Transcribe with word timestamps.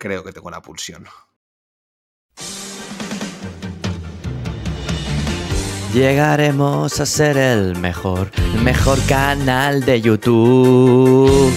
Creo 0.00 0.24
que 0.24 0.32
tengo 0.32 0.50
la 0.50 0.62
pulsión. 0.62 1.06
Llegaremos 5.92 6.98
a 7.00 7.04
ser 7.04 7.36
el 7.36 7.76
mejor, 7.76 8.30
el 8.38 8.62
mejor 8.62 8.98
canal 9.06 9.84
de 9.84 10.00
YouTube. 10.00 11.52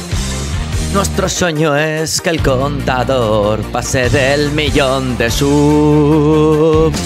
Nuestro 0.92 1.30
sueño 1.30 1.74
es 1.78 2.20
que 2.20 2.32
el 2.32 2.44
contador 2.44 3.62
pase 3.72 4.10
del 4.10 4.52
millón 4.52 5.18
de 5.18 5.32
subs. 5.32 7.00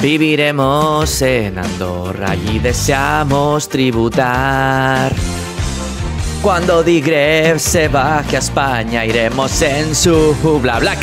Viviremos 0.00 1.20
en 1.20 1.58
Andorra 1.58 2.34
y 2.36 2.58
deseamos 2.58 3.68
tributar. 3.68 5.12
Cuando 6.44 6.82
Digref 6.82 7.58
se 7.58 7.88
baje 7.88 8.36
a 8.36 8.38
España, 8.38 9.02
iremos 9.06 9.62
en 9.62 9.94
su 9.94 10.36
bla 10.60 10.78
bla 10.78 10.94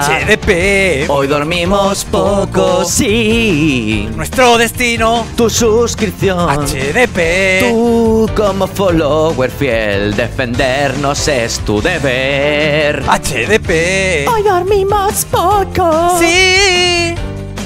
HDP, 0.00 1.10
Hoy 1.10 1.26
dormimos 1.26 2.06
poco, 2.06 2.86
sí. 2.86 4.08
nuestro 4.16 4.56
destino. 4.56 5.26
Tu 5.36 5.50
suscripción. 5.50 6.38
HDP, 6.48 7.68
Tú 7.68 8.30
como 8.34 8.66
follower 8.66 9.50
fiel, 9.50 10.16
defendernos 10.16 11.28
es 11.28 11.58
tu 11.58 11.82
deber. 11.82 13.02
HDP. 13.04 14.26
Hoy 14.26 14.42
dormimos 14.42 15.26
poco. 15.26 16.16
Sí, 16.18 17.14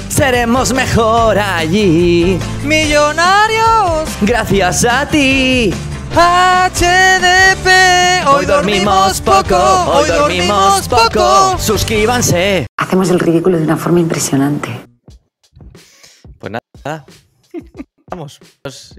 Seremos 0.09 0.73
mejor 0.73 1.39
allí. 1.39 2.37
millonarios. 2.65 4.09
Gracias 4.19 4.83
a 4.83 5.05
ti. 5.07 5.73
HDP, 6.11 7.67
hoy 8.27 8.45
dormimos 8.45 9.21
poco. 9.21 9.55
Hoy 9.57 10.07
dormimos 10.09 10.87
poco. 10.87 11.57
Suscríbanse. 11.59 12.65
Hacemos 12.77 13.09
el 13.11 13.19
ridículo 13.19 13.57
de 13.57 13.63
una 13.63 13.77
forma 13.77 13.99
impresionante. 13.99 14.69
Pues 16.39 16.51
nada. 16.51 17.05
Vamos. 18.09 18.39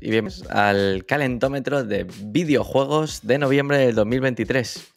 Y 0.01 0.11
bien 0.11 0.29
al 0.51 1.05
calentómetro 1.07 1.83
de 1.83 2.07
videojuegos 2.25 3.21
de 3.23 3.39
noviembre 3.39 3.79
del 3.79 3.95
2023. 3.97 4.93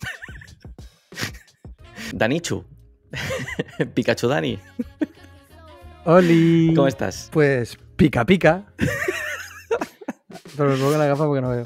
Danichu. 2.14 2.64
Pikachu 3.94 4.27
Dani. 4.27 4.59
Oli. 6.05 6.73
¿Cómo 6.75 6.88
estás? 6.88 7.30
Pues 7.31 7.77
pica 7.95 8.23
pica. 8.25 8.66
Pero 10.56 10.70
me 10.70 10.78
pongo 10.78 10.98
la 10.98 11.06
gafa 11.08 11.26
porque 11.26 11.42
no 11.42 11.50
veo. 11.50 11.66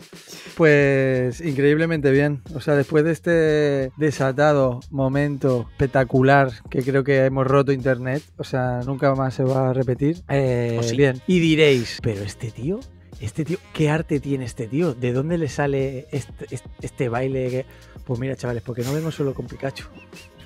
Pues 0.55 1.41
increíblemente 1.41 2.11
bien. 2.11 2.41
O 2.55 2.61
sea, 2.61 2.75
después 2.75 3.03
de 3.03 3.11
este 3.11 3.91
desatado 3.97 4.79
momento 4.91 5.67
espectacular 5.71 6.51
que 6.69 6.83
creo 6.83 7.03
que 7.03 7.25
hemos 7.25 7.45
roto 7.45 7.71
internet, 7.71 8.23
o 8.37 8.43
sea, 8.43 8.81
nunca 8.85 9.13
más 9.15 9.33
se 9.33 9.43
va 9.43 9.69
a 9.69 9.73
repetir. 9.73 10.21
eh, 10.29 10.77
¿O 10.79 10.83
sí? 10.83 10.95
Bien. 10.97 11.21
Y 11.27 11.39
diréis, 11.39 11.99
pero 12.01 12.21
este 12.23 12.51
tío, 12.51 12.79
este 13.19 13.45
tío, 13.45 13.57
¿qué 13.73 13.89
arte 13.89 14.19
tiene 14.19 14.45
este 14.45 14.67
tío? 14.67 14.93
¿De 14.93 15.11
dónde 15.13 15.37
le 15.37 15.49
sale 15.49 16.07
este, 16.11 16.45
este- 16.51 16.69
este 16.81 17.09
baile? 17.09 17.49
que- 17.49 17.65
Pues 18.05 18.19
mira, 18.19 18.35
chavales, 18.35 18.63
porque 18.63 18.83
no 18.83 18.93
vengo 18.93 19.11
solo 19.11 19.33
con 19.33 19.47
Pikachu. 19.47 19.85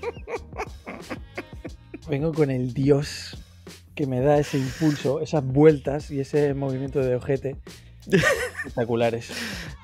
Vengo 2.09 2.33
con 2.33 2.49
el 2.49 2.73
dios 2.73 3.37
que 3.95 4.07
me 4.07 4.19
da 4.21 4.37
ese 4.39 4.57
impulso, 4.57 5.21
esas 5.21 5.45
vueltas 5.45 6.11
y 6.11 6.19
ese 6.19 6.53
movimiento 6.53 6.99
de 6.99 7.15
ojete 7.15 7.55
espectaculares. 8.57 9.31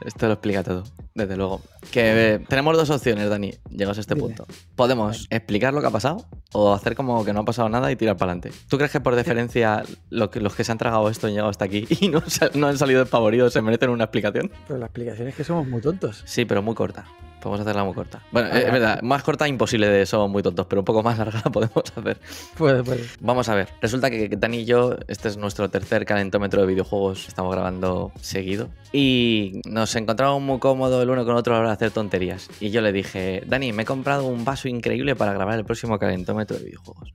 Esto 0.06 0.28
lo 0.28 0.34
explica 0.34 0.64
todo, 0.64 0.84
desde 1.16 1.36
luego. 1.38 1.62
Que 1.92 2.36
eh, 2.36 2.40
tenemos 2.48 2.76
dos 2.78 2.90
opciones, 2.90 3.30
Dani, 3.30 3.54
llegados 3.70 3.98
a 3.98 4.02
este 4.02 4.16
Dime. 4.16 4.28
punto. 4.28 4.46
Podemos 4.76 5.28
explicar 5.30 5.74
lo 5.74 5.82
que 5.82 5.88
ha 5.88 5.92
pasado 5.92 6.26
o 6.54 6.74
hacer 6.74 6.96
como 6.96 7.24
que 7.26 7.34
no 7.34 7.42
ha 7.42 7.46
pasado 7.46 7.70
nada 7.70 7.92
y 7.92 7.96
tirar 7.96 8.18
para 8.18 8.32
adelante. 8.32 8.58
¿Tú 8.70 8.78
crees 8.78 8.92
que 8.92 9.00
por 9.00 9.16
deferencia 9.16 9.84
lo 10.10 10.30
que- 10.30 10.42
los 10.42 10.56
que 10.56 10.64
se 10.64 10.72
han 10.72 10.78
tragado 10.78 11.10
esto 11.10 11.28
han 11.28 11.34
llegado 11.34 11.50
hasta 11.50 11.66
aquí 11.66 11.86
y 12.02 12.10
no, 12.10 12.22
no 12.56 12.68
han 12.68 12.78
salido 12.78 13.00
despavoridos 13.02 13.54
se 13.54 13.62
merecen 13.62 13.90
una 13.90 14.06
explicación? 14.06 14.52
Pero 14.68 14.80
la 14.80 14.86
explicación 14.88 15.28
es 15.28 15.36
que 15.36 15.44
somos 15.44 15.68
muy 15.68 15.82
tontos. 15.82 16.24
Sí, 16.26 16.46
pero 16.46 16.62
muy 16.62 16.76
corta. 16.76 17.06
Podemos 17.48 17.66
hacerla 17.66 17.86
muy 17.86 17.94
corta. 17.94 18.22
Bueno, 18.32 18.50
es 18.50 18.72
verdad, 18.72 19.02
más 19.04 19.24
corta 19.24 19.48
imposible 19.48 19.88
de 19.88 20.06
somos 20.06 20.30
muy 20.30 20.44
tontos, 20.44 20.66
pero 20.68 20.82
un 20.82 20.86
poco 20.86 21.02
más 21.02 21.18
larga 21.18 21.42
la 21.46 21.50
podemos 21.52 21.84
hacer. 21.96 22.18
Pues, 22.58 22.84
pues, 22.84 23.18
Vamos 23.22 23.48
a 23.48 23.56
ver. 23.56 23.70
Resulta 23.82 24.10
que 24.10 24.28
Dani 24.38 24.58
y 24.58 24.66
yo, 24.66 24.98
este 25.08 25.30
es 25.30 25.38
nuestro 25.38 25.70
tercer 25.70 26.06
calentómetro 26.06 26.60
de 26.60 26.68
videojuegos, 26.68 27.28
estamos 27.30 27.54
grabando 27.54 28.12
seguido. 28.20 28.68
Y 28.92 29.62
nos 29.66 29.96
encontramos 29.96 30.42
muy 30.42 30.60
cómodos 30.60 31.02
el 31.02 31.10
uno 31.10 31.24
con 31.24 31.36
el 31.36 31.38
otro 31.38 31.54
a 31.54 31.56
la 31.56 31.60
hora 31.62 31.70
de 31.70 31.76
hacer 31.76 31.92
tonterías. 31.92 32.50
Y 32.60 32.70
yo 32.70 32.82
le 32.82 32.92
dije, 32.92 33.44
Dani, 33.48 33.72
me 33.72 33.84
he 33.84 33.86
comprado 33.86 34.26
un 34.26 34.44
vaso 34.44 34.68
increíble 34.68 35.16
para 35.16 35.32
grabar 35.32 35.58
el 35.58 35.64
próximo 35.64 35.98
calentómetro 35.98 36.58
de 36.58 36.66
videojuegos. 36.66 37.14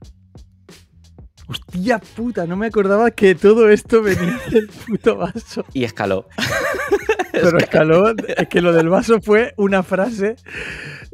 Hostia 1.47 1.99
puta, 1.99 2.45
no 2.45 2.55
me 2.55 2.67
acordaba 2.67 3.11
que 3.11 3.35
todo 3.35 3.69
esto 3.69 4.01
venía 4.01 4.39
del 4.51 4.67
puto 4.67 5.17
vaso. 5.17 5.65
Y 5.73 5.83
escaló. 5.83 6.27
Pero 7.31 7.57
escaló, 7.57 8.13
es 8.15 8.47
que 8.47 8.61
lo 8.61 8.73
del 8.73 8.89
vaso 8.89 9.19
fue 9.19 9.53
una 9.57 9.81
frase 9.81 10.35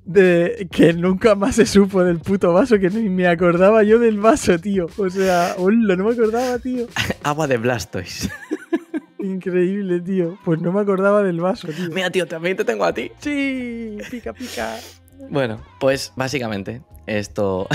de 0.04 0.68
que 0.72 0.94
nunca 0.94 1.36
más 1.36 1.56
se 1.56 1.66
supo 1.66 2.04
del 2.04 2.20
puto 2.20 2.52
vaso, 2.52 2.78
que 2.78 2.90
ni 2.90 3.08
me 3.10 3.28
acordaba 3.28 3.84
yo 3.84 4.00
del 4.00 4.20
vaso, 4.20 4.60
tío. 4.60 4.88
O 4.98 5.10
sea, 5.10 5.56
hola, 5.58 5.96
no 5.96 6.06
me 6.06 6.14
acordaba, 6.14 6.60
tío. 6.60 6.88
Agua 7.24 7.48
de 7.48 7.58
Blastoise. 7.58 8.30
Increíble, 9.20 10.00
tío. 10.02 10.38
Pues 10.44 10.60
no 10.62 10.72
me 10.72 10.82
acordaba 10.82 11.24
del 11.24 11.40
vaso, 11.40 11.68
tío. 11.68 11.90
Mira, 11.92 12.10
tío, 12.10 12.28
también 12.28 12.58
te 12.58 12.66
tengo 12.66 12.86
a 12.86 12.94
ti. 12.94 13.12
Sí, 13.20 13.98
pica, 14.10 14.34
pica. 14.34 14.76
Bueno, 15.30 15.62
pues 15.80 16.14
básicamente 16.16 16.82
esto 17.10 17.68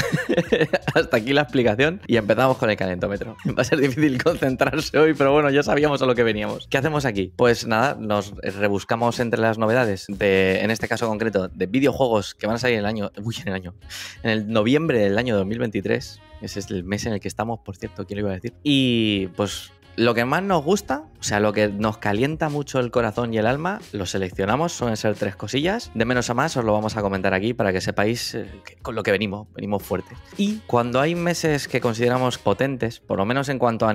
hasta 0.94 1.16
aquí 1.16 1.32
la 1.32 1.42
explicación 1.42 2.00
y 2.06 2.16
empezamos 2.16 2.56
con 2.56 2.70
el 2.70 2.76
calentómetro. 2.76 3.36
Va 3.46 3.62
a 3.62 3.64
ser 3.64 3.80
difícil 3.80 4.22
concentrarse 4.22 4.96
hoy, 4.96 5.14
pero 5.14 5.32
bueno, 5.32 5.50
ya 5.50 5.62
sabíamos 5.62 6.00
a 6.02 6.06
lo 6.06 6.14
que 6.14 6.22
veníamos. 6.22 6.68
¿Qué 6.68 6.78
hacemos 6.78 7.04
aquí? 7.04 7.32
Pues 7.36 7.66
nada, 7.66 7.96
nos 7.98 8.34
rebuscamos 8.36 9.18
entre 9.20 9.40
las 9.40 9.58
novedades 9.58 10.06
de, 10.08 10.60
en 10.60 10.70
este 10.70 10.88
caso 10.88 11.08
concreto, 11.08 11.48
de 11.48 11.66
videojuegos 11.66 12.34
que 12.34 12.46
van 12.46 12.56
a 12.56 12.58
salir 12.58 12.74
en 12.74 12.80
el 12.80 12.86
año, 12.86 13.10
uy, 13.22 13.36
en 13.42 13.48
el 13.48 13.54
año, 13.54 13.74
en 14.22 14.30
el 14.30 14.48
noviembre 14.48 15.00
del 15.00 15.18
año 15.18 15.36
2023. 15.36 16.20
Ese 16.40 16.60
es 16.60 16.70
el 16.70 16.84
mes 16.84 17.06
en 17.06 17.14
el 17.14 17.20
que 17.20 17.28
estamos, 17.28 17.60
por 17.60 17.76
cierto, 17.76 18.06
¿quién 18.06 18.18
lo 18.18 18.26
iba 18.26 18.30
a 18.30 18.34
decir? 18.34 18.54
Y 18.62 19.28
pues 19.28 19.72
lo 19.96 20.14
que 20.14 20.24
más 20.24 20.42
nos 20.42 20.64
gusta, 20.64 21.04
o 21.20 21.22
sea, 21.22 21.40
lo 21.40 21.52
que 21.52 21.68
nos 21.68 21.98
calienta 21.98 22.48
mucho 22.48 22.80
el 22.80 22.90
corazón 22.90 23.32
y 23.32 23.38
el 23.38 23.46
alma, 23.46 23.80
lo 23.92 24.06
seleccionamos, 24.06 24.72
suelen 24.72 24.96
ser 24.96 25.14
tres 25.14 25.36
cosillas. 25.36 25.90
De 25.94 26.04
menos 26.04 26.28
a 26.30 26.34
más 26.34 26.56
os 26.56 26.64
lo 26.64 26.72
vamos 26.72 26.96
a 26.96 27.02
comentar 27.02 27.32
aquí 27.32 27.54
para 27.54 27.72
que 27.72 27.80
sepáis 27.80 28.34
eh, 28.34 28.50
que- 28.64 28.76
con 28.76 28.94
lo 28.94 29.02
que 29.02 29.10
venimos, 29.12 29.46
venimos 29.54 29.82
fuerte. 29.82 30.16
Y 30.36 30.58
cuando 30.66 31.00
hay 31.00 31.14
meses 31.14 31.68
que 31.68 31.80
consideramos 31.80 32.38
potentes, 32.38 33.00
por 33.00 33.18
lo 33.18 33.24
menos 33.24 33.48
en 33.48 33.58
cuanto 33.58 33.86
a, 33.88 33.92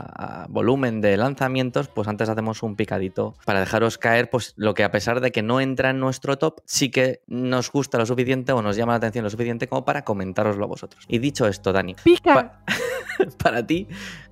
a 0.00 0.46
volumen 0.48 1.00
de 1.00 1.16
lanzamientos, 1.16 1.88
pues 1.88 2.08
antes 2.08 2.28
hacemos 2.28 2.62
un 2.62 2.76
picadito 2.76 3.34
para 3.44 3.60
dejaros 3.60 3.98
caer 3.98 4.28
pues 4.28 4.52
lo 4.56 4.74
que 4.74 4.84
a 4.84 4.90
pesar 4.90 5.20
de 5.20 5.32
que 5.32 5.42
no 5.42 5.60
entra 5.60 5.90
en 5.90 6.00
nuestro 6.00 6.36
top, 6.38 6.60
sí 6.66 6.90
que 6.90 7.22
nos 7.26 7.70
gusta 7.70 7.98
lo 7.98 8.04
suficiente 8.06 8.52
o 8.52 8.60
nos 8.62 8.76
llama 8.76 8.92
la 8.92 8.96
atención 8.98 9.22
lo 9.24 9.30
suficiente 9.30 9.68
como 9.68 9.84
para 9.84 10.04
comentároslo 10.04 10.64
a 10.64 10.68
vosotros. 10.68 11.04
Y 11.08 11.18
dicho 11.18 11.46
esto, 11.46 11.72
Dani, 11.72 11.94
pa- 12.22 12.60
para 13.42 13.66
ti, 13.66 13.86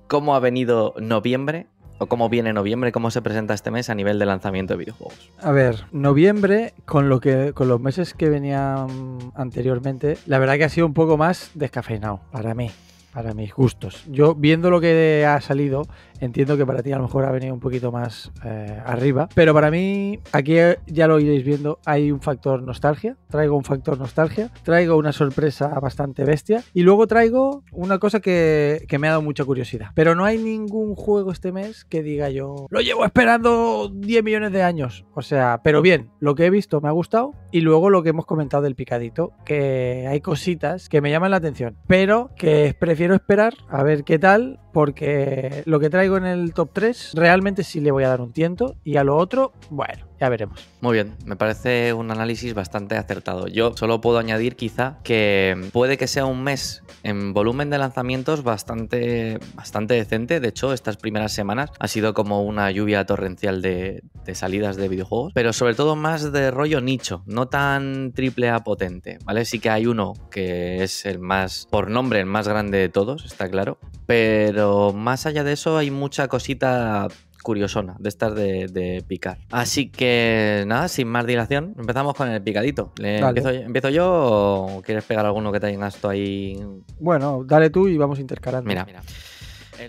¿cómo 0.07 0.35
ha 0.35 0.39
venido 0.39 0.93
noviembre? 0.99 1.67
¿O 1.97 2.07
cómo 2.07 2.27
viene 2.27 2.51
noviembre? 2.51 2.91
¿Cómo 2.91 3.09
se 3.09 3.21
presenta 3.21 3.53
este 3.53 3.71
mes 3.71 3.89
a 3.89 3.95
nivel 3.95 4.19
de 4.19 4.25
lanzamiento 4.25 4.73
de 4.73 4.79
videojuegos? 4.79 5.31
A 5.41 5.51
ver, 5.51 5.85
noviembre, 5.93 6.73
con 6.85 7.07
lo 7.07 7.21
que 7.21 7.53
con 7.53 7.69
los 7.69 7.79
meses 7.79 8.13
que 8.13 8.27
venían 8.29 9.31
anteriormente, 9.33 10.17
la 10.25 10.39
verdad 10.39 10.57
que 10.57 10.65
ha 10.65 10.69
sido 10.69 10.87
un 10.87 10.93
poco 10.93 11.15
más 11.15 11.51
descafeinado 11.53 12.19
para 12.31 12.53
mí. 12.53 12.69
Para 13.15 13.33
mis 13.33 13.53
gustos. 13.53 14.03
Yo 14.11 14.35
viendo 14.35 14.69
lo 14.69 14.81
que 14.81 15.25
ha 15.25 15.39
salido, 15.39 15.83
entiendo 16.19 16.57
que 16.57 16.65
para 16.65 16.83
ti 16.83 16.91
a 16.91 16.97
lo 16.97 17.03
mejor 17.03 17.23
ha 17.23 17.31
venido 17.31 17.53
un 17.53 17.61
poquito 17.61 17.89
más 17.89 18.29
eh, 18.43 18.77
arriba, 18.85 19.29
pero 19.33 19.53
para 19.53 19.71
mí 19.71 20.19
aquí 20.33 20.55
ya 20.85 21.07
lo 21.07 21.17
iréis 21.21 21.45
viendo, 21.45 21.79
hay 21.85 22.11
un 22.11 22.19
factor 22.19 22.61
nostalgia, 22.61 23.15
traigo 23.29 23.55
un 23.55 23.63
factor 23.63 23.97
nostalgia, 23.97 24.51
traigo 24.63 24.97
una 24.97 25.13
sorpresa 25.13 25.69
bastante 25.79 26.25
bestia 26.25 26.61
y 26.73 26.81
luego 26.81 27.07
traigo 27.07 27.63
una 27.71 27.99
cosa 27.99 28.19
que, 28.19 28.83
que 28.89 28.99
me 28.99 29.07
ha 29.07 29.11
dado 29.11 29.21
mucha 29.21 29.45
curiosidad, 29.45 29.91
pero 29.95 30.13
no 30.13 30.25
hay 30.25 30.37
ningún 30.37 30.93
juego 30.95 31.31
este 31.31 31.53
mes 31.53 31.85
que 31.85 32.03
diga 32.03 32.29
yo, 32.29 32.67
lo 32.69 32.81
llevo 32.81 33.05
esperando 33.05 33.89
10 33.93 34.23
millones 34.25 34.51
de 34.51 34.61
años, 34.61 35.05
o 35.13 35.21
sea, 35.21 35.61
pero 35.63 35.81
bien, 35.81 36.11
lo 36.19 36.35
que 36.35 36.47
he 36.47 36.49
visto 36.49 36.81
me 36.81 36.89
ha 36.89 36.91
gustado 36.91 37.31
y 37.53 37.61
luego 37.61 37.89
lo 37.89 38.03
que 38.03 38.09
hemos 38.09 38.25
comentado 38.25 38.63
del 38.63 38.75
picadito, 38.75 39.31
que 39.45 40.05
hay 40.09 40.19
cositas 40.19 40.89
que 40.89 40.99
me 40.99 41.11
llaman 41.11 41.31
la 41.31 41.37
atención, 41.37 41.77
pero 41.87 42.31
que 42.35 42.75
prefiero 42.77 43.04
esperar 43.13 43.53
a 43.69 43.83
ver 43.83 44.03
qué 44.03 44.17
tal 44.17 44.59
porque 44.73 45.63
lo 45.65 45.79
que 45.79 45.89
traigo 45.89 46.17
en 46.17 46.25
el 46.25 46.53
top 46.53 46.69
3 46.73 47.11
realmente 47.13 47.63
sí 47.63 47.79
le 47.79 47.91
voy 47.91 48.03
a 48.03 48.09
dar 48.09 48.21
un 48.21 48.31
tiento 48.31 48.75
y 48.83 48.97
a 48.97 49.03
lo 49.03 49.15
otro, 49.15 49.53
bueno, 49.69 50.07
ya 50.19 50.29
veremos. 50.29 50.67
Muy 50.81 50.93
bien, 50.93 51.15
me 51.25 51.35
parece 51.35 51.93
un 51.93 52.11
análisis 52.11 52.53
bastante 52.53 52.95
acertado. 52.95 53.47
Yo 53.47 53.75
solo 53.75 54.01
puedo 54.01 54.17
añadir 54.17 54.55
quizá 54.55 54.99
que 55.03 55.69
puede 55.73 55.97
que 55.97 56.07
sea 56.07 56.25
un 56.25 56.43
mes 56.43 56.83
en 57.03 57.33
volumen 57.33 57.69
de 57.69 57.77
lanzamientos 57.77 58.43
bastante, 58.43 59.39
bastante 59.55 59.95
decente. 59.95 60.39
De 60.39 60.47
hecho, 60.49 60.73
estas 60.73 60.97
primeras 60.97 61.33
semanas 61.33 61.71
ha 61.79 61.87
sido 61.87 62.13
como 62.13 62.43
una 62.43 62.71
lluvia 62.71 63.05
torrencial 63.05 63.61
de, 63.61 64.03
de 64.25 64.35
salidas 64.35 64.75
de 64.75 64.87
videojuegos, 64.87 65.33
pero 65.33 65.53
sobre 65.53 65.75
todo 65.75 65.95
más 65.95 66.31
de 66.31 66.51
rollo 66.51 66.81
nicho, 66.81 67.23
no 67.25 67.47
tan 67.47 68.11
triple 68.13 68.49
A 68.49 68.59
potente, 68.59 69.19
¿vale? 69.23 69.45
Sí 69.45 69.59
que 69.59 69.69
hay 69.69 69.87
uno 69.87 70.13
que 70.31 70.83
es 70.83 71.05
el 71.05 71.19
más, 71.19 71.67
por 71.69 71.89
nombre, 71.89 72.19
el 72.19 72.25
más 72.25 72.47
grande 72.47 72.77
de 72.77 72.89
todos, 72.89 73.25
está 73.25 73.49
claro, 73.49 73.77
pero 74.05 74.93
más 74.93 75.25
allá 75.25 75.43
de 75.43 75.53
eso 75.53 75.77
hay 75.77 75.91
mucha 75.91 76.27
cosita 76.27 77.07
curiosona 77.45 77.95
de 77.99 78.09
estas 78.09 78.33
de, 78.35 79.03
picar. 79.07 79.37
Así 79.51 79.87
que 79.87 80.63
nada, 80.65 80.87
sin 80.87 81.07
más 81.07 81.27
dilación, 81.27 81.75
empezamos 81.77 82.15
con 82.15 82.27
el 82.27 82.41
picadito. 82.41 82.91
empiezo, 82.97 83.89
yo 83.89 84.07
o 84.07 84.81
quieres 84.81 85.05
pegar 85.05 85.25
alguno 85.25 85.51
que 85.51 85.59
tengas 85.59 85.95
tú 85.97 86.09
ahí? 86.09 86.59
Bueno, 86.99 87.43
dale 87.45 87.69
tú 87.69 87.87
y 87.87 87.97
vamos 87.97 88.19
intercalando. 88.19 88.67
Mira, 88.67 88.83
mira. 88.83 89.01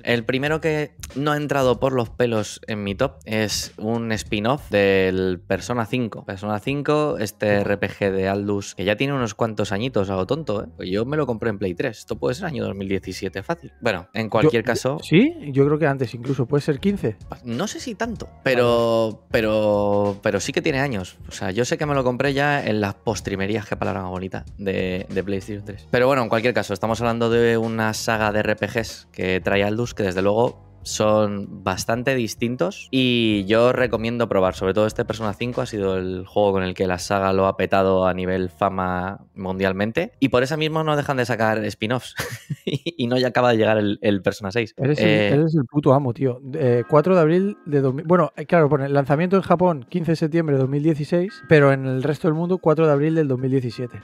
El 0.02 0.24
primero 0.24 0.60
que 0.60 0.92
no 1.14 1.32
ha 1.32 1.36
entrado 1.36 1.80
por 1.80 1.92
los 1.92 2.10
pelos 2.10 2.60
en 2.66 2.82
mi 2.82 2.94
top 2.94 3.18
es 3.24 3.72
un 3.78 4.12
spin-off 4.12 4.70
del 4.70 5.40
Persona 5.40 5.86
5. 5.86 6.24
Persona 6.24 6.58
5, 6.58 7.18
este 7.18 7.62
RPG 7.62 8.12
de 8.12 8.28
Aldus, 8.28 8.74
que 8.74 8.84
ya 8.84 8.96
tiene 8.96 9.12
unos 9.12 9.34
cuantos 9.34 9.72
añitos, 9.72 10.10
algo 10.10 10.26
tonto, 10.26 10.64
¿eh? 10.64 10.66
Pues 10.76 10.90
yo 10.90 11.04
me 11.04 11.16
lo 11.16 11.26
compré 11.26 11.50
en 11.50 11.58
Play 11.58 11.74
3. 11.74 11.98
Esto 11.98 12.16
puede 12.16 12.34
ser 12.34 12.46
año 12.46 12.64
2017, 12.64 13.42
fácil. 13.42 13.72
Bueno, 13.80 14.08
en 14.12 14.28
cualquier 14.28 14.64
caso. 14.64 14.98
Sí, 15.02 15.34
yo 15.52 15.64
creo 15.66 15.78
que 15.78 15.86
antes 15.86 16.14
incluso, 16.14 16.46
puede 16.46 16.62
ser 16.62 16.80
15. 16.80 17.16
No 17.44 17.66
sé 17.66 17.80
si 17.80 17.94
tanto, 17.94 18.28
pero, 18.42 19.26
pero, 19.30 20.18
pero 20.22 20.40
sí 20.40 20.52
que 20.52 20.62
tiene 20.62 20.80
años. 20.80 21.18
O 21.28 21.32
sea, 21.32 21.50
yo 21.50 21.64
sé 21.64 21.78
que 21.78 21.86
me 21.86 21.94
lo 21.94 22.04
compré 22.04 22.32
ya 22.32 22.64
en 22.64 22.80
las 22.80 22.94
postrimerías, 22.94 23.66
qué 23.66 23.76
palabra 23.76 24.02
más 24.02 24.10
bonita, 24.10 24.44
de, 24.58 25.06
de 25.08 25.24
PlayStation 25.24 25.64
3. 25.64 25.88
Pero 25.90 26.06
bueno, 26.06 26.22
en 26.22 26.28
cualquier 26.28 26.54
caso, 26.54 26.74
estamos 26.74 27.00
hablando 27.00 27.30
de 27.30 27.56
una 27.56 27.94
saga 27.94 28.32
de 28.32 28.42
RPGs 28.42 29.08
que 29.12 29.40
trae 29.40 29.64
Aldus 29.64 29.75
que 29.94 30.02
desde 30.05 30.23
luego 30.23 30.58
son 30.86 31.64
bastante 31.64 32.14
distintos 32.14 32.88
y 32.92 33.44
yo 33.46 33.72
recomiendo 33.72 34.28
probar, 34.28 34.54
sobre 34.54 34.72
todo 34.72 34.86
este 34.86 35.04
Persona 35.04 35.34
5 35.34 35.60
ha 35.60 35.66
sido 35.66 35.96
el 35.96 36.24
juego 36.26 36.52
con 36.52 36.62
el 36.62 36.74
que 36.74 36.86
la 36.86 36.98
saga 36.98 37.32
lo 37.32 37.46
ha 37.46 37.56
petado 37.56 38.06
a 38.06 38.14
nivel 38.14 38.50
fama 38.50 39.26
mundialmente 39.34 40.12
y 40.20 40.28
por 40.28 40.44
eso 40.44 40.56
mismo 40.56 40.84
no 40.84 40.96
dejan 40.96 41.16
de 41.16 41.26
sacar 41.26 41.64
spin-offs 41.64 42.14
y 42.64 43.08
no 43.08 43.18
ya 43.18 43.28
acaba 43.28 43.50
de 43.50 43.56
llegar 43.56 43.78
el, 43.78 44.22
Persona 44.22 44.50
6. 44.50 44.74
Eh, 44.78 45.30
eres, 45.32 45.54
el, 45.54 45.64
puto 45.64 45.92
amo, 45.92 46.14
tío. 46.14 46.40
4 46.88 47.14
de 47.14 47.20
abril 47.20 47.58
de 47.66 47.80
2000... 47.80 48.06
Bueno, 48.06 48.32
eh, 48.36 48.46
claro, 48.46 48.68
pone 48.68 48.88
lanzamiento 48.88 49.36
en 49.36 49.42
Japón 49.42 49.86
15 49.88 50.12
de 50.12 50.16
septiembre 50.16 50.54
de 50.54 50.62
2016, 50.62 51.42
pero 51.48 51.72
en 51.72 51.86
el 51.86 52.02
resto 52.02 52.28
del 52.28 52.34
mundo 52.34 52.58
4 52.58 52.86
de 52.86 52.92
abril 52.92 53.14
del 53.16 53.28
2017. 53.28 54.00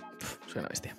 suena 0.46 0.69
bestia. 0.69 0.96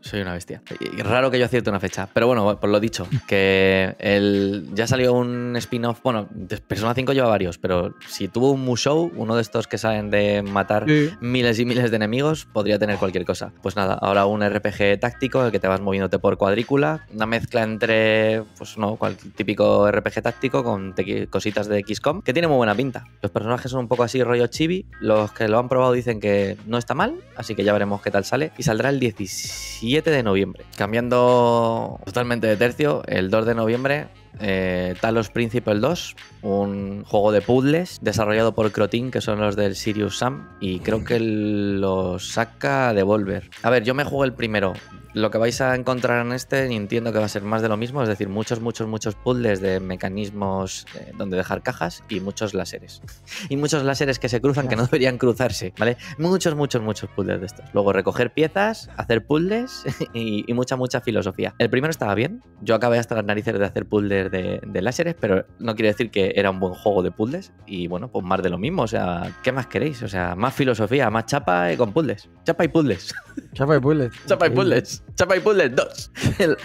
Soy 0.00 0.20
una 0.20 0.32
bestia. 0.32 0.62
Y 0.80 1.02
raro 1.02 1.30
que 1.30 1.38
yo 1.38 1.44
acierte 1.44 1.68
una 1.68 1.80
fecha. 1.80 2.08
Pero 2.12 2.26
bueno, 2.26 2.58
por 2.58 2.70
lo 2.70 2.80
dicho, 2.80 3.06
que 3.26 3.94
el, 3.98 4.68
ya 4.72 4.86
salió 4.86 5.01
un 5.08 5.54
spin-off. 5.56 6.00
Bueno, 6.02 6.28
Persona 6.66 6.94
5 6.94 7.12
lleva 7.12 7.28
varios, 7.28 7.58
pero 7.58 7.94
si 8.06 8.28
tuvo 8.28 8.52
un 8.52 8.64
Musou, 8.64 9.12
uno 9.16 9.36
de 9.36 9.42
estos 9.42 9.66
que 9.66 9.78
salen 9.78 10.10
de 10.10 10.42
matar 10.42 10.86
miles 11.20 11.58
y 11.58 11.64
miles 11.64 11.90
de 11.90 11.96
enemigos, 11.96 12.46
podría 12.46 12.78
tener 12.78 12.98
cualquier 12.98 13.24
cosa. 13.24 13.52
Pues 13.62 13.76
nada, 13.76 13.94
ahora 13.94 14.26
un 14.26 14.42
RPG 14.42 15.00
táctico, 15.00 15.40
en 15.40 15.46
el 15.46 15.52
que 15.52 15.60
te 15.60 15.68
vas 15.68 15.80
moviéndote 15.80 16.18
por 16.18 16.36
cuadrícula. 16.36 17.06
Una 17.12 17.26
mezcla 17.26 17.62
entre, 17.62 18.42
pues 18.58 18.78
no, 18.78 18.96
cualquier 18.96 19.32
típico 19.34 19.90
RPG 19.90 20.22
táctico 20.22 20.64
con 20.64 20.94
cositas 21.30 21.68
de 21.68 21.84
XCOM, 21.86 22.22
que 22.22 22.32
tiene 22.32 22.48
muy 22.48 22.56
buena 22.56 22.74
pinta. 22.74 23.04
Los 23.20 23.30
personajes 23.30 23.70
son 23.70 23.80
un 23.80 23.88
poco 23.88 24.02
así, 24.02 24.22
rollo 24.22 24.46
chibi. 24.46 24.86
Los 25.00 25.32
que 25.32 25.48
lo 25.48 25.58
han 25.58 25.68
probado 25.68 25.92
dicen 25.92 26.20
que 26.20 26.56
no 26.66 26.78
está 26.78 26.94
mal, 26.94 27.16
así 27.36 27.54
que 27.54 27.64
ya 27.64 27.72
veremos 27.72 28.02
qué 28.02 28.10
tal 28.10 28.24
sale. 28.24 28.52
Y 28.58 28.62
saldrá 28.62 28.90
el 28.90 29.00
17 29.00 29.72
7 29.82 30.10
de 30.10 30.22
noviembre. 30.22 30.64
Cambiando 30.76 32.00
totalmente 32.04 32.46
de 32.46 32.56
tercio, 32.56 33.02
el 33.06 33.30
2 33.30 33.46
de 33.46 33.54
noviembre 33.54 34.06
eh, 34.42 34.94
Talos 35.00 35.30
Principal 35.30 35.80
2, 35.80 36.16
un 36.42 37.04
juego 37.04 37.32
de 37.32 37.40
puzzles 37.40 38.00
desarrollado 38.02 38.54
por 38.54 38.72
Crotin, 38.72 39.10
que 39.10 39.20
son 39.20 39.40
los 39.40 39.56
del 39.56 39.76
Sirius 39.76 40.18
Sam, 40.18 40.48
y 40.60 40.80
creo 40.80 41.04
que 41.04 41.20
lo 41.20 42.18
saca 42.18 42.92
Devolver. 42.92 43.48
A 43.62 43.70
ver, 43.70 43.84
yo 43.84 43.94
me 43.94 44.04
juego 44.04 44.24
el 44.24 44.32
primero. 44.34 44.74
Lo 45.14 45.30
que 45.30 45.36
vais 45.36 45.60
a 45.60 45.74
encontrar 45.74 46.24
en 46.24 46.32
este, 46.32 46.64
entiendo 46.64 47.12
que 47.12 47.18
va 47.18 47.26
a 47.26 47.28
ser 47.28 47.42
más 47.42 47.60
de 47.60 47.68
lo 47.68 47.76
mismo, 47.76 48.02
es 48.02 48.08
decir, 48.08 48.30
muchos, 48.30 48.60
muchos, 48.60 48.88
muchos 48.88 49.14
puzzles 49.14 49.60
de 49.60 49.78
mecanismos 49.78 50.86
eh, 50.94 51.12
donde 51.18 51.36
dejar 51.36 51.62
cajas 51.62 52.02
y 52.08 52.20
muchos 52.20 52.54
láseres. 52.54 53.02
Y 53.50 53.58
muchos 53.58 53.84
láseres 53.84 54.18
que 54.18 54.30
se 54.30 54.40
cruzan 54.40 54.68
que 54.68 54.76
no 54.76 54.84
deberían 54.86 55.18
cruzarse, 55.18 55.74
¿vale? 55.78 55.98
Muchos, 56.16 56.54
muchos, 56.54 56.80
muchos 56.80 57.10
puzzles 57.10 57.40
de 57.40 57.46
estos. 57.46 57.66
Luego 57.74 57.92
recoger 57.92 58.32
piezas, 58.32 58.88
hacer 58.96 59.26
puzzles 59.26 59.84
y, 60.14 60.50
y 60.50 60.54
mucha, 60.54 60.76
mucha 60.76 61.02
filosofía. 61.02 61.54
El 61.58 61.68
primero 61.68 61.90
estaba 61.90 62.14
bien. 62.14 62.42
Yo 62.62 62.74
acabé 62.74 62.98
hasta 62.98 63.14
las 63.14 63.26
narices 63.26 63.58
de 63.58 63.66
hacer 63.66 63.84
puzzles 63.84 64.30
de, 64.32 64.82
láseres, 64.82 65.14
pero 65.18 65.46
no 65.58 65.74
quiere 65.74 65.88
decir 65.88 66.10
que 66.10 66.32
era 66.34 66.50
un 66.50 66.58
buen 66.58 66.74
juego 66.74 67.02
de 67.02 67.12
puzzles. 67.12 67.52
Y 67.66 67.86
bueno, 67.86 68.10
pues 68.10 68.24
más 68.24 68.42
de 68.42 68.50
lo 68.50 68.58
mismo. 68.58 68.82
O 68.82 68.88
sea, 68.88 69.32
¿qué 69.42 69.52
más 69.52 69.66
queréis? 69.68 70.02
O 70.02 70.08
sea, 70.08 70.34
más 70.34 70.54
filosofía, 70.54 71.10
más 71.10 71.26
chapa 71.26 71.72
y 71.72 71.76
con 71.76 71.92
puzzles. 71.92 72.28
Chapa 72.44 72.64
y 72.64 72.68
puzzles. 72.68 73.14
Chapa 73.52 73.76
y 73.76 73.80
puzzles. 73.80 74.12
chapa 74.26 74.46
y 74.46 74.50
puzzles. 74.50 75.04
Chapa 75.14 75.36
y 75.36 75.40
puzzles 75.40 75.76
2. 75.76 76.12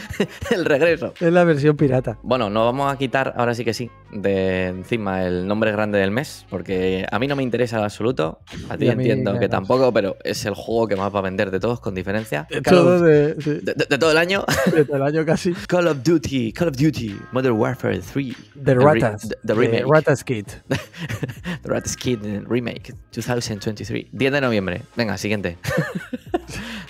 El, 0.52 0.66
regreso. 0.66 1.14
Es 1.20 1.32
la 1.32 1.44
versión 1.44 1.76
pirata. 1.76 2.18
Bueno, 2.24 2.50
nos 2.50 2.66
vamos 2.66 2.92
a 2.92 2.98
quitar, 2.98 3.34
ahora 3.38 3.54
sí 3.54 3.66
que 3.66 3.74
sí, 3.74 3.92
de 4.12 4.68
encima 4.68 5.24
el 5.26 5.48
nombre 5.48 5.72
grande 5.72 6.00
del 6.00 6.12
mes, 6.12 6.46
porque 6.50 7.06
a 7.12 7.20
mí 7.20 7.28
no 7.28 7.36
me 7.36 7.44
interesa 7.44 7.78
en 7.78 7.84
absoluto. 7.84 8.40
A 8.70 8.78
ti 8.78 8.88
entiendo 8.88 9.38
que 9.40 9.50
tampoco, 9.50 9.92
pero 9.92 10.18
es 10.24 10.46
el 10.46 10.54
juego 10.54 10.88
que 10.88 10.96
más 10.96 11.14
va 11.14 11.20
a 11.20 11.22
vender 11.24 11.52
de 11.52 11.60
todos, 11.60 11.80
con 11.80 11.96
diferencia. 11.96 12.48
De, 12.50 12.62
todo, 12.62 13.02
de, 13.02 13.98
todo 14.00 14.12
el 14.12 14.18
año. 14.18 14.46
De 14.74 14.86
todo 14.86 14.98
el 14.98 15.04
año 15.04 15.26
casi. 15.26 15.54
Call 15.68 15.88
of 15.88 16.04
Duty, 16.04 16.54
Call 16.54 16.70
of 16.70 16.78
Duty, 16.78 17.16
Warfare 17.34 18.00
3. 18.00 18.36
The 18.64 18.76
Ratas. 18.76 19.30
The, 19.46 19.54
remake. 19.54 19.82
The 19.82 19.86
Ratas 19.86 20.24
Kid. 20.24 20.46
the 20.68 21.70
Ratas 21.70 21.96
Kid 21.96 22.20
Remake 22.48 22.94
2023. 23.12 24.08
10 24.12 24.32
de 24.32 24.42
noviembre. 24.42 24.82
Venga, 24.96 25.18
siguiente. 25.18 25.58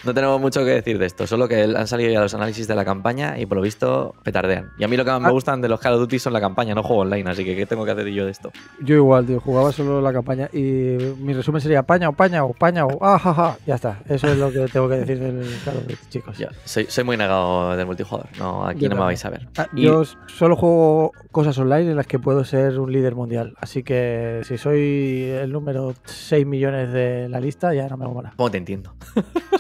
no 0.04 0.14
tenemos 0.14 0.40
mucho 0.40 0.64
que 0.64 0.72
decir 0.72 1.00
de 1.00 1.06
esto, 1.06 1.28
solo 1.28 1.48
que 1.48 1.64
han 1.64 1.88
salido 1.88 2.12
ya 2.12 2.22
los 2.22 2.34
análisis 2.34 2.68
de 2.68 2.76
la 2.76 2.86
campaña 2.86 3.40
y 3.40 3.46
por 3.46 3.58
lo 3.58 3.64
visto 3.64 4.16
petardean. 4.24 4.72
Y 4.78 4.84
a 4.84 4.88
mí 4.88 4.98
lo 4.98 5.06
que 5.06 5.12
más 5.12 5.22
me 5.22 5.28
ah. 5.28 5.32
gustan 5.32 5.62
de 5.62 5.70
los 5.70 5.80
Call 5.80 5.94
of 5.94 6.00
Duty 6.02 6.20
son 6.20 6.34
la 6.34 6.42
campaña, 6.42 6.76
no 6.76 6.84
juego 6.84 7.07
online, 7.08 7.30
así 7.30 7.44
que 7.44 7.56
¿qué 7.56 7.66
tengo 7.66 7.86
que 7.86 7.92
hacer 7.92 8.08
yo 8.08 8.26
de 8.26 8.32
esto? 8.32 8.52
Yo 8.82 8.96
igual, 8.96 9.26
tío, 9.26 9.40
jugaba 9.40 9.72
solo 9.72 10.02
la 10.02 10.14
campaña 10.14 10.50
y 10.54 10.98
mi 11.20 11.34
resumen 11.34 11.62
sería 11.62 11.84
paña 11.84 12.10
o 12.10 12.14
paña 12.14 12.44
o 12.44 12.54
paña 12.54 12.86
o 12.86 13.00
ah, 13.02 13.58
Ya 13.66 13.76
está, 13.76 14.00
eso 14.08 14.28
es 14.28 14.38
lo 14.38 14.52
que 14.52 14.68
tengo 14.68 14.88
que 14.90 14.96
decir 14.96 15.20
del 15.20 15.46
Call 15.64 15.78
of 15.78 15.84
Duty, 15.84 15.98
chicos. 16.10 16.38
soy, 16.66 16.86
soy, 16.90 17.04
muy 17.04 17.18
negado 17.18 17.76
del 17.76 17.86
multijugador, 17.86 18.30
no, 18.38 18.68
aquí 18.68 18.88
no 18.88 18.96
me 18.96 19.02
vais 19.02 19.24
a 19.26 19.30
ver. 19.30 19.48
Ah, 19.58 19.68
yo 19.74 20.04
solo 20.28 20.56
juego 20.56 21.12
cosas 21.32 21.58
online 21.58 21.92
en 21.92 21.96
las 21.96 22.08
que 22.08 22.20
puedo 22.20 22.44
ser 22.44 22.80
un 22.80 22.92
líder 22.92 23.16
mundial, 23.16 23.56
así 23.60 23.84
que 23.84 24.42
si 24.44 24.58
soy 24.58 25.24
el 25.24 25.52
número 25.52 25.94
6 26.06 26.46
millones 26.46 26.92
de 26.92 27.30
la 27.30 27.40
lista 27.40 27.74
ya 27.74 27.88
no 27.88 27.98
me 27.98 28.08
mola. 28.08 28.34
¿Cómo 28.36 28.52
te 28.52 28.58
entiendo? 28.58 28.94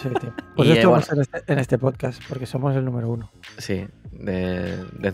Sí, 0.01 0.09
tío. 0.19 0.33
Pues 0.55 0.69
esto 0.77 0.91
va 0.91 0.97
a 0.97 1.01
ser 1.01 1.19
este, 1.19 1.43
en 1.47 1.59
este 1.59 1.77
podcast, 1.77 2.21
porque 2.27 2.45
somos 2.45 2.75
el 2.75 2.85
número 2.85 3.09
uno. 3.09 3.31
Sí, 3.57 3.85
de, 4.11 4.77
de, 4.99 5.11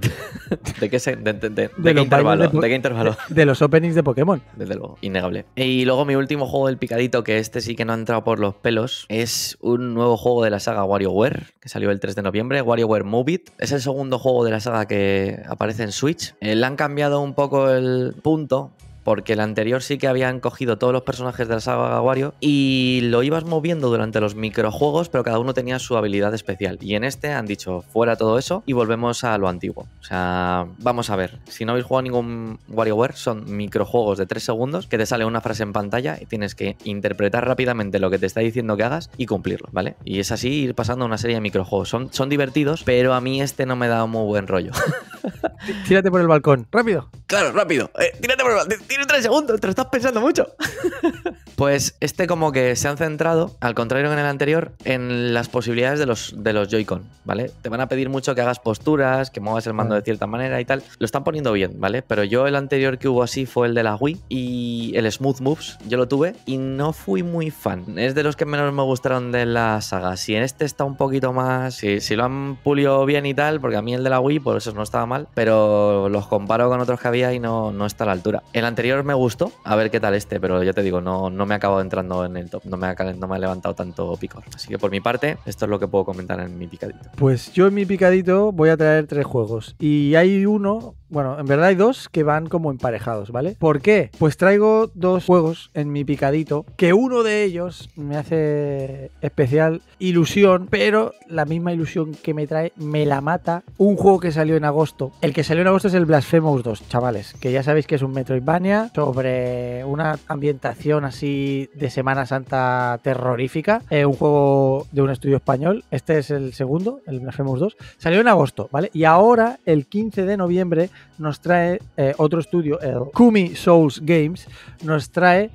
de, 0.79 0.89
qué, 0.89 0.99
de, 0.99 1.33
de, 1.33 1.95
qué 1.95 2.05
intervalo, 2.31 2.61
de, 2.61 2.69
qué 2.69 2.75
intervalo. 2.75 3.17
De, 3.29 3.45
los 3.45 3.61
openings 3.61 3.95
de 3.95 4.03
Pokémon. 4.03 4.41
Desde 4.55 4.75
luego, 4.75 4.97
innegable. 5.01 5.45
Y 5.55 5.85
luego 5.85 6.05
mi 6.05 6.15
último 6.15 6.47
juego 6.47 6.67
del 6.67 6.77
picadito, 6.77 7.23
que 7.23 7.37
este 7.37 7.61
sí 7.61 7.75
que 7.75 7.85
no 7.85 7.93
ha 7.93 7.95
entrado 7.95 8.23
por 8.23 8.39
los 8.39 8.55
pelos, 8.55 9.05
es 9.09 9.57
un 9.61 9.93
nuevo 9.93 10.17
juego 10.17 10.43
de 10.43 10.49
la 10.49 10.59
saga 10.59 10.83
WarioWare, 10.83 11.53
que 11.59 11.69
salió 11.69 11.91
el 11.91 11.99
3 11.99 12.15
de 12.15 12.21
noviembre, 12.21 12.61
WarioWare 12.61 13.03
Move 13.03 13.31
It. 13.31 13.49
Es 13.59 13.71
el 13.71 13.81
segundo 13.81 14.19
juego 14.19 14.43
de 14.43 14.51
la 14.51 14.59
saga 14.59 14.85
que 14.87 15.41
aparece 15.47 15.83
en 15.83 15.91
Switch. 15.91 16.35
Eh, 16.41 16.55
le 16.55 16.65
han 16.65 16.75
cambiado 16.75 17.21
un 17.21 17.33
poco 17.33 17.69
el 17.69 18.15
punto 18.21 18.71
porque 19.03 19.33
el 19.33 19.39
anterior 19.39 19.81
sí 19.81 19.97
que 19.97 20.07
habían 20.07 20.39
cogido 20.39 20.77
todos 20.77 20.93
los 20.93 21.03
personajes 21.03 21.47
de 21.47 21.55
la 21.55 21.59
saga 21.59 22.01
Wario 22.01 22.33
y 22.39 23.01
lo 23.03 23.23
ibas 23.23 23.45
moviendo 23.45 23.89
durante 23.89 24.19
los 24.19 24.35
microjuegos, 24.35 25.09
pero 25.09 25.23
cada 25.23 25.39
uno 25.39 25.53
tenía 25.53 25.79
su 25.79 25.97
habilidad 25.97 26.33
especial. 26.33 26.77
Y 26.81 26.95
en 26.95 27.03
este 27.03 27.31
han 27.31 27.45
dicho 27.45 27.83
fuera 27.91 28.15
todo 28.15 28.37
eso 28.37 28.63
y 28.65 28.73
volvemos 28.73 29.23
a 29.23 29.37
lo 29.37 29.47
antiguo. 29.47 29.87
O 29.99 30.03
sea, 30.03 30.65
vamos 30.79 31.09
a 31.09 31.15
ver, 31.15 31.39
si 31.47 31.65
no 31.65 31.71
habéis 31.71 31.85
jugado 31.85 32.03
ningún 32.03 32.59
WarioWare, 32.69 33.13
son 33.13 33.55
microjuegos 33.57 34.17
de 34.17 34.25
3 34.25 34.43
segundos 34.43 34.87
que 34.87 34.97
te 34.97 35.05
sale 35.05 35.25
una 35.25 35.41
frase 35.41 35.63
en 35.63 35.73
pantalla 35.73 36.17
y 36.19 36.25
tienes 36.25 36.55
que 36.55 36.77
interpretar 36.83 37.47
rápidamente 37.47 37.99
lo 37.99 38.09
que 38.09 38.19
te 38.19 38.25
está 38.25 38.41
diciendo 38.41 38.77
que 38.77 38.83
hagas 38.83 39.09
y 39.17 39.25
cumplirlo, 39.25 39.69
¿vale? 39.71 39.95
Y 40.03 40.19
es 40.19 40.31
así 40.31 40.49
ir 40.49 40.75
pasando 40.75 41.05
una 41.05 41.17
serie 41.17 41.35
de 41.35 41.41
microjuegos. 41.41 41.89
Son, 41.89 42.11
son 42.13 42.29
divertidos, 42.29 42.83
pero 42.83 43.13
a 43.13 43.21
mí 43.21 43.41
este 43.41 43.65
no 43.65 43.75
me 43.75 43.87
da 43.87 44.05
muy 44.05 44.25
buen 44.25 44.47
rollo. 44.47 44.71
Tírate 45.87 46.11
por 46.11 46.21
el 46.21 46.27
balcón, 46.27 46.67
rápido. 46.71 47.09
Claro, 47.27 47.51
rápido. 47.51 47.89
Eh, 47.99 48.11
tírate 48.19 48.43
por 48.43 48.51
el 48.51 48.57
balcón. 48.57 48.79
Tienes 48.93 49.07
3 49.07 49.23
segundos, 49.23 49.59
te 49.59 49.65
lo 49.65 49.71
estás 49.71 49.87
pensando 49.87 50.21
mucho. 50.21 50.55
pues 51.55 51.95
este 51.99 52.27
como 52.27 52.51
que 52.51 52.75
se 52.75 52.87
han 52.87 52.97
centrado, 52.97 53.51
al 53.59 53.75
contrario 53.75 54.07
que 54.07 54.13
en 54.13 54.19
el 54.19 54.25
anterior, 54.25 54.71
en 54.85 55.33
las 55.33 55.49
posibilidades 55.49 55.99
de 55.99 56.05
los, 56.05 56.33
de 56.37 56.53
los 56.53 56.67
Joy-Con, 56.69 57.03
¿vale? 57.25 57.51
Te 57.61 57.69
van 57.69 57.81
a 57.81 57.87
pedir 57.87 58.09
mucho 58.09 58.35
que 58.35 58.41
hagas 58.41 58.59
posturas, 58.59 59.29
que 59.29 59.39
muevas 59.39 59.67
el 59.67 59.73
mando 59.73 59.95
de 59.95 60.01
cierta 60.01 60.27
manera 60.27 60.59
y 60.59 60.65
tal. 60.65 60.83
Lo 60.99 61.05
están 61.05 61.23
poniendo 61.23 61.51
bien, 61.53 61.79
¿vale? 61.79 62.01
Pero 62.01 62.23
yo 62.23 62.47
el 62.47 62.55
anterior 62.55 62.97
que 62.97 63.07
hubo 63.07 63.23
así 63.23 63.45
fue 63.45 63.67
el 63.67 63.73
de 63.73 63.83
la 63.83 63.95
Wii 63.95 64.19
y 64.29 64.93
el 64.95 65.11
Smooth 65.11 65.41
Moves, 65.41 65.77
yo 65.87 65.97
lo 65.97 66.07
tuve 66.07 66.35
y 66.45 66.57
no 66.57 66.93
fui 66.93 67.23
muy 67.23 67.51
fan. 67.51 67.97
Es 67.97 68.15
de 68.15 68.23
los 68.23 68.35
que 68.35 68.45
menos 68.45 68.73
me 68.73 68.83
gustaron 68.83 69.31
de 69.31 69.45
la 69.45 69.81
saga. 69.81 70.17
Si 70.17 70.35
en 70.35 70.43
este 70.43 70.65
está 70.65 70.83
un 70.83 70.97
poquito 70.97 71.33
más, 71.33 71.75
si, 71.75 72.01
si 72.01 72.15
lo 72.15 72.25
han 72.25 72.57
pulido 72.63 73.05
bien 73.05 73.25
y 73.25 73.33
tal, 73.33 73.59
porque 73.59 73.77
a 73.77 73.81
mí 73.81 73.93
el 73.93 74.03
de 74.03 74.09
la 74.09 74.19
Wii, 74.19 74.39
por 74.39 74.57
eso 74.57 74.71
no 74.73 74.83
estaba 74.83 75.05
mal, 75.05 75.27
pero 75.33 76.09
los 76.09 76.27
comparo 76.27 76.69
con 76.69 76.79
otros 76.79 76.99
que 76.99 77.07
había 77.07 77.33
y 77.33 77.39
no, 77.39 77.71
no 77.71 77.85
está 77.85 78.03
a 78.03 78.07
la 78.07 78.13
altura. 78.13 78.43
El 78.53 78.65
anterior 78.65 79.03
me 79.03 79.13
gustó, 79.13 79.51
a 79.63 79.75
ver 79.75 79.91
qué 79.91 79.99
tal 79.99 80.13
este, 80.13 80.39
pero 80.39 80.61
ya 80.63 80.73
te 80.73 80.81
digo, 80.81 81.01
no, 81.01 81.29
no 81.29 81.42
me 81.45 81.53
ha 81.53 81.57
acabado 81.57 81.81
entrando 81.81 82.25
en 82.25 82.37
el 82.37 82.49
top, 82.49 82.65
no 82.65 82.77
me, 82.77 82.87
ha, 82.87 82.95
no 82.95 83.27
me 83.27 83.35
ha 83.35 83.39
levantado 83.39 83.75
tanto 83.75 84.15
picor. 84.17 84.43
Así 84.53 84.67
que 84.67 84.77
por 84.77 84.91
mi 84.91 84.99
parte, 84.99 85.37
esto 85.45 85.65
es 85.65 85.69
lo 85.69 85.79
que 85.79 85.87
puedo 85.87 86.05
comentar 86.05 86.39
en 86.39 86.57
mi 86.57 86.67
picadito. 86.67 87.09
Pues 87.15 87.51
yo 87.53 87.67
en 87.67 87.73
mi 87.73 87.85
picadito 87.85 88.51
voy 88.51 88.69
a 88.69 88.77
traer 88.77 89.07
tres 89.07 89.25
juegos 89.25 89.75
y 89.79 90.15
hay 90.15 90.45
uno 90.45 90.95
bueno, 91.13 91.39
en 91.39 91.45
verdad 91.45 91.67
hay 91.67 91.75
dos 91.75 92.09
que 92.09 92.23
van 92.23 92.47
como 92.47 92.71
emparejados, 92.71 93.31
¿vale? 93.31 93.55
¿Por 93.59 93.81
qué? 93.81 94.09
Pues 94.17 94.35
traigo 94.35 94.89
dos 94.95 95.25
juegos 95.25 95.69
en 95.75 95.91
mi 95.91 96.03
picadito, 96.03 96.65
que 96.75 96.91
uno 96.93 97.21
de 97.21 97.43
ellos 97.43 97.89
me 97.95 98.17
hace 98.17 99.11
especial 99.21 99.81
ilusión, 99.99 100.67
pero 100.71 101.13
la 101.27 101.45
misma 101.45 101.71
ilusión 101.71 102.13
que 102.15 102.33
me 102.33 102.47
trae 102.47 102.73
me 102.77 103.05
la 103.05 103.21
mata 103.21 103.63
un 103.77 103.95
juego 103.95 104.19
que 104.19 104.31
salió 104.31 104.55
en 104.55 104.65
agosto. 104.65 105.11
El 105.21 105.33
que 105.33 105.43
salió 105.43 105.61
en 105.61 105.67
agosto 105.67 105.87
es 105.87 105.93
el 105.93 106.05
Blasphemous 106.05 106.63
2, 106.63 106.89
chavales, 106.89 107.35
que 107.39 107.51
ya 107.51 107.61
sabéis 107.61 107.85
que 107.85 107.95
es 107.95 108.01
un 108.01 108.11
Metroidvania 108.11 108.91
sobre 108.95 109.85
una 109.85 110.17
ambientación 110.27 111.05
así 111.05 111.69
de 111.75 111.91
Semana 111.91 112.25
Santa 112.25 112.99
terrorífica, 113.03 113.83
eh, 113.91 114.05
un 114.05 114.13
juego 114.13 114.87
de 114.91 115.03
un 115.03 115.11
estudio 115.11 115.35
español. 115.35 115.83
Este 115.91 116.17
es 116.17 116.31
el 116.31 116.53
segundo, 116.53 117.01
el 117.05 117.19
Blasphemous 117.19 117.59
2. 117.59 117.77
Salió 117.97 118.19
en 118.19 118.27
agosto, 118.27 118.67
¿vale? 118.71 118.89
Y 118.93 119.03
ahora, 119.03 119.59
el 119.67 119.85
15 119.85 120.25
de 120.25 120.37
noviembre, 120.37 120.89
nos 121.17 121.39
trae 121.39 121.79
eh, 121.97 122.13
otro 122.17 122.39
estudio, 122.39 122.79
el 122.81 123.11
Kumi 123.13 123.55
Souls 123.55 124.01
Games, 124.03 124.47
nos 124.83 125.09
trae 125.11 125.49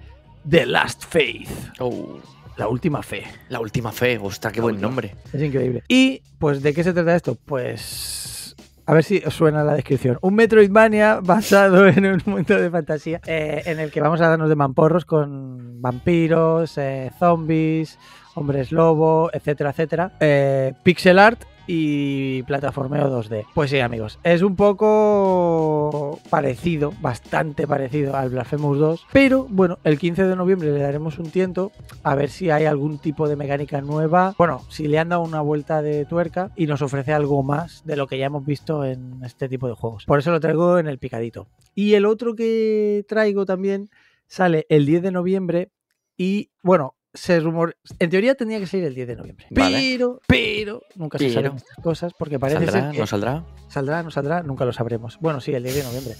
The 0.49 0.67
Last 0.67 1.05
Faith. 1.05 1.49
Oh, 1.81 2.19
La 2.57 2.69
última 2.69 3.03
fe. 3.03 3.25
la 3.49 3.61
última 3.61 3.93
fe, 3.93 4.19
ostras, 4.21 4.53
qué 4.53 4.61
buen 4.61 4.81
nombre. 4.81 5.15
Es 5.33 5.43
increíble. 5.43 5.83
Y, 5.89 6.23
pues, 6.39 6.63
¿de 6.63 6.73
qué 6.75 6.83
se 6.85 6.93
trata 6.93 7.15
esto? 7.15 7.37
Pues. 7.37 8.55
A 8.87 8.95
ver 8.95 9.05
si 9.05 9.19
os 9.19 9.35
suena 9.35 9.63
la 9.65 9.75
descripción. 9.75 10.17
Un 10.23 10.35
Metroidvania 10.35 11.21
basado 11.23 11.87
en 11.87 12.07
un 12.07 12.23
mundo 12.25 12.57
de 12.59 12.71
fantasía 12.71 13.21
eh, 13.27 13.63
en 13.67 13.81
el 13.81 13.91
que 13.91 14.01
vamos 14.01 14.19
a 14.23 14.29
darnos 14.29 14.49
de 14.49 14.55
mamporros 14.57 15.05
con 15.05 15.83
vampiros, 15.83 16.79
eh, 16.79 17.11
zombies, 17.19 17.99
hombres 18.35 18.73
lobo, 18.73 19.29
etcétera, 19.35 19.71
etcétera. 19.71 20.13
Eh, 20.21 20.73
pixel 20.83 21.19
art 21.19 21.43
y 21.69 22.43
plataformeo 22.45 23.09
2D. 23.09 23.45
Pues 23.55 23.71
sí, 23.71 23.79
amigos, 23.79 24.19
es 24.25 24.43
un 24.43 24.57
poco 24.57 26.19
parecido, 26.31 26.93
bastante 27.01 27.67
parecido 27.67 28.17
al 28.17 28.31
Blasphemous 28.31 28.79
2, 28.79 29.07
pero 29.13 29.47
bueno, 29.49 29.79
el 29.85 29.99
15 29.99 30.25
de 30.25 30.35
noviembre 30.35 30.73
le 30.73 30.81
daremos 30.81 31.19
un 31.19 31.31
tiento 31.31 31.71
a 32.03 32.15
ver 32.15 32.31
si 32.31 32.51
hay 32.51 32.65
algún 32.65 32.99
tipo 32.99 33.29
de 33.29 33.37
mecánica 33.37 33.81
nueva. 33.83 34.35
Bueno, 34.39 34.63
si 34.71 34.89
le 34.89 34.99
han 34.99 35.11
dado 35.11 35.23
una 35.23 35.43
vuelta 35.43 35.83
de 35.83 36.07
tuerca 36.07 36.51
y 36.57 36.67
nos 36.67 36.81
ofrece 36.81 37.13
algo 37.13 37.43
más 37.43 37.85
de 37.85 37.97
lo 37.97 38.07
que 38.07 38.19
ya 38.19 38.27
hemos 38.27 38.45
visto 38.45 38.85
en 38.85 39.23
este 39.23 39.49
tipo 39.49 39.69
de 39.69 39.75
juegos. 39.75 40.07
Por 40.07 40.19
eso 40.19 40.31
lo 40.31 40.41
traigo 40.41 40.79
en 40.79 40.89
el 40.89 40.99
picadito. 40.99 41.47
Y 41.75 41.95
el 41.95 42.07
otro 42.07 42.35
que 42.35 43.05
traigo 43.07 43.45
también 43.45 43.91
sale 44.27 44.67
el 44.71 44.87
10 44.87 45.03
de 45.03 45.13
noviembre 45.13 45.71
y 46.17 46.51
bueno, 46.63 46.95
se 47.15 47.41
rumor, 47.41 47.77
en 47.99 48.11
teoría 48.11 48.35
tendría 48.35 48.61
que 48.61 48.67
salir 48.67 48.87
el 48.87 48.95
10 48.95 49.09
de 49.09 49.17
noviembre. 49.17 49.47
Vale. 49.51 49.79
Pero, 49.79 50.21
pero, 50.27 50.83
nunca 50.95 51.19
se 51.19 51.31
saben 51.31 51.57
estas 51.57 51.77
cosas 51.83 52.13
porque 52.19 52.39
parece 52.39 52.65
¿Saldrá? 52.67 52.83
ser 52.83 52.93
que 52.93 52.99
¿No 52.99 53.07
saldrá? 53.07 53.45
saldrá, 53.69 54.03
no 54.03 54.11
saldrá, 54.11 54.43
nunca 54.43 54.65
lo 54.65 54.73
sabremos. 54.73 55.19
Bueno, 55.21 55.41
sí, 55.41 55.53
el 55.53 55.63
10 55.63 55.75
de 55.77 55.83
noviembre. 55.85 56.15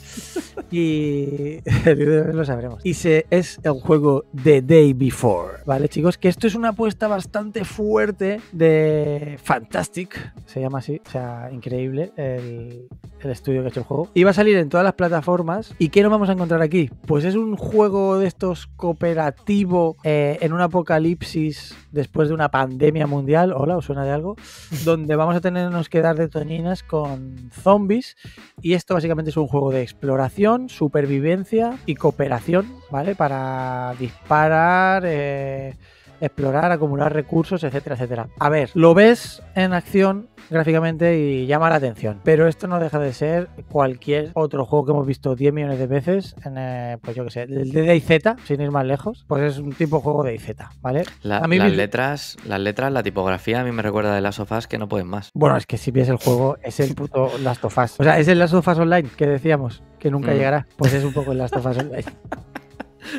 y 0.71 1.57
el 1.89 1.97
10 1.97 1.99
de 1.99 2.05
noviembre 2.07 2.35
lo 2.35 2.45
sabremos. 2.45 2.85
Y 2.85 2.95
se, 2.95 3.27
es 3.31 3.61
el 3.63 3.73
juego 3.73 4.25
The 4.43 4.63
Day 4.63 4.93
Before, 4.95 5.59
¿vale, 5.67 5.89
chicos? 5.89 6.19
Que 6.19 6.29
esto 6.29 6.47
es 6.47 6.55
una 6.55 6.71
apuesta 6.71 7.07
bastante 7.09 7.65
fuerte 7.65 8.41
de 8.53 9.39
Fantastic, 9.43 10.33
se 10.47 10.61
llama 10.61 10.79
así, 10.79 11.01
o 11.07 11.11
sea, 11.11 11.51
increíble 11.53 12.13
el, 12.17 12.89
el 13.27 13.33
estudio 13.33 13.61
que 13.61 13.67
ha 13.67 13.71
hecho 13.71 13.81
el 13.81 13.87
juego. 13.87 14.09
Y 14.15 14.25
va 14.25 14.31
a 14.31 14.35
salir 14.35 14.57
en 14.57 14.69
todas 14.69 14.85
las 14.85 14.95
plataformas. 14.95 15.75
¿Y 15.79 15.89
qué 15.89 16.03
nos 16.03 16.11
vamos 16.11 16.29
a 16.29 16.33
encontrar 16.33 16.63
aquí? 16.63 16.91
Pues 17.07 17.25
es 17.25 17.35
un 17.35 17.57
juego 17.57 18.19
de 18.19 18.27
estos 18.27 18.67
cooperativo 18.77 19.97
eh, 20.05 20.39
en 20.41 20.53
un 20.53 20.61
apocalipsis 20.61 21.77
después 21.93 22.29
de 22.29 22.35
una 22.35 22.51
pandemia 22.51 23.07
mundial. 23.07 23.53
Hola, 23.57 23.77
¿os 23.77 23.85
suena 23.85 24.05
de 24.05 24.13
algo? 24.13 24.37
Donde 24.85 25.17
vamos 25.17 25.37
a 25.37 25.41
tenernos 25.41 25.89
que 25.89 26.01
dar 26.01 26.17
de 26.17 26.29
toninas 26.29 26.83
con 26.83 27.51
zombies. 27.53 28.17
Y 28.63 28.75
esto 28.75 28.95
básicamente 28.95 29.31
es 29.31 29.37
un 29.37 29.47
juego 29.47 29.71
de 29.71 29.83
exploración, 29.83 30.69
supervivencia 30.69 31.79
y 31.87 31.95
cooperación, 31.95 32.73
¿vale? 32.91 33.15
Para 33.15 33.95
disparar. 33.99 35.03
eh, 35.07 35.75
explorar, 36.21 36.71
acumular 36.73 37.13
recursos, 37.13 37.63
etcétera, 37.65 37.95
etcétera. 37.97 38.29
A 38.39 38.49
ver, 38.49 38.71
lo 38.75 38.95
ves 38.95 39.43
en 39.55 39.73
acción 39.73 40.29
gráficamente 40.51 41.19
y 41.19 41.47
llama 41.47 41.69
la 41.69 41.77
atención, 41.77 42.21
pero 42.25 42.47
esto 42.49 42.67
no 42.69 42.79
deja 42.81 42.99
de 42.99 43.13
ser 43.13 43.49
cualquier 43.71 44.31
otro 44.35 44.65
juego 44.65 44.87
que 44.87 44.93
hemos 44.93 45.07
visto 45.07 45.35
10 45.35 45.53
millones 45.53 45.79
de 45.79 45.87
veces 45.87 46.35
en, 46.45 46.55
eh, 46.57 46.97
pues 47.03 47.15
yo 47.17 47.25
que 47.25 47.31
sé, 47.31 47.43
el 47.43 47.71
de 47.71 47.87
DayZ, 47.87 48.23
sin 48.45 48.61
ir 48.63 48.71
más 48.71 48.87
lejos, 48.87 49.25
pues 49.29 49.43
es 49.43 49.59
un 49.59 49.73
tipo 49.75 49.97
de 49.97 50.03
juego 50.03 50.23
de 50.25 50.31
DayZ, 50.31 50.57
¿vale? 50.81 51.05
La- 51.23 51.39
A 51.39 51.49
mí 51.49 51.59
las 51.59 51.73
letras, 51.73 52.37
las 52.47 52.61
letras, 52.61 52.91
la 52.93 53.03
tipografía 53.03 53.61
a 53.61 53.65
mí 53.65 53.73
me 53.73 53.83
recuerda 53.83 54.15
de 54.15 54.21
las 54.23 54.37
sofás 54.37 54.67
que 54.67 54.79
no 54.79 54.89
pueden 54.89 55.07
más. 55.07 55.31
Bueno, 55.35 55.57
es 55.57 55.67
que 55.67 55.77
si 55.77 55.91
ves 55.91 56.09
el 56.09 56.17
juego, 56.17 56.57
es 56.63 56.81
el 56.81 56.95
puto 56.95 57.31
Last 57.43 57.65
of 57.65 57.77
Us. 57.77 58.01
O 58.01 58.05
sea, 58.05 58.19
es 58.19 58.29
el 58.29 58.39
Last 58.39 58.55
of 58.55 58.67
Us 58.67 58.79
Online 58.79 59.09
que 59.17 59.27
decíamos, 59.27 59.83
que 59.99 60.11
nunca 60.11 60.31
Mm. 60.33 60.35
llegará. 60.35 60.67
Pues 60.79 60.95
es 60.95 61.05
un 61.05 61.13
poco 61.13 61.33
el 61.33 61.39
Last 61.39 61.57
of 61.57 61.67
Us 61.67 61.77
Online. 61.79 62.05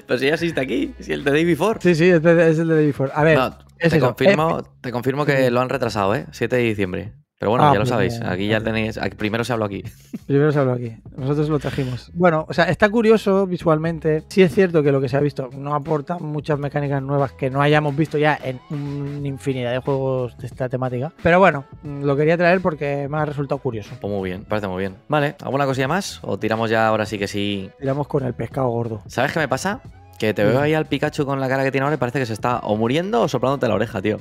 Pero 0.08 0.20
si 0.20 0.28
ya 0.28 0.34
existe 0.34 0.60
aquí, 0.62 0.94
si 1.00 1.14
el 1.14 1.24
de 1.24 1.32
Day 1.32 1.46
Before. 1.46 1.80
Sí, 1.82 1.96
sí, 1.96 2.06
es, 2.10 2.16
el 2.24 2.68
de 2.68 2.76
Day 2.76 2.86
Before. 2.88 3.12
A 3.14 3.24
ver, 3.24 3.38
No, 3.38 3.58
es 3.78 3.92
te, 3.92 3.98
eso. 3.98 4.06
confirmo, 4.08 4.64
te 4.82 4.92
confirmo 4.92 5.26
que 5.26 5.50
lo 5.52 5.62
han 5.62 5.70
retrasado, 5.70 6.16
¿eh? 6.16 6.26
7 6.32 6.56
de 6.56 6.62
diciembre. 6.64 7.14
Pero 7.40 7.52
bueno, 7.52 7.64
Ah, 7.66 7.70
ya 7.70 7.76
lo 7.76 7.80
pues 7.86 7.90
sabéis. 7.90 8.22
Aquí 8.22 8.48
ya 8.50 8.60
tenéis. 8.60 8.98
aquí- 8.98 9.16
primero 9.16 9.46
se 9.46 9.54
habló 9.54 9.64
aquí. 9.64 9.82
Primero 10.28 10.52
se 10.52 10.60
habló 10.60 10.74
aquí. 10.74 10.98
Nosotros 11.16 11.48
lo 11.48 11.58
trajimos. 11.58 12.12
Bueno, 12.14 12.46
o 12.50 12.54
sea, 12.54 12.66
está 12.66 12.90
curioso 12.90 13.48
visualmente. 13.48 14.24
Sí 14.28 14.42
es 14.44 14.54
cierto 14.54 14.84
que 14.84 14.92
lo 14.92 15.00
que 15.00 15.08
se 15.08 15.16
ha 15.16 15.22
visto 15.22 15.50
no 15.58 15.74
aporta 15.74 16.20
muchas 16.20 16.60
mecánicas 16.60 17.02
nuevas 17.02 17.32
que 17.32 17.50
no 17.50 17.62
hayamos 17.62 17.96
visto 17.96 18.18
ya 18.18 18.38
en 18.44 18.60
una 18.70 19.26
infinidad 19.28 19.72
de 19.72 19.80
juegos 19.80 20.38
de 20.38 20.48
esta 20.48 20.68
temática. 20.68 21.14
Pero 21.24 21.40
bueno, 21.40 21.64
mm, 21.82 22.04
lo 22.04 22.16
quería 22.18 22.36
traer 22.38 22.60
porque 22.62 23.08
me 23.10 23.18
ha 23.18 23.26
resultado 23.26 23.60
curioso. 23.60 23.92
Pues 24.02 24.14
muy 24.14 24.30
bien, 24.30 24.44
parece 24.44 24.68
muy 24.68 24.80
bien. 24.82 24.98
Vale, 25.08 25.36
¿alguna 25.42 25.66
cosilla 25.66 25.88
más? 25.88 26.20
¿O 26.24 26.38
tiramos 26.38 26.70
ya 26.70 26.88
ahora 26.90 27.06
sí 27.06 27.18
que 27.18 27.28
sí? 27.30 27.70
Tiramos 27.80 28.08
con 28.10 28.26
el 28.26 28.34
pescado 28.34 28.68
gordo. 28.68 29.02
¿Sabes 29.08 29.32
qué 29.32 29.40
me 29.40 29.48
pasa? 29.48 29.80
Que 30.20 30.34
te 30.34 30.44
veo 30.44 30.60
ahí 30.60 30.74
al 30.74 30.86
Pikachu 30.86 31.26
con 31.26 31.40
la 31.40 31.48
cara 31.48 31.64
que 31.64 31.72
tiene 31.72 31.86
ahora 31.86 31.96
y 31.96 31.98
parece 31.98 32.20
que 32.20 32.26
se 32.26 32.34
está 32.34 32.60
o 32.60 32.76
muriendo 32.76 33.22
o 33.22 33.28
soplándote 33.30 33.68
la 33.70 33.76
oreja, 33.76 34.02
tío. 34.02 34.20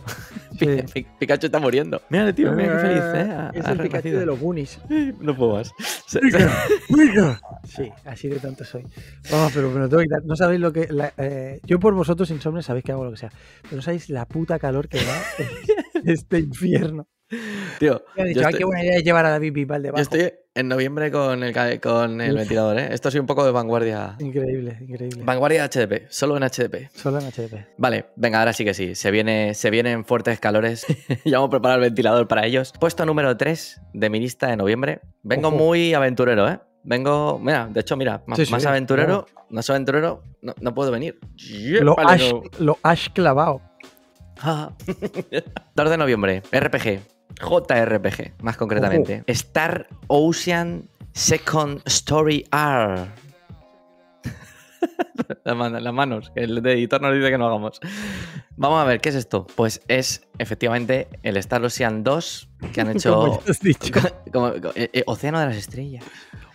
Sí. 0.58 1.04
Pikachu 1.18 1.46
está 1.46 1.58
muriendo. 1.58 2.00
Mira, 2.08 2.32
tío, 2.32 2.52
mira 2.52 2.74
qué 2.76 2.78
feliz, 2.86 3.02
¿eh? 3.14 3.32
Ha- 3.32 3.50
Es 3.52 3.66
el 3.66 3.78
Pikachu 3.78 4.08
de 4.10 4.24
los 4.26 4.38
Goonies. 4.38 4.78
No 5.20 5.36
puedo 5.36 5.54
más. 5.54 5.72
Se- 6.06 6.20
Sí, 7.64 7.90
así 8.04 8.28
de 8.28 8.38
tanto 8.38 8.64
soy. 8.64 8.84
Vamos, 9.30 9.52
pero 9.54 9.70
me 9.70 9.80
lo 9.80 9.88
tengo 9.88 10.00
que 10.00 10.06
quitar. 10.06 10.24
No 10.24 10.36
sabéis 10.36 10.60
lo 10.60 10.72
que. 10.72 10.86
la- 10.90 11.12
eh, 11.18 11.60
yo 11.64 11.78
por 11.80 11.94
vosotros, 11.94 12.30
insomnes, 12.30 12.64
sabéis 12.66 12.84
que 12.84 12.92
hago 12.92 13.04
lo 13.04 13.10
que 13.10 13.16
sea. 13.18 13.30
Pero 13.62 13.76
no 13.76 13.82
sabéis 13.82 14.08
la 14.08 14.26
puta 14.26 14.58
calor 14.58 14.88
que 14.88 14.98
da 14.98 15.22
este 16.04 16.38
infierno. 16.38 17.06
Tío, 17.78 18.02
Me 18.16 18.22
han 18.22 18.28
yo 18.28 18.34
dicho, 18.34 18.40
"Ay, 18.40 18.44
estoy- 18.46 18.58
qué 18.58 18.64
buena 18.64 18.84
idea 18.84 18.96
es 18.98 19.04
llevar 19.04 19.26
a 19.26 19.30
David 19.30 19.52
Bisbal 19.52 19.80
Yo 19.80 19.82
debajo. 19.82 20.02
estoy 20.02 20.32
en 20.58 20.66
noviembre 20.66 21.12
con 21.12 21.44
el, 21.44 21.80
con 21.80 22.20
el 22.20 22.34
ventilador, 22.36 22.78
¿eh? 22.80 22.88
Esto 22.90 23.10
soy 23.12 23.20
un 23.20 23.26
poco 23.26 23.44
de 23.44 23.52
vanguardia. 23.52 24.16
Increíble, 24.18 24.76
increíble. 24.80 25.22
Vanguardia 25.22 25.64
HDP, 25.68 26.08
solo 26.08 26.36
en 26.36 26.42
HDP. 26.42 26.90
Solo 26.94 27.20
en 27.20 27.26
HDP. 27.30 27.66
Vale, 27.76 28.06
venga, 28.16 28.40
ahora 28.40 28.52
sí 28.52 28.64
que 28.64 28.74
sí. 28.74 28.96
Se, 28.96 29.12
viene, 29.12 29.54
se 29.54 29.70
vienen 29.70 30.04
fuertes 30.04 30.40
calores. 30.40 30.84
ya 31.24 31.38
vamos 31.38 31.48
a 31.48 31.50
preparar 31.50 31.78
el 31.78 31.84
ventilador 31.84 32.26
para 32.26 32.44
ellos. 32.44 32.72
Puesto 32.78 33.06
número 33.06 33.36
3 33.36 33.80
de 33.94 34.10
mi 34.10 34.18
lista 34.18 34.48
de 34.48 34.56
noviembre. 34.56 35.00
Vengo 35.22 35.48
Ojo. 35.48 35.56
muy 35.56 35.94
aventurero, 35.94 36.48
¿eh? 36.48 36.58
vengo. 36.82 37.38
Mira, 37.38 37.68
de 37.70 37.80
hecho, 37.80 37.96
mira, 37.96 38.22
más, 38.26 38.38
Sí, 38.38 38.66
aventurero, 38.66 39.26
más 39.50 39.70
aventurero, 39.70 40.24
no, 40.42 40.54
no 40.60 40.74
puedo 40.74 40.90
venir. 40.90 41.20
Lo 41.80 41.94
Vale, 41.94 42.24
has, 42.24 42.32
no. 42.32 42.42
lo 42.58 42.78
has 42.82 43.08
clavado. 43.10 43.62
Ah. 44.40 44.70
2 45.74 45.90
de 45.90 45.96
noviembre, 45.96 46.42
RPG. 46.52 47.17
JRPG, 47.38 48.42
más 48.42 48.56
concretamente. 48.56 49.24
Star 49.26 49.88
Ocean 50.08 50.88
Second 51.12 51.80
Story 51.86 52.44
R. 52.52 53.06
las, 55.44 55.56
man- 55.56 55.82
las 55.82 55.92
manos, 55.94 56.30
que 56.34 56.40
el 56.44 56.62
de 56.62 56.72
editor 56.72 57.00
nos 57.00 57.14
dice 57.14 57.30
que 57.30 57.38
no 57.38 57.46
hagamos. 57.46 57.80
Vamos 58.56 58.80
a 58.80 58.84
ver, 58.84 59.00
¿qué 59.00 59.08
es 59.10 59.14
esto? 59.14 59.46
Pues 59.56 59.80
es 59.88 60.26
efectivamente 60.38 61.08
el 61.22 61.36
Star 61.36 61.64
Ocean 61.64 62.04
2 62.04 62.48
que 62.72 62.80
han 62.80 62.90
hecho. 62.96 63.14
Como- 63.14 63.42
como- 64.32 64.48
eh, 64.74 64.90
eh, 64.92 65.02
Océano 65.06 65.40
de 65.40 65.46
las 65.46 65.56
Estrellas. 65.56 66.04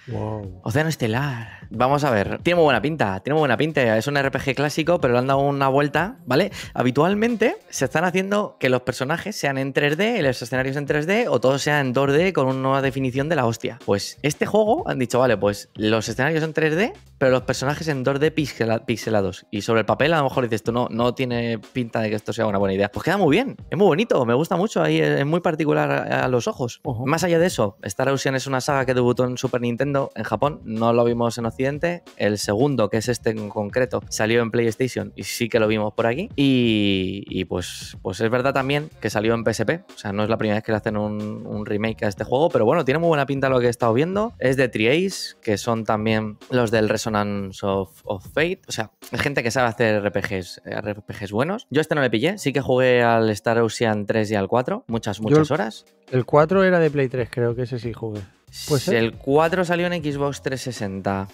Wow. 0.08 0.60
Océano 0.64 0.90
Estelar. 0.90 1.68
Vamos 1.70 2.04
a 2.04 2.12
ver. 2.12 2.40
Tiene 2.44 2.56
muy 2.58 2.66
buena 2.66 2.82
pinta. 2.82 3.20
Tiene 3.22 3.36
muy 3.36 3.42
buena 3.42 3.58
pinta. 3.58 3.98
Es 3.98 4.06
un 4.08 4.16
RPG 4.22 4.54
clásico, 4.56 5.00
pero 5.00 5.14
le 5.14 5.20
han 5.20 5.28
dado 5.28 5.40
una 5.40 5.70
vuelta, 5.70 6.18
¿vale? 6.26 6.52
Habitualmente 6.74 7.56
se 7.70 7.86
están 7.86 8.04
haciendo 8.04 8.58
que 8.60 8.70
los 8.70 8.82
personajes 8.82 9.36
sean 9.36 9.58
en 9.58 9.74
3D, 9.74 10.22
los 10.22 10.42
escenarios 10.42 10.76
en 10.76 10.86
3D, 10.86 11.28
o 11.30 11.40
todo 11.40 11.58
sea 11.58 11.80
en 11.80 11.94
2D 11.96 12.34
con 12.34 12.48
una 12.48 12.60
nueva 12.60 12.82
definición 12.82 13.30
de 13.30 13.36
la 13.38 13.46
hostia. 13.46 13.80
Pues 13.86 14.20
este 14.22 14.46
juego 14.46 14.88
han 14.88 15.00
dicho, 15.00 15.20
vale, 15.20 15.38
pues 15.38 15.70
los 15.76 16.08
escenarios 16.10 16.44
en 16.44 16.54
3D, 16.54 16.94
pero 17.18 17.32
los 17.32 17.44
personajes 17.44 17.88
en 17.88 18.04
2D 18.04 18.34
pixela- 18.36 18.86
pixelados. 18.86 19.46
Y 19.50 19.62
sobre 19.62 19.80
el 19.80 19.86
papel, 19.86 20.14
a 20.14 20.18
lo 20.18 20.26
mejor 20.26 20.44
dices 20.44 20.64
tú, 20.64 20.72
no, 20.74 20.88
no 20.92 21.16
tiene 21.16 21.60
pinta 21.72 22.02
de 22.02 22.10
que 22.10 22.16
esto 22.16 22.34
sea 22.34 22.46
una 22.46 22.58
buena 22.58 22.74
idea. 22.74 22.92
Pues 22.92 23.04
queda 23.06 23.18
muy 23.18 23.32
bien. 23.32 23.56
Es 23.70 23.78
muy 23.78 23.88
bonito. 23.88 24.26
Me 24.26 24.34
gusta 24.34 24.58
mucho. 24.58 24.84
Ahí 24.84 25.00
es 25.00 25.26
muy 25.26 25.40
particular 25.40 25.90
a, 25.90 26.26
a 26.26 26.28
los 26.28 26.48
ojos. 26.48 26.82
Ojo. 26.84 27.06
Más 27.06 27.24
allá 27.24 27.40
de 27.40 27.46
eso, 27.48 27.78
Star 27.84 28.10
Ocean 28.10 28.36
es 28.36 28.46
una 28.48 28.60
saga 28.62 28.86
que 28.86 28.94
debutó 28.94 29.24
en 29.24 29.38
Super 29.38 29.62
Nintendo 29.62 29.93
en 30.16 30.24
Japón, 30.24 30.62
no 30.64 30.94
lo 30.94 31.04
vimos 31.04 31.38
en 31.38 31.46
Occidente. 31.46 32.04
El 32.18 32.38
segundo, 32.38 32.90
que 32.90 32.98
es 32.98 33.10
este 33.10 33.32
en 33.32 33.50
concreto, 33.50 34.02
salió 34.10 34.42
en 34.42 34.52
PlayStation 34.52 35.14
y 35.16 35.24
sí 35.24 35.50
que 35.50 35.60
lo 35.60 35.68
vimos 35.68 35.94
por 35.94 36.08
aquí. 36.08 36.30
Y, 36.36 37.24
y 37.28 37.46
pues, 37.46 37.98
pues 38.02 38.20
es 38.20 38.30
verdad 38.30 38.54
también 38.54 38.90
que 39.00 39.10
salió 39.10 39.34
en 39.34 39.44
PSP. 39.44 39.84
O 39.94 39.98
sea, 39.98 40.14
no 40.14 40.24
es 40.24 40.30
la 40.30 40.38
primera 40.38 40.58
vez 40.58 40.64
que 40.64 40.72
le 40.72 40.78
hacen 40.78 40.98
un, 40.98 41.46
un 41.46 41.66
remake 41.66 42.04
a 42.04 42.08
este 42.08 42.24
juego, 42.24 42.50
pero 42.50 42.66
bueno, 42.66 42.86
tiene 42.86 43.00
muy 43.00 43.08
buena 43.08 43.26
pinta 43.26 43.50
lo 43.50 43.60
que 43.60 43.68
he 43.68 43.70
estado 43.70 43.94
viendo. 43.94 44.34
Es 44.40 44.58
de 44.58 44.70
Triace, 44.70 45.36
que 45.42 45.58
son 45.58 45.84
también 45.84 46.38
los 46.50 46.72
del 46.72 46.90
Resonance 46.90 47.66
of, 47.66 48.02
of 48.06 48.26
Fate. 48.34 48.62
O 48.68 48.72
sea, 48.72 48.92
es 49.12 49.22
gente 49.22 49.44
que 49.44 49.52
sabe 49.52 49.70
hacer 49.70 50.04
RPGs, 50.04 50.62
RPGs 50.66 51.32
buenos. 51.32 51.68
Yo 51.70 51.82
este 51.82 51.96
no 51.96 52.02
le 52.02 52.10
pillé, 52.10 52.38
sí 52.38 52.54
que 52.54 52.62
jugué 52.62 53.04
al 53.04 53.30
Star 53.32 53.60
Ocean 53.60 54.06
3 54.06 54.32
y 54.32 54.36
al 54.36 54.48
4, 54.48 54.86
muchas, 54.88 55.22
muchas 55.22 55.52
horas. 55.52 55.86
El 56.12 56.26
4 56.26 56.64
era 56.64 56.80
de 56.80 56.90
Play 56.90 57.10
3, 57.10 57.30
creo 57.32 57.56
que 57.56 57.64
ese 57.64 57.80
sí 57.80 57.94
jugué. 57.94 58.22
¿Puede 58.68 58.82
ser? 58.82 58.96
El 58.96 59.14
4 59.18 59.66
salió 59.66 59.88
en 59.88 60.04
Xbox 60.04 60.42
360. 60.42 61.28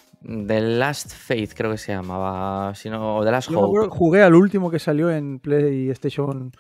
The 0.48 0.62
Last 0.62 1.12
Faith 1.14 1.54
creo 1.56 1.72
que 1.72 1.78
se 1.78 1.92
llamaba. 1.94 2.70
O 2.72 3.24
The 3.24 3.32
Last 3.32 3.50
Yo 3.50 3.60
Hope. 3.60 3.88
jugué 3.90 4.22
al 4.24 4.36
último 4.36 4.70
que 4.72 4.80
salió 4.80 5.10
en 5.10 5.40
PlayStation. 5.40 6.52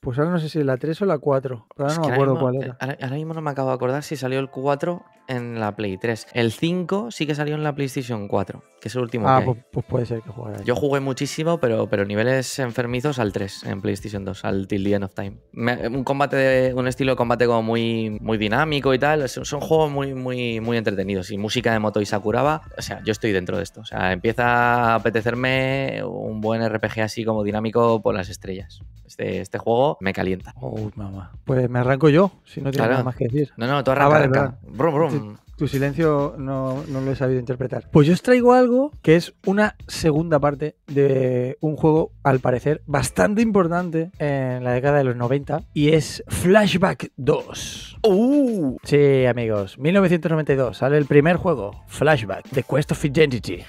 Pues 0.00 0.18
ahora 0.18 0.30
no 0.30 0.38
sé 0.38 0.48
si 0.48 0.62
la 0.62 0.76
3 0.76 1.02
o 1.02 1.04
la 1.06 1.18
4. 1.18 1.66
Pero 1.76 1.88
ahora 1.88 2.00
no 2.00 2.06
me 2.08 2.12
acuerdo 2.14 2.34
mismo- 2.34 2.48
cuál 2.50 2.62
era. 2.62 2.76
Ahora, 2.80 2.98
ahora 3.02 3.16
mismo 3.16 3.34
no 3.34 3.40
me 3.40 3.50
acabo 3.50 3.68
de 3.70 3.74
acordar 3.74 4.02
si 4.02 4.16
salió 4.16 4.38
el 4.38 4.48
4 4.50 5.02
en 5.28 5.58
la 5.60 5.74
Play 5.76 5.96
3. 5.98 6.28
El 6.32 6.52
5 6.52 7.10
sí 7.10 7.26
que 7.26 7.34
salió 7.34 7.54
en 7.54 7.62
la 7.62 7.74
PlayStation 7.74 8.28
4, 8.28 8.62
que 8.80 8.88
es 8.88 8.94
el 8.94 9.02
último 9.02 9.28
Ah, 9.28 9.40
que 9.40 9.44
pues, 9.46 9.58
pues 9.72 9.86
puede 9.86 10.06
ser 10.06 10.22
que 10.22 10.30
jugara. 10.30 10.62
Yo 10.62 10.74
jugué 10.76 11.00
muchísimo, 11.00 11.58
pero, 11.58 11.88
pero 11.88 12.04
niveles 12.04 12.58
enfermizos 12.58 13.18
al 13.18 13.32
3 13.32 13.64
en 13.64 13.80
PlayStation 13.80 14.24
2, 14.24 14.44
al 14.44 14.66
Till 14.68 14.84
the 14.84 14.92
End 14.94 15.04
of 15.04 15.14
Time. 15.14 15.38
Me- 15.52 15.88
un 15.88 16.04
combate 16.04 16.36
de, 16.36 16.74
un 16.74 16.86
estilo 16.88 17.12
de 17.12 17.16
combate 17.16 17.46
como 17.46 17.62
muy, 17.62 18.18
muy 18.20 18.38
dinámico 18.38 18.94
y 18.94 18.98
tal. 18.98 19.28
Son, 19.28 19.44
son 19.44 19.60
juegos 19.60 19.90
muy, 19.90 20.14
muy, 20.14 20.60
muy 20.60 20.76
entretenidos. 20.76 21.30
Y 21.30 21.38
música 21.38 21.72
de 21.72 21.78
Moto 21.78 22.00
y 22.00 22.06
Sakuraba, 22.06 22.62
o 22.76 22.82
sea, 22.82 23.02
yo 23.04 23.12
estoy 23.12 23.32
dentro 23.32 23.56
de 23.56 23.62
esto. 23.62 23.80
O 23.80 23.84
sea, 23.84 24.12
empieza 24.12 24.44
a 24.92 24.94
apetecerme 24.96 26.02
un 26.04 26.40
buen 26.40 26.62
RPG 26.66 27.00
así 27.00 27.24
como 27.24 27.42
dinámico 27.42 28.00
por 28.02 28.14
las 28.14 28.28
estrellas. 28.28 28.80
Este, 29.06 29.40
este 29.40 29.58
juego 29.58 29.98
me 30.00 30.12
calienta. 30.12 30.52
Uy, 30.60 30.90
mamá. 30.96 31.30
Pues 31.44 31.70
me 31.70 31.78
arranco 31.78 32.08
yo, 32.08 32.32
si 32.44 32.60
no 32.60 32.70
tiene 32.70 32.76
Claro. 32.78 32.92
nada 32.92 33.04
más 33.04 33.14
que 33.16 33.24
decir. 33.24 33.52
No, 33.56 33.66
no, 33.68 33.84
tú 33.84 33.92
Ah, 33.92 33.94
arranca, 33.94 34.08
vale, 34.18 34.24
arranca. 34.24 34.58
Brum, 34.62 34.94
brum. 34.94 35.10
Tu 35.56 35.68
silencio 35.68 36.34
no, 36.36 36.84
no 36.88 37.00
lo 37.00 37.12
he 37.12 37.16
sabido 37.16 37.40
interpretar. 37.40 37.88
Pues 37.90 38.06
yo 38.06 38.12
os 38.12 38.20
traigo 38.20 38.52
algo 38.52 38.92
que 39.00 39.16
es 39.16 39.34
una 39.46 39.74
segunda 39.88 40.38
parte 40.38 40.76
de 40.86 41.56
un 41.60 41.76
juego, 41.76 42.12
al 42.22 42.40
parecer, 42.40 42.82
bastante 42.86 43.40
importante 43.40 44.10
en 44.18 44.64
la 44.64 44.72
década 44.72 44.98
de 44.98 45.04
los 45.04 45.16
90 45.16 45.62
y 45.72 45.92
es 45.94 46.22
Flashback 46.28 47.12
2. 47.16 47.98
¡Uh! 48.02 48.76
Sí, 48.82 49.24
amigos, 49.24 49.78
1992 49.78 50.76
sale 50.76 50.98
el 50.98 51.06
primer 51.06 51.36
juego, 51.36 51.84
Flashback, 51.86 52.46
The 52.50 52.62
Quest 52.62 52.92
of 52.92 53.02
Identity. 53.02 53.60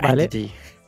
Vale. 0.00 0.28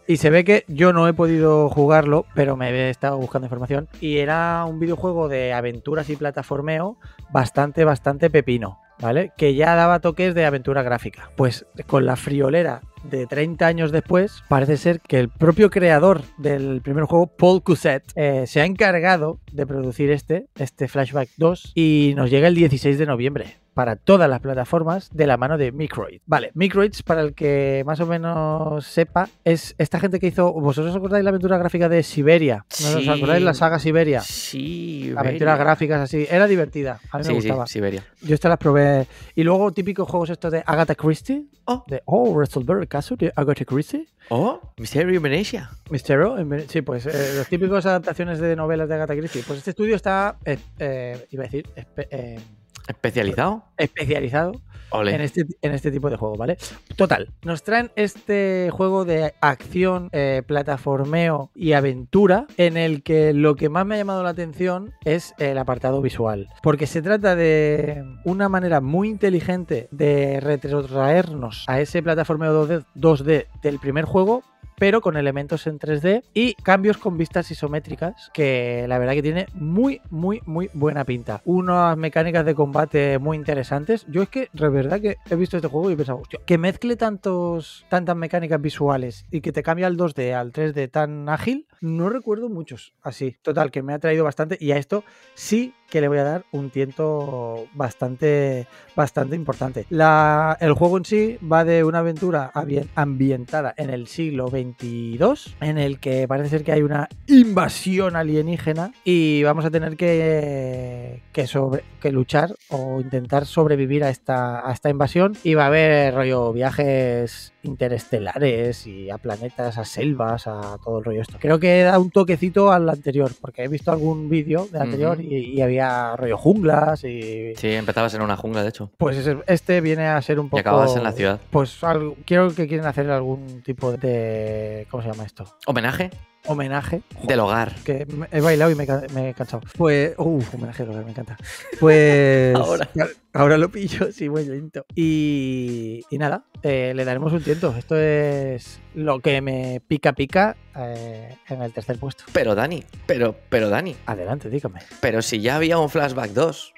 Y 0.07 0.19
se 0.19 0.29
ve 0.29 0.45
que 0.45 0.65
yo 0.69 0.93
no 0.93 1.09
he 1.09 1.15
podido 1.15 1.71
jugarlo, 1.71 2.27
pero 2.35 2.57
me 2.57 2.71
he 2.71 2.91
estado 2.91 3.17
buscando 3.17 3.47
información. 3.47 3.89
Y 4.03 4.19
era 4.19 4.67
un 4.67 4.79
videojuego 4.79 5.29
de 5.29 5.55
aventuras 5.55 6.11
y 6.11 6.17
plataformeo 6.17 6.99
bastante, 7.33 7.85
bastante 7.85 8.29
pepino, 8.29 8.81
¿vale? 9.01 9.33
Que 9.37 9.55
ya 9.55 9.75
daba 9.75 10.01
toques 10.01 10.35
de 10.35 10.47
aventura 10.47 10.83
gráfica. 10.83 11.31
Pues 11.37 11.67
con 11.87 12.07
la 12.07 12.17
friolera 12.17 12.83
de 13.11 13.27
30 13.27 13.67
años 13.67 13.93
después, 13.93 14.43
parece 14.49 14.77
ser 14.77 15.01
que 15.01 15.19
el 15.21 15.29
propio 15.29 15.71
creador 15.71 16.23
del 16.39 16.81
primer 16.83 17.05
juego, 17.05 17.27
Paul 17.27 17.63
Cuset, 17.63 18.03
eh, 18.17 18.45
se 18.47 18.61
ha 18.61 18.65
encargado 18.65 19.39
de 19.53 19.67
producir 19.67 20.11
este, 20.11 20.47
este 20.57 20.89
Flashback 20.89 21.29
2, 21.37 21.73
y 21.75 22.13
nos 22.17 22.31
llega 22.31 22.49
el 22.49 22.55
16 22.55 22.99
de 22.99 23.07
noviembre 23.07 23.59
para 23.75 23.97
todas 23.97 24.31
las 24.31 24.39
plataformas 24.39 25.11
de 25.13 25.27
la 25.27 25.37
mano 25.37 25.59
de 25.59 25.73
Microid. 25.73 26.21
Vale, 26.27 26.53
Microids, 26.55 27.03
para 27.03 27.23
el 27.23 27.35
que 27.35 27.83
más 27.85 27.99
o 27.99 28.07
menos 28.07 28.87
sepa, 28.87 29.29
es 29.45 29.75
esta 29.79 29.99
gente 29.99 30.21
que 30.21 30.29
hizo. 30.29 30.53
¿Vosotros 30.53 30.93
os 30.93 30.97
acordáis 30.97 31.25
la 31.25 31.31
aventura 31.31 31.59
gráfica 31.59 31.89
de 31.89 32.05
Siberia? 32.05 32.65
¿No 32.83 32.89
os 32.99 33.03
Sí. 33.03 33.09
acordáis 33.11 33.43
la 33.43 33.53
saga 33.53 33.81
Siberia? 33.81 34.21
Sí, 34.21 35.13
Aventuras 35.17 35.59
gráficas 35.59 36.01
así. 36.03 36.25
Era 36.31 36.47
divertida. 36.47 37.01
A 37.11 37.19
mí 37.19 37.25
me 37.25 37.25
Sí, 37.25 37.31
sí, 37.31 37.35
gustaba. 37.49 37.67
Siberia. 37.67 38.05
Yo 38.23 38.35
estas 38.37 38.51
las 38.51 38.59
probé. 38.59 39.09
Y 39.35 39.43
luego 39.43 39.73
típicos 39.73 40.09
juegos 40.09 40.31
estos 40.31 40.53
de 40.53 40.63
Agatha 40.65 40.95
Christie. 40.95 41.47
Oh. 41.65 41.85
De 41.89 42.01
Oh, 42.05 42.41
el 42.41 42.87
caso 42.95 43.17
de 43.17 43.33
Agatha 43.35 43.65
Christie. 43.65 44.07
Oh, 44.29 44.61
Misterio 44.79 45.21
Venecia. 45.21 45.69
Misterio. 45.91 46.39
en 46.39 46.49
Vene- 46.49 46.67
Sí, 46.69 46.81
pues 46.83 47.05
eh, 47.07 47.35
los 47.37 47.49
típicos 47.49 47.85
adaptaciones 47.87 48.39
de 48.39 48.55
novelas 48.55 48.89
de 48.89 48.95
Agatha 48.95 49.17
Christie. 49.17 49.43
Pues 49.45 49.59
este 49.59 49.71
estudio 49.71 49.97
está, 49.97 50.37
eh, 50.45 50.59
eh, 50.79 51.27
iba 51.33 51.43
a 51.43 51.47
decir, 51.47 51.69
eh, 51.97 52.39
Especializado. 52.87 53.65
especializado. 53.77 54.61
En 55.03 55.21
este, 55.21 55.47
en 55.63 55.73
este 55.73 55.91
tipo 55.91 56.11
de 56.11 56.17
juego, 56.17 56.37
¿vale? 56.37 56.57
Total, 56.97 57.31
nos 57.43 57.63
traen 57.63 57.91
este 57.97 58.71
juego 58.73 59.05
de 59.05 59.35
acción, 59.41 60.09
eh, 60.13 60.43
plataformeo 60.47 61.51
y 61.55 61.73
aventura 61.73 62.47
en 62.57 62.77
el 62.77 63.03
que 63.03 63.33
lo 63.33 63.57
que 63.57 63.69
más 63.69 63.87
me 63.87 63.95
ha 63.95 63.99
llamado 63.99 64.23
la 64.23 64.31
atención 64.31 64.93
es 65.05 65.35
el 65.39 65.59
apartado 65.59 66.01
visual. 66.01 66.49
Porque 66.63 66.87
se 66.87 67.03
trata 67.03 67.37
de 67.37 68.05
una 68.25 68.49
manera 68.49 68.81
muy 68.81 69.09
inteligente 69.09 69.89
de 69.91 70.41
retrotraernos 70.41 71.65
a 71.67 71.81
ese 71.81 72.03
plataformeo 72.03 72.67
2D, 72.67 72.85
2D 72.95 73.47
del 73.63 73.79
primer 73.79 74.05
juego 74.05 74.43
pero 74.79 75.01
con 75.01 75.17
elementos 75.17 75.67
en 75.67 75.79
3D 75.79 76.23
y 76.35 76.55
cambios 76.55 76.99
con 76.99 77.17
vistas 77.17 77.51
isométricas 77.51 78.31
que 78.33 78.87
la 78.89 78.99
verdad 78.99 79.15
que 79.15 79.23
tiene 79.23 79.47
muy, 79.55 80.01
muy, 80.11 80.41
muy 80.47 80.71
buena 80.75 81.05
pinta. 81.05 81.41
Unas 81.45 81.97
mecánicas 81.97 82.45
de 82.45 82.55
combate 82.55 83.19
muy 83.19 83.37
interesantes. 83.37 84.07
Yo 84.09 84.23
es 84.23 84.29
que, 84.29 84.49
de 84.53 84.69
verdad 84.69 85.01
que 85.01 85.17
he 85.31 85.37
visto 85.37 85.57
este 85.57 85.69
juego 85.69 85.91
y 85.91 85.95
he 85.95 85.97
pensado, 85.97 86.19
hostia, 86.19 86.41
que 86.45 86.59
mezcle 86.59 86.97
tantos, 86.97 87.87
tantas 87.89 88.17
mecánicas 88.17 88.61
visuales 88.61 89.27
y 89.31 89.41
que 89.41 89.53
te 89.53 89.63
cambie 89.63 89.85
al 89.85 89.97
2D, 89.97 90.35
al 90.35 90.53
3D 90.53 90.91
tan 90.91 91.29
ágil, 91.29 91.67
no 91.85 92.09
recuerdo 92.09 92.49
muchos 92.49 92.95
así. 93.03 93.37
Total, 93.43 93.71
que 93.71 93.83
me 93.83 93.93
ha 93.93 93.99
traído 93.99 94.25
bastante 94.25 94.57
y 94.61 94.73
a 94.73 94.77
esto 94.79 95.05
sí 95.35 95.75
que 95.91 96.01
le 96.01 96.09
voy 96.09 96.19
a 96.19 96.25
dar 96.25 96.45
un 96.51 96.71
tiento 96.71 97.67
bastante, 97.75 98.67
bastante 98.97 99.37
importante. 99.37 99.87
La, 99.91 100.57
el 100.61 100.73
juego 100.73 100.97
en 100.99 101.05
sí 101.05 101.39
va 101.41 101.65
de 101.65 101.85
una 101.85 102.01
aventura 102.01 102.51
ambi- 102.55 102.89
ambientada 102.97 103.75
en 103.77 103.91
el 103.91 104.09
siglo 104.09 104.49
XXII, 104.49 105.55
en 105.61 105.79
el 105.79 106.01
que 106.01 106.27
parece 106.27 106.49
ser 106.49 106.65
que 106.65 106.73
hay 106.73 106.83
una 106.83 107.09
invasión 107.29 108.17
alienígena 108.17 108.93
y 109.05 109.45
vamos 109.45 109.65
a 109.65 109.71
tener 109.71 109.97
que, 109.97 111.23
que, 111.33 111.47
sobre, 111.47 111.85
que 112.01 112.11
luchar 112.11 112.57
o 112.71 113.01
intentar 113.01 113.47
sobrevivir 113.47 114.03
a 114.03 114.09
esta, 114.11 114.69
a 114.69 114.73
esta 114.73 114.91
invasión. 114.91 115.35
Y 115.45 115.55
va 115.55 115.65
a 115.65 115.69
haber 115.69 116.15
rollo 116.15 116.53
viajes 116.53 117.53
interestelares 117.63 118.87
y 118.87 119.11
a 119.11 119.19
planetas, 119.19 119.79
a 119.79 119.85
selvas, 119.85 120.47
a 120.47 120.79
todo 120.85 120.99
el 120.99 121.05
rollo 121.05 121.23
esto. 121.23 121.37
Creo 121.41 121.61
que 121.61 121.74
da 121.83 121.99
un 121.99 122.11
toquecito 122.11 122.71
al 122.73 122.89
anterior, 122.89 123.31
porque 123.41 123.65
he 123.65 123.69
visto 123.69 123.91
algún 123.91 124.29
vídeo 124.29 124.67
del 124.71 124.83
anterior 124.83 125.21
y, 125.21 125.35
y 125.55 125.61
había 125.63 126.15
rollo 126.17 126.37
junglas 126.39 127.03
y... 127.05 127.55
Sí, 127.57 127.73
empezabas 127.73 128.15
en 128.15 128.23
una 128.23 128.37
jungla, 128.37 128.63
de 128.63 128.69
hecho. 128.69 128.91
Pues 128.99 129.27
este 129.47 129.81
viene 129.81 130.07
a 130.07 130.21
ser 130.23 130.39
un 130.39 130.47
Y 130.47 130.51
poco... 130.51 130.61
acababas 130.61 130.97
en 130.97 131.03
la 131.03 131.13
ciudad. 131.13 131.41
Pues 131.51 131.83
algo- 131.83 132.17
quiero 132.25 132.55
que 132.55 132.67
quieren 132.69 132.87
hacer 132.87 133.11
algún 133.11 133.63
tipo 133.63 133.93
de... 133.93 134.87
¿Cómo 134.91 135.03
se 135.03 135.09
llama 135.11 135.25
esto? 135.25 135.45
¿Homenaje? 135.67 136.11
Homenaje. 136.47 137.03
Del 137.23 137.41
hogar. 137.41 137.75
Que 137.85 138.07
he 138.31 138.41
bailado 138.41 138.71
y 138.71 138.75
me, 138.75 138.85
he 139.29 139.35
cansado. 139.35 139.63
Pues, 139.77 140.15
uff, 140.19 140.55
homenaje 140.55 140.83
del 140.83 140.93
hogar, 140.93 141.05
me 141.05 141.11
encanta. 141.11 141.37
Pues 141.81 142.55
ahora. 142.57 142.89
ahora 143.33 143.59
lo 143.59 143.71
pillo, 143.71 144.13
sí, 144.13 144.29
voy 144.29 144.45
lento. 144.45 144.85
Y, 144.95 146.03
y 146.11 146.19
nada, 146.19 146.45
eh, 146.63 146.93
le 146.95 147.05
daremos 147.05 147.33
un 147.33 147.43
tiento. 147.43 147.75
Esto 147.77 147.97
es 147.97 148.81
lo 148.95 149.21
que 149.21 149.41
me 149.41 149.81
pica 149.87 150.13
pica 150.13 150.57
eh, 150.77 151.37
en 151.49 151.63
el 151.63 151.73
tercer 151.73 151.99
puesto. 151.99 152.25
Pero 152.33 152.55
Dani, 152.55 152.85
pero, 153.07 153.35
pero 153.49 153.69
Dani. 153.69 153.97
Adelante, 154.07 154.51
dígame. 154.51 154.81
Pero 155.01 155.23
si 155.23 155.41
ya 155.41 155.57
había 155.57 155.79
un 155.79 155.91
Flashback 155.91 156.31
2. 156.31 156.75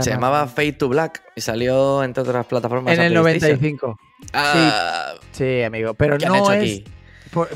Se 0.00 0.10
llamaba 0.10 0.48
Fade 0.48 0.72
to 0.72 0.88
Black 0.88 1.22
y 1.36 1.40
salió 1.40 2.02
entre 2.02 2.24
otras 2.24 2.46
plataformas. 2.46 2.94
En 2.94 3.00
el 3.00 3.14
95. 3.14 3.96
Ah, 4.32 5.14
sí, 5.30 5.62
amigo. 5.62 5.94
Pero 5.94 6.18
no 6.18 6.50
es. 6.50 6.58
Aquí? 6.58 6.84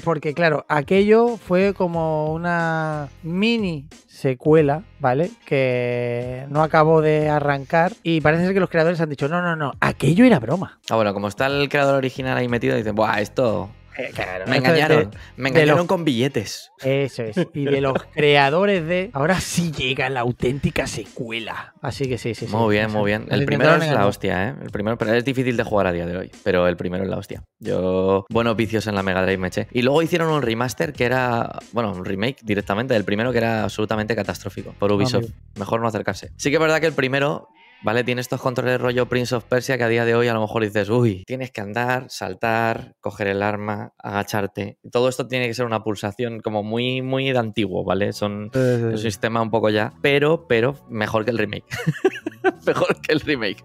Porque, 0.04 0.34
claro, 0.34 0.64
aquello 0.68 1.36
fue 1.36 1.74
como 1.74 2.32
una 2.32 3.08
mini 3.22 3.86
secuela, 4.06 4.82
¿vale? 5.00 5.30
Que 5.46 6.46
no 6.48 6.62
acabó 6.62 7.02
de 7.02 7.28
arrancar 7.28 7.92
y 8.02 8.20
parece 8.20 8.44
ser 8.44 8.54
que 8.54 8.60
los 8.60 8.70
creadores 8.70 9.00
han 9.00 9.08
dicho, 9.08 9.28
no, 9.28 9.42
no, 9.42 9.56
no, 9.56 9.72
aquello 9.80 10.24
era 10.24 10.38
broma. 10.38 10.78
Ah, 10.90 10.96
bueno, 10.96 11.12
como 11.14 11.28
está 11.28 11.46
el 11.46 11.68
creador 11.68 11.96
original 11.96 12.36
ahí 12.36 12.48
metido, 12.48 12.76
dicen, 12.76 12.94
buah, 12.94 13.20
esto 13.20 13.68
eh, 13.96 14.12
me 14.46 14.56
engañaron, 14.56 15.10
me 15.36 15.50
engañaron 15.50 15.86
con 15.86 16.04
billetes. 16.04 16.70
Eso 16.82 17.22
es. 17.22 17.36
Y 17.54 17.64
de 17.64 17.80
los 17.80 17.94
creadores 18.14 18.86
de. 18.86 19.10
Ahora 19.12 19.40
sí 19.40 19.72
llega 19.72 20.08
la 20.08 20.20
auténtica 20.20 20.86
secuela. 20.86 21.74
Así 21.80 22.08
que 22.08 22.18
sí, 22.18 22.34
sí, 22.34 22.46
sí. 22.46 22.54
Muy 22.54 22.76
bien, 22.76 22.90
muy 22.90 23.10
bien. 23.10 23.26
El 23.30 23.44
primero 23.44 23.74
es 23.76 23.90
la 23.90 24.06
hostia, 24.06 24.48
¿eh? 24.48 24.54
El 24.62 24.70
primero, 24.70 24.96
pero 24.96 25.14
es 25.14 25.24
difícil 25.24 25.56
de 25.56 25.64
jugar 25.64 25.86
a 25.86 25.92
día 25.92 26.06
de 26.06 26.16
hoy. 26.16 26.30
Pero 26.42 26.66
el 26.68 26.76
primero 26.76 27.04
es 27.04 27.10
la 27.10 27.18
hostia. 27.18 27.42
Yo, 27.58 28.24
buenos 28.30 28.56
vicios 28.56 28.86
en 28.86 28.94
la 28.94 29.02
Mega 29.02 29.22
Drive 29.22 29.38
me 29.38 29.48
eché. 29.48 29.68
Y 29.72 29.82
luego 29.82 30.02
hicieron 30.02 30.30
un 30.30 30.42
remaster 30.42 30.92
que 30.92 31.04
era. 31.04 31.58
Bueno, 31.72 31.92
un 31.92 32.04
remake 32.04 32.38
directamente 32.42 32.94
del 32.94 33.04
primero 33.04 33.32
que 33.32 33.38
era 33.38 33.64
absolutamente 33.64 34.14
catastrófico 34.14 34.74
por 34.78 34.92
Ubisoft. 34.92 35.30
Mejor 35.58 35.80
no 35.80 35.88
acercarse. 35.88 36.30
Sí 36.36 36.50
que 36.50 36.56
es 36.56 36.60
verdad 36.60 36.80
que 36.80 36.86
el 36.86 36.94
primero 36.94 37.48
¿vale? 37.82 38.04
Tiene 38.04 38.20
estos 38.20 38.40
controles 38.40 38.80
rollo 38.80 39.08
Prince 39.08 39.34
of 39.34 39.44
Persia 39.44 39.76
que 39.76 39.84
a 39.84 39.88
día 39.88 40.04
de 40.04 40.14
hoy 40.14 40.28
a 40.28 40.34
lo 40.34 40.40
mejor 40.40 40.62
dices, 40.62 40.88
uy, 40.88 41.24
tienes 41.26 41.50
que 41.50 41.60
andar, 41.60 42.06
saltar, 42.08 42.94
coger 43.00 43.28
el 43.28 43.42
arma, 43.42 43.92
agacharte. 43.98 44.78
Todo 44.90 45.08
esto 45.08 45.26
tiene 45.26 45.46
que 45.48 45.54
ser 45.54 45.66
una 45.66 45.82
pulsación 45.82 46.40
como 46.40 46.62
muy, 46.62 47.02
muy 47.02 47.30
de 47.30 47.38
antiguo, 47.38 47.84
¿vale? 47.84 48.12
Son 48.12 48.50
un 48.54 48.98
sistema 48.98 49.42
un 49.42 49.50
poco 49.50 49.70
ya, 49.70 49.92
pero, 50.00 50.46
pero 50.46 50.76
mejor 50.88 51.24
que 51.24 51.30
el 51.30 51.38
remake. 51.38 51.64
mejor 52.66 53.00
que 53.00 53.12
el 53.12 53.20
remake. 53.20 53.64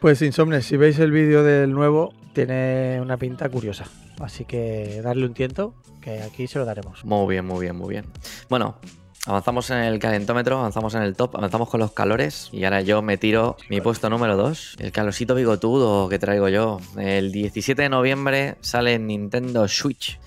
Pues 0.00 0.22
Insomnes, 0.22 0.64
si 0.64 0.76
veis 0.76 0.98
el 0.98 1.12
vídeo 1.12 1.42
del 1.42 1.72
nuevo, 1.72 2.14
tiene 2.32 3.00
una 3.00 3.16
pinta 3.16 3.48
curiosa. 3.48 3.84
Así 4.18 4.44
que 4.44 5.00
darle 5.02 5.26
un 5.26 5.34
tiento, 5.34 5.74
que 6.00 6.22
aquí 6.22 6.46
se 6.46 6.58
lo 6.58 6.64
daremos. 6.64 7.04
Muy 7.04 7.34
bien, 7.34 7.44
muy 7.44 7.60
bien, 7.60 7.76
muy 7.76 7.90
bien. 7.90 8.06
Bueno, 8.48 8.78
Avanzamos 9.26 9.70
en 9.70 9.78
el 9.78 9.98
calentómetro, 9.98 10.58
avanzamos 10.58 10.94
en 10.94 11.02
el 11.02 11.14
top, 11.14 11.36
avanzamos 11.36 11.68
con 11.68 11.80
los 11.80 11.92
calores 11.92 12.48
y 12.52 12.64
ahora 12.64 12.80
yo 12.80 13.02
me 13.02 13.18
tiro 13.18 13.56
mi 13.68 13.80
puesto 13.80 14.08
número 14.08 14.36
2, 14.36 14.76
el 14.78 14.92
calosito 14.92 15.34
bigotudo 15.34 16.08
que 16.08 16.18
traigo 16.18 16.48
yo. 16.48 16.80
El 16.96 17.30
17 17.30 17.82
de 17.82 17.88
noviembre 17.90 18.56
sale 18.60 18.94
en 18.94 19.06
Nintendo 19.06 19.68
Switch 19.68 20.18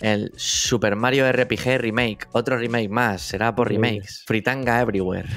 el 0.00 0.32
Super 0.36 0.96
Mario 0.96 1.30
RPG 1.30 1.78
Remake, 1.78 2.26
otro 2.32 2.58
remake 2.58 2.88
más, 2.88 3.22
será 3.22 3.54
por 3.54 3.68
remakes. 3.68 4.24
Fritanga 4.26 4.80
Everywhere. 4.80 5.28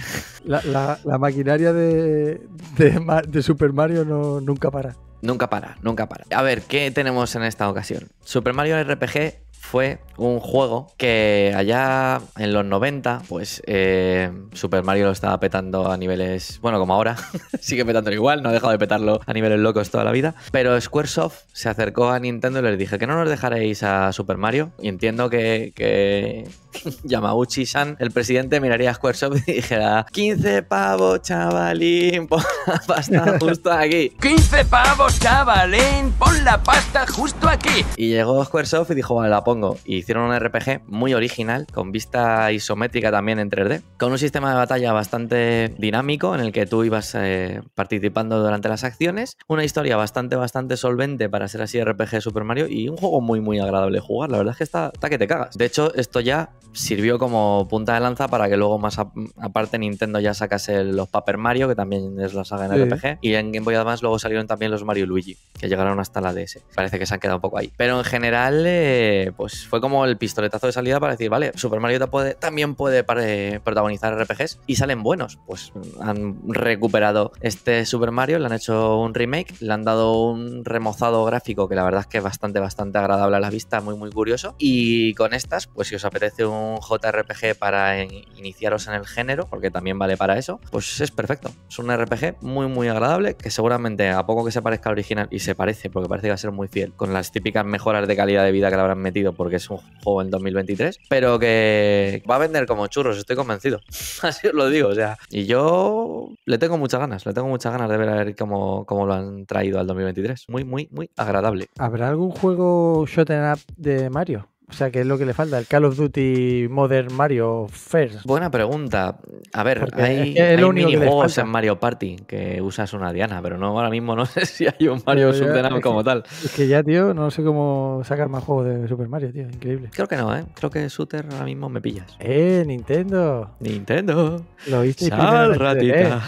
La, 0.44 1.00
maquinaria 1.20 1.74
de, 1.74 2.42
de, 2.78 3.42
Super 3.42 3.74
Mario 3.74 4.06
no, 4.06 4.42
nunca 4.42 4.72
para. 4.72 4.96
Nunca 5.22 5.50
para, 5.50 5.78
nunca 5.82 6.08
para. 6.08 6.26
A 6.32 6.42
ver, 6.42 6.62
¿qué 6.64 6.92
tenemos 6.92 7.36
en 7.36 7.44
esta 7.44 7.70
ocasión? 7.70 8.10
Super 8.24 8.54
Mario 8.54 8.82
RPG 8.84 9.47
fue 9.68 10.00
un 10.16 10.40
juego 10.40 10.88
que 10.96 11.54
allá 11.54 12.22
en 12.38 12.54
los 12.54 12.64
90, 12.64 13.24
pues 13.28 13.62
eh, 13.68 14.32
Super 14.54 14.84
Mario 14.84 15.08
lo 15.08 15.12
estaba 15.12 15.40
petando 15.42 15.92
a 15.92 15.98
niveles, 15.98 16.60
bueno, 16.62 16.80
como 16.80 16.94
ahora, 16.94 17.18
sigue 17.60 17.86
petándolo 17.86 18.16
igual, 18.16 18.42
no 18.42 18.50
ha 18.50 18.54
dejado 18.54 18.72
de 18.72 18.80
petarlo 18.80 19.20
a 19.26 19.34
niveles 19.34 19.60
locos 19.60 19.90
toda 19.92 20.06
la 20.06 20.14
vida, 20.14 20.36
pero 20.52 20.80
Squaresoft 20.80 21.44
se 21.52 21.68
acercó 21.68 22.10
a 22.10 22.20
Nintendo 22.20 22.60
y 22.60 22.64
les 22.64 22.78
dije 22.78 22.98
que 22.98 23.08
no 23.08 23.18
nos 23.18 23.30
dejaréis 23.30 23.84
a 23.84 24.14
Super 24.14 24.38
Mario 24.38 24.72
y 24.82 24.88
entiendo 24.88 25.30
que, 25.30 25.74
que 25.76 26.48
Yamauchi-san, 27.04 27.98
el 28.00 28.12
presidente, 28.12 28.60
miraría 28.60 28.92
a 28.92 28.94
Squaresoft 28.94 29.48
y 29.48 29.54
dijera 29.54 30.06
15 30.12 30.64
pavos, 30.64 31.22
chavalín, 31.22 32.28
pon 32.28 32.44
la 32.66 32.80
pasta 32.86 33.38
justo 33.40 33.72
aquí. 33.72 34.10
15 34.22 34.66
pavos, 34.66 35.20
chavalín, 35.20 36.12
pon 36.18 36.44
la 36.44 36.62
pasta 36.62 37.06
justo 37.08 37.48
aquí. 37.50 37.86
Y 37.96 38.10
llegó 38.10 38.44
Squaresoft 38.44 38.92
y 38.92 38.96
dijo, 38.96 39.16
vale, 39.16 39.30
la 39.30 39.44
pongo. 39.44 39.78
Y 39.86 39.98
hicieron 39.98 40.24
un 40.30 40.40
RPG 40.40 40.82
muy 40.88 41.14
original, 41.14 41.68
con 41.74 41.92
vista 41.92 42.52
isométrica 42.52 43.12
también 43.12 43.40
en 43.40 43.50
3D, 43.50 43.82
con 43.98 44.12
un 44.12 44.18
sistema 44.18 44.52
de 44.52 44.58
batalla 44.58 44.94
bastante 44.94 45.74
dinámico 45.78 46.34
en 46.36 46.42
el 46.42 46.52
que 46.52 46.66
tú 46.66 46.84
ibas 46.84 47.14
eh, 47.16 47.62
participando 47.76 48.40
durante 48.40 48.70
las 48.70 48.84
acciones, 48.84 49.38
una 49.48 49.64
historia 49.64 49.98
bastante, 49.98 50.36
bastante 50.36 50.78
solvente 50.78 51.30
para 51.30 51.48
ser 51.48 51.62
así 51.62 51.82
RPG 51.84 52.22
Super 52.22 52.44
Mario 52.44 52.68
y 52.68 52.90
un 52.90 52.98
juego 52.98 53.22
muy, 53.22 53.42
muy 53.42 53.60
agradable 53.60 53.98
de 53.98 54.02
jugar. 54.02 54.32
La 54.32 54.38
verdad 54.38 54.52
es 54.52 54.58
que 54.58 54.64
está, 54.64 54.92
está 54.94 55.10
que 55.10 55.18
te 55.18 55.28
cagas. 55.28 55.58
De 55.58 55.66
hecho, 55.66 55.94
esto 55.96 56.20
ya 56.20 56.52
sirvió 56.74 57.18
como 57.20 57.68
punta 57.70 57.94
de 57.94 58.00
lanza 58.00 58.28
para 58.28 58.50
que 58.50 58.58
luego 58.58 58.80
más 58.80 58.98
aparte 58.98 59.80
Nintendo 59.80 60.20
ya 60.20 60.34
sacase 60.34 60.84
los 60.84 61.08
Paper 61.10 61.38
Mario, 61.38 61.68
que 61.68 61.76
también 61.76 62.20
es 62.20 62.34
la 62.34 62.46
saga 62.46 62.66
en 62.66 62.92
RPG, 62.92 63.20
y 63.22 63.34
en 63.34 63.52
Game 63.52 63.66
Boy 63.66 63.76
Advance 63.76 64.02
luego 64.02 64.20
salieron 64.20 64.48
también 64.48 64.72
los 64.72 64.84
Mario 64.84 65.06
Luigi, 65.06 65.38
que 65.60 65.68
llegaron 65.68 66.00
hasta 66.00 66.22
la 66.22 66.34
DS. 66.34 66.60
Parece 66.76 67.00
que 67.00 67.06
se 67.06 67.14
han 67.14 67.20
quedado 67.20 67.38
un 67.38 67.42
poco 67.42 67.58
ahí. 67.58 67.72
Pero 67.78 67.98
en 67.98 68.04
general, 68.04 68.64
eh, 68.66 69.32
pues 69.36 69.68
fue 69.68 69.82
como 69.82 70.06
el 70.06 70.18
pistoletazo 70.18 70.68
de 70.68 70.74
salida 70.74 71.00
para 71.00 71.14
decir, 71.14 71.30
vale, 71.30 71.52
Super 71.56 71.80
Mario 71.80 72.00
también 72.40 72.76
puede 72.76 73.04
protagonizar 73.04 74.18
RPGs 74.18 74.60
y 74.68 74.76
salen 74.76 75.04
buenos. 75.04 75.40
Pues 75.46 75.72
han 76.00 76.38
recuperado 76.48 77.32
este 77.42 77.86
Super 77.86 78.12
Mario, 78.12 78.40
le 78.40 78.46
han 78.46 78.54
hecho 78.54 79.00
un 79.00 79.14
remake, 79.14 79.56
le 79.62 79.74
han 79.74 79.84
dado 79.84 80.22
un 80.30 80.66
remozado 80.66 81.24
gráfico 81.26 81.68
que 81.68 81.76
la 81.76 81.84
verdad 81.84 82.02
es 82.02 82.08
que 82.08 82.18
es 82.20 82.24
bastante, 82.24 82.60
bastante 82.60 82.98
agradable 82.98 83.38
a 83.38 83.40
la 83.40 83.50
vista, 83.50 83.82
muy, 83.82 83.96
muy 83.96 84.12
curioso. 84.12 84.56
Y 84.58 85.14
con 85.16 85.34
estas, 85.34 85.68
pues 85.68 85.88
si 85.88 85.96
os 85.96 86.06
apetece 86.06 86.46
un 86.46 86.57
un 86.58 86.80
JRPG 86.80 87.58
para 87.58 88.04
iniciaros 88.04 88.88
en 88.88 88.94
el 88.94 89.06
género, 89.06 89.48
porque 89.50 89.72
también 89.72 89.98
vale 90.00 90.18
para 90.18 90.38
eso, 90.38 90.60
pues 90.72 91.02
es 91.02 91.12
perfecto. 91.12 91.52
Es 91.70 91.80
un 91.80 91.96
RPG 91.96 92.42
muy, 92.42 92.68
muy 92.68 92.88
agradable, 92.88 93.36
que 93.36 93.50
seguramente 93.52 94.10
a 94.10 94.26
poco 94.26 94.46
que 94.46 94.52
se 94.52 94.62
parezca 94.62 94.90
al 94.90 94.94
original, 94.94 95.28
y 95.32 95.40
se 95.40 95.56
parece, 95.56 95.90
porque 95.90 96.10
parece 96.10 96.28
que 96.28 96.32
va 96.32 96.36
a 96.36 96.40
ser 96.40 96.52
muy 96.52 96.68
fiel, 96.68 96.94
con 96.94 97.14
las 97.14 97.32
típicas 97.32 97.66
mejoras 97.66 98.08
de 98.08 98.16
calidad 98.16 98.44
de 98.44 98.52
vida 98.52 98.70
que 98.70 98.76
le 98.76 98.82
habrán 98.82 99.00
metido, 99.00 99.34
porque 99.34 99.58
es 99.58 99.70
un 99.70 99.80
juego 100.04 100.22
en 100.22 100.30
2023, 100.30 101.00
pero 101.10 101.40
que 101.40 102.24
va 102.30 102.36
a 102.36 102.40
vender 102.40 102.66
como 102.66 102.88
churros, 102.88 103.18
estoy 103.18 103.36
convencido. 103.36 103.82
Así 104.22 104.48
os 104.48 104.54
lo 104.54 104.70
digo, 104.70 104.90
o 104.90 104.96
sea. 104.96 105.18
Y 105.30 105.46
yo 105.46 106.30
le 106.46 106.58
tengo 106.58 106.78
muchas 106.78 107.00
ganas, 107.00 107.26
le 107.26 107.34
tengo 107.34 107.48
muchas 107.48 107.72
ganas 107.72 107.90
de 107.90 107.98
ver 107.98 108.10
a 108.10 108.16
ver 108.16 108.36
cómo, 108.36 108.86
cómo 108.86 109.06
lo 109.06 109.14
han 109.14 109.46
traído 109.46 109.80
al 109.80 109.88
2023. 109.88 110.46
Muy, 110.50 110.64
muy, 110.64 110.88
muy 110.92 111.10
agradable. 111.16 111.68
¿Habrá 111.78 112.10
algún 112.10 112.32
juego 112.32 113.06
shot 113.08 113.30
up 113.30 113.60
de 113.76 114.10
Mario? 114.10 114.48
O 114.70 114.74
sea, 114.74 114.92
¿qué 114.92 115.00
es 115.00 115.06
lo 115.06 115.18
que 115.18 115.26
le 115.26 115.34
falta? 115.34 115.58
¿El 115.58 115.66
Call 115.66 115.86
of 115.86 115.96
Duty 115.96 116.68
Modern 116.70 117.14
Mario 117.16 117.68
First? 117.72 118.26
Buena 118.26 118.52
pregunta. 118.52 119.18
A 119.54 119.64
ver, 119.64 119.88
hay, 119.94 120.38
hay 120.38 120.58
minijuegos 120.72 121.38
en 121.38 121.48
Mario 121.48 121.80
Party 121.80 122.18
que 122.28 122.62
usas 122.62 122.92
una 122.92 123.14
diana, 123.14 123.42
pero 123.42 123.58
no 123.58 123.68
ahora 123.68 123.90
mismo 123.90 124.14
no 124.14 124.26
sé 124.26 124.46
si 124.46 124.68
hay 124.68 124.90
un 124.90 125.02
Mario 125.06 125.32
Subdenam 125.32 125.80
como 125.80 126.04
tal. 126.04 126.26
Es 126.44 126.52
que 126.54 126.68
ya, 126.68 126.84
tío, 126.84 127.14
no 127.14 127.32
sé 127.32 127.44
cómo 127.44 128.02
sacar 128.04 128.28
más 128.28 128.44
juegos 128.44 128.66
de 128.66 128.88
Super 128.90 129.08
Mario, 129.08 129.32
tío. 129.32 129.44
Increíble. 129.44 129.90
Creo 129.94 130.08
que 130.08 130.18
no, 130.18 130.36
¿eh? 130.36 130.44
Creo 130.54 130.70
que 130.70 130.86
Shooter 130.90 131.26
ahora 131.32 131.46
mismo 131.46 131.70
me 131.70 131.80
pillas. 131.80 132.18
¡Eh, 132.20 132.66
Nintendo! 132.68 133.52
¡Nintendo! 133.62 134.44
Lo 134.68 134.82
visteis 134.82 135.12
primero. 135.12 135.54
ratita! 135.54 136.22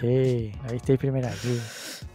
Sí, 0.00 0.52
lo 0.66 0.72
visteis 0.72 0.98
primero 0.98 1.28
aquí. 1.28 1.60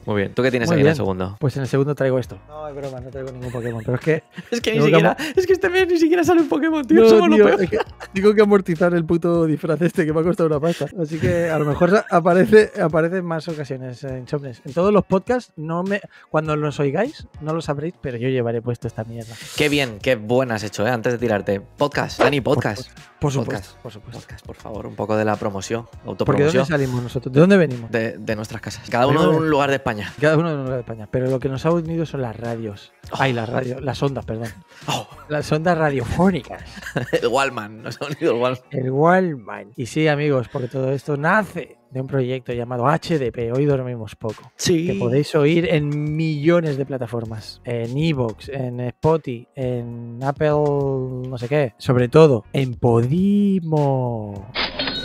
Muy 0.06 0.18
bien. 0.18 0.34
¿Tú 0.34 0.44
qué 0.44 0.52
tienes 0.52 0.70
aquí 0.70 0.82
en 0.82 0.88
el 0.88 0.96
segundo? 0.96 1.38
Pues 1.40 1.56
en 1.58 1.64
el 1.64 1.68
segundo 1.68 1.96
traigo 1.96 2.20
esto. 2.20 2.38
No, 2.48 2.68
es 2.68 2.76
broma, 2.76 3.00
no 3.00 3.10
traigo 3.10 3.32
ningún 3.32 3.52
Pokémon. 3.52 3.82
Pero 3.86 3.96
es 3.96 4.02
que. 4.02 4.24
es 4.52 4.62
que 4.62 4.74
ni 4.74 4.82
siquiera. 4.82 5.18
Es 5.36 5.48
que 5.48 5.54
este 5.54 5.70
mes 5.70 5.88
ni 5.88 5.98
siquiera 5.98 6.24
sale 6.24 6.42
un 6.42 6.50
Pokémon, 6.50 6.86
tío. 6.86 7.08
Somos 7.08 7.36
tío, 7.36 7.48
es 7.48 7.70
que 7.70 7.80
tengo 8.14 8.34
que 8.34 8.42
amortizar 8.42 8.94
el 8.94 9.06
puto 9.06 9.46
disfraz 9.46 9.82
este 9.82 10.06
que 10.06 10.14
me 10.14 10.22
ha 10.22 10.24
costado 10.24 10.48
una 10.48 10.60
pasta. 10.60 10.88
Así 11.02 11.20
que 11.20 11.50
a 11.50 11.60
lo 11.60 11.66
mejor 11.66 12.04
aparece, 12.10 12.72
aparece 12.82 13.18
en 13.18 13.26
más 13.26 13.48
ocasiones 13.48 14.04
en 14.04 14.26
Chomnes. 14.26 14.62
En 14.66 14.74
todos 14.74 14.94
los 14.94 15.04
podcasts, 15.06 15.54
no 15.56 15.84
me, 15.84 16.02
cuando 16.30 16.56
los 16.56 16.80
oigáis, 16.80 17.28
no 17.42 17.54
lo 17.54 17.62
sabréis, 17.62 17.94
pero 18.02 18.18
yo 18.18 18.30
llevaré 18.30 18.62
puesto 18.62 18.88
esta 18.88 19.04
mierda. 19.04 19.34
Qué 19.58 19.70
bien, 19.70 20.00
qué 20.02 20.16
buena 20.16 20.56
has 20.56 20.64
hecho, 20.64 20.86
¿eh? 20.86 20.90
Antes 20.90 21.14
de 21.14 21.20
tirarte. 21.20 21.62
Podcast, 21.62 22.20
Dani, 22.20 22.42
podcast. 22.42 22.90
Por, 23.24 23.32
supuesto, 23.32 23.70
por 23.82 23.92
supuesto. 23.92 24.20
Podcast, 24.20 24.46
por 24.46 24.56
favor, 24.58 24.86
un 24.86 24.96
poco 24.96 25.16
de 25.16 25.24
la 25.24 25.38
promoción, 25.38 25.88
autopromoción. 26.06 26.26
¿Porque 26.26 26.44
de 26.44 26.52
dónde 26.52 26.66
salimos 26.66 27.04
nosotros? 27.04 27.34
¿De 27.34 27.40
dónde 27.40 27.56
venimos? 27.56 27.90
De, 27.90 28.18
de 28.18 28.36
nuestras 28.36 28.62
casas. 28.62 28.90
Cada 28.90 29.08
uno 29.08 29.24
en 29.24 29.30
un 29.30 29.50
lugar 29.50 29.70
de 29.70 29.78
España. 29.78 30.14
Cada 30.20 30.38
uno 30.38 30.50
en 30.50 30.58
un 30.58 30.64
lugar 30.64 30.76
de 30.76 30.82
España. 30.82 31.08
Pero 31.10 31.30
lo 31.30 31.40
que 31.40 31.48
nos 31.48 31.66
ha 31.66 31.72
unido 31.72 32.06
son 32.06 32.22
las 32.22 32.36
radios. 32.36 32.92
Ay, 33.12 33.34
las 33.34 33.50
radios, 33.50 33.82
las 33.82 34.02
ondas, 34.02 34.26
perdón. 34.26 34.50
Oh, 34.88 35.08
Las 35.30 35.52
ondas 35.52 35.78
radiofónicas. 35.78 36.64
el 37.12 37.28
Wallman, 37.28 37.84
nos 37.84 38.02
ha 38.02 38.06
unido 38.08 38.34
el 38.34 38.42
Wallman. 38.42 38.64
El 38.72 38.92
Wallman. 38.92 39.72
Y 39.76 39.86
sí, 39.86 40.08
amigos, 40.08 40.48
porque 40.52 40.68
todo 40.68 40.92
esto 40.92 41.18
nace 41.18 41.78
de 41.92 42.02
un 42.02 42.08
proyecto 42.08 42.54
llamado 42.54 42.86
HDP. 42.86 43.54
Hoy 43.56 43.66
dormimos 43.66 44.16
poco. 44.16 44.52
Sí. 44.56 44.88
Que 44.88 44.94
podéis 44.96 45.36
oír 45.36 45.68
en 45.70 46.16
millones 46.16 46.78
de 46.78 46.86
plataformas. 46.86 47.62
En 47.66 47.96
Evox, 47.98 48.50
en 48.50 48.80
Spotify, 48.80 49.48
en 49.56 50.20
Apple, 50.24 50.50
no 50.50 51.38
sé 51.38 51.48
qué. 51.48 51.74
Sobre 51.78 52.08
todo, 52.10 52.46
en 52.52 52.74
Podimo. 52.76 54.52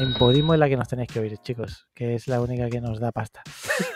En 0.00 0.14
Podimo 0.14 0.54
es 0.54 0.60
la 0.60 0.68
que 0.68 0.76
nos 0.76 0.86
tenéis 0.86 1.08
que 1.08 1.18
oír, 1.18 1.36
chicos. 1.38 1.88
Que 1.92 2.14
es 2.14 2.28
la 2.28 2.40
única 2.40 2.68
que 2.68 2.80
nos 2.80 3.00
da 3.00 3.10
pasta. 3.10 3.42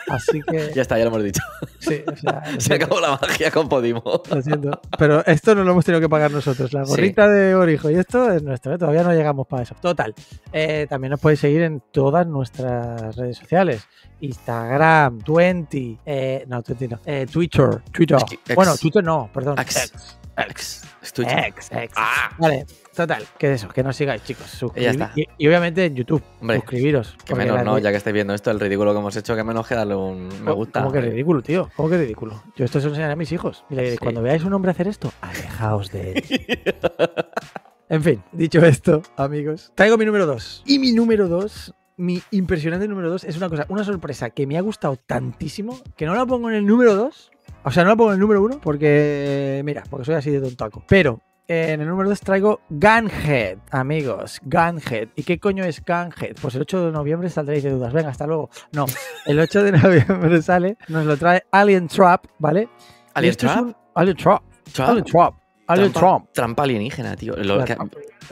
Así 0.09 0.41
que. 0.41 0.71
Ya 0.75 0.81
está, 0.81 0.97
ya 0.97 1.05
lo 1.05 1.11
hemos 1.11 1.23
dicho. 1.23 1.41
Sí, 1.79 2.03
o 2.05 2.15
sea, 2.15 2.43
Se 2.59 2.73
acabó 2.73 2.99
la 2.99 3.11
magia 3.21 3.49
con 3.51 3.69
Podimo. 3.69 4.03
lo 4.29 4.41
siento. 4.41 4.81
Pero 4.97 5.25
esto 5.25 5.55
no 5.55 5.63
lo 5.63 5.71
hemos 5.71 5.85
tenido 5.85 6.01
que 6.01 6.09
pagar 6.09 6.29
nosotros. 6.31 6.73
La 6.73 6.83
Sí. 6.85 6.91
gorrita 6.91 7.27
de 7.29 7.55
Orijo 7.55 7.89
y 7.89 7.95
esto 7.95 8.29
es 8.31 8.43
nuestro. 8.43 8.73
¿eh? 8.73 8.77
Todavía 8.77 9.03
no 9.03 9.13
llegamos 9.13 9.47
para 9.47 9.63
eso. 9.63 9.75
Total. 9.81 10.13
eh, 10.51 10.87
también 10.89 11.11
nos 11.11 11.19
podéis 11.21 11.39
seguir 11.39 11.61
en 11.61 11.81
todas 11.91 12.27
nuestras 12.27 13.15
redes 13.15 13.37
sociales. 13.37 13.87
Instagram, 14.19 15.19
Twenty, 15.19 15.97
eh, 16.05 16.43
no, 16.47 16.61
Twenty 16.63 16.87
no, 16.87 16.99
eh, 17.05 17.25
Twitter, 17.31 17.81
Twitter. 17.91 18.17
Ex. 18.45 18.55
Bueno, 18.55 18.75
Twitter 18.77 19.03
no, 19.03 19.29
perdón. 19.33 19.57
Ex. 19.59 19.91
Ex. 20.37 20.81
Estoy- 21.01 21.25
Ex, 21.29 21.71
ex. 21.71 21.93
Ah. 21.95 22.31
Vale, 22.39 22.65
total, 22.95 23.23
que 23.37 23.53
eso, 23.53 23.67
que 23.69 23.83
nos 23.83 23.95
sigáis, 23.95 24.23
chicos. 24.23 24.65
ya 24.75 24.91
está. 24.91 25.11
Y, 25.15 25.27
y 25.37 25.47
obviamente 25.47 25.85
en 25.85 25.95
YouTube, 25.95 26.23
Hombre, 26.41 26.57
suscribiros. 26.57 27.15
Que 27.25 27.35
menos, 27.35 27.63
¿no? 27.63 27.77
Ya 27.79 27.91
que 27.91 27.97
estáis 27.97 28.13
viendo 28.13 28.33
esto, 28.33 28.51
el 28.51 28.59
ridículo 28.59 28.93
que 28.93 28.99
hemos 28.99 29.15
hecho, 29.15 29.35
que 29.35 29.43
menos 29.43 29.67
que 29.67 29.75
darle 29.75 29.95
un 29.95 30.29
me 30.43 30.51
gusta. 30.51 30.79
¿Cómo 30.81 30.91
que 30.91 31.01
ridículo, 31.01 31.41
tío? 31.41 31.69
¿Cómo 31.75 31.89
que 31.89 31.97
ridículo? 31.97 32.41
Yo 32.55 32.65
esto 32.65 32.79
se 32.79 32.85
lo 32.85 32.91
enseñaré 32.91 33.13
a 33.13 33.15
mis 33.15 33.31
hijos. 33.31 33.65
Y 33.69 33.75
le 33.75 33.81
diré, 33.83 33.93
Sí. 33.93 33.99
cuando 33.99 34.21
veáis 34.21 34.43
un 34.43 34.53
hombre 34.53 34.71
hacer 34.71 34.87
esto, 34.87 35.11
alejaos 35.21 35.91
de 35.91 36.11
él. 36.13 36.23
en 37.89 38.03
fin, 38.03 38.23
dicho 38.31 38.59
esto, 38.65 39.01
amigos, 39.17 39.71
traigo 39.75 39.97
mi 39.97 40.05
número 40.05 40.25
2. 40.25 40.63
Y 40.65 40.79
mi 40.79 40.91
número 40.93 41.27
2, 41.27 41.73
mi 41.97 42.21
impresionante 42.31 42.87
número 42.87 43.09
2, 43.09 43.23
es 43.25 43.37
una 43.37 43.49
cosa, 43.49 43.65
una 43.69 43.83
sorpresa 43.83 44.29
que 44.29 44.47
me 44.47 44.57
ha 44.57 44.61
gustado 44.61 44.97
tantísimo 44.97 45.79
que 45.95 46.05
no 46.05 46.15
la 46.15 46.25
pongo 46.25 46.49
en 46.49 46.55
el 46.55 46.65
número 46.65 46.95
2. 46.95 47.31
O 47.65 47.71
sea, 47.71 47.83
no 47.83 47.89
la 47.89 47.95
pongo 47.95 48.11
en 48.11 48.15
el 48.15 48.19
número 48.19 48.41
1 48.43 48.59
porque, 48.61 49.61
mira, 49.63 49.83
porque 49.89 50.05
soy 50.05 50.15
así 50.15 50.31
de 50.31 50.41
tontaco. 50.41 50.83
Pero 50.87 51.21
en 51.47 51.81
el 51.81 51.87
número 51.87 52.09
2 52.09 52.19
traigo 52.21 52.61
Gunhead, 52.69 53.57
amigos, 53.71 54.39
Gunhead. 54.43 55.09
¿Y 55.15 55.23
qué 55.23 55.39
coño 55.39 55.63
es 55.65 55.83
Gunhead? 55.85 56.35
Pues 56.41 56.55
el 56.55 56.61
8 56.61 56.85
de 56.87 56.91
noviembre 56.91 57.29
saldréis 57.29 57.63
de 57.63 57.71
dudas. 57.71 57.91
Venga, 57.93 58.09
hasta 58.09 58.25
luego. 58.27 58.49
No, 58.71 58.85
el 59.25 59.39
8 59.39 59.63
de 59.63 59.71
noviembre 59.73 60.41
sale, 60.41 60.77
nos 60.87 61.05
lo 61.05 61.17
trae 61.17 61.43
Alien 61.51 61.87
Trap, 61.87 62.25
¿vale? 62.39 62.69
¿Alien 63.13 63.35
Trap? 63.35 63.61
un- 63.61 63.75
Alien 63.95 64.17
Trap. 64.17 64.43
Trap. 64.73 64.89
Alien 64.89 65.03
Trap. 65.05 65.33
Alien 65.65 65.93
Trampa, 65.93 66.17
Trap. 66.25 66.33
trampa 66.33 66.63
alienígena, 66.63 67.15
tío. 67.15 67.35
Lo 67.37 67.63
que- 67.63 67.77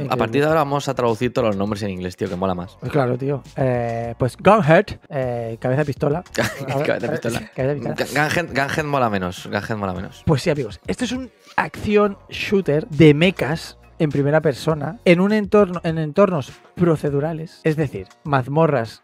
a 0.10 0.16
partir 0.18 0.42
de 0.42 0.48
ahora 0.48 0.60
vamos 0.62 0.88
a 0.90 0.94
traducir 0.94 1.32
todos 1.34 1.48
los 1.48 1.56
nombres 1.58 1.82
en 1.84 1.90
inglés, 1.92 2.18
tío, 2.18 2.28
que 2.30 2.36
mola 2.36 2.54
más. 2.56 2.76
Pues 2.80 2.92
claro, 2.92 3.18
tío. 3.18 3.42
Eh, 3.56 4.16
pues 4.18 4.36
Gunhead, 4.38 4.86
eh, 5.10 5.58
cabeza 5.60 5.82
de 5.82 5.86
pistola. 5.86 6.24
Cabeza 6.34 7.00
de 7.00 7.10
pistola. 7.10 7.52
Gunhead 7.56 8.48
Gunhead 8.50 8.84
mola 8.86 9.10
menos. 9.10 9.46
Gunhead 9.46 9.78
mola 9.78 9.94
menos. 9.94 10.24
Pues 10.26 10.42
sí, 10.42 10.50
amigos. 10.50 10.80
Esto 10.88 11.06
es 11.06 11.12
un 11.14 11.32
acción 11.56 12.18
shooter 12.30 12.88
de 12.90 13.14
mechas 13.14 13.78
en 14.00 14.10
primera 14.10 14.42
persona 14.42 15.00
en 15.06 15.20
un 15.20 15.32
entorno 15.32 15.80
en 15.84 16.00
entornos 16.00 16.52
procedurales, 16.76 17.62
es 17.64 17.76
decir, 17.76 18.08
mazmorras 18.24 19.04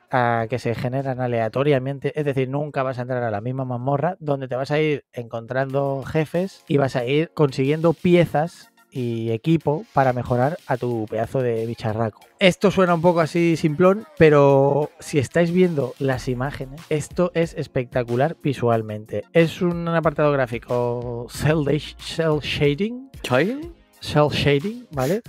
que 0.49 0.57
se 0.57 0.73
generan 0.73 1.21
aleatoriamente, 1.21 2.19
es 2.19 2.25
decir, 2.25 2.49
nunca 2.49 2.81
vas 2.81 2.97
a 2.97 3.03
entrar 3.03 3.21
a 3.21 3.29
la 3.29 3.41
misma 3.41 3.63
mazmorra 3.63 4.17
donde 4.19 4.47
te 4.47 4.55
vas 4.55 4.71
a 4.71 4.79
ir 4.79 5.05
encontrando 5.13 6.03
jefes 6.03 6.63
y 6.67 6.77
vas 6.77 6.95
a 6.95 7.05
ir 7.05 7.29
consiguiendo 7.36 7.93
piezas 7.93 8.71
y 8.91 9.32
equipo 9.32 9.86
para 9.93 10.13
mejorar 10.13 10.58
a 10.67 10.78
tu 10.78 11.06
pedazo 11.10 11.39
de 11.41 11.65
bicharraco. 11.65 12.21
Esto 12.39 12.71
suena 12.71 12.93
un 12.93 13.02
poco 13.02 13.19
así 13.19 13.56
simplón, 13.58 14.06
pero 14.17 14.89
si 15.00 15.19
estáis 15.19 15.52
viendo 15.52 15.93
las 16.00 16.28
imágenes, 16.28 16.82
esto 16.89 17.32
es 17.34 17.54
espectacular 17.56 18.38
visualmente. 18.41 19.23
Es 19.34 19.62
un 19.62 19.88
apartado 19.89 20.32
gráfico 20.32 21.28
cel, 21.30 21.65
cel 22.00 22.39
shading, 22.41 23.10
¿Chai? 23.23 23.71
cel 24.00 24.30
shading, 24.32 24.88
¿vale? 24.91 25.21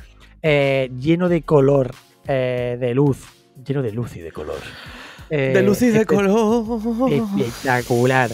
Eh, 0.42 0.90
lleno 0.98 1.28
de 1.28 1.42
color, 1.42 1.92
eh, 2.26 2.76
de 2.78 2.94
luz, 2.94 3.24
lleno 3.66 3.82
de 3.82 3.92
luz 3.92 4.16
y 4.16 4.20
de 4.20 4.30
color. 4.32 4.60
Eh, 5.30 5.50
De 5.54 5.62
luz 5.62 5.82
y 5.82 5.88
de 5.88 6.00
este- 6.02 6.14
color. 6.14 7.10
Espectacular. 7.12 8.30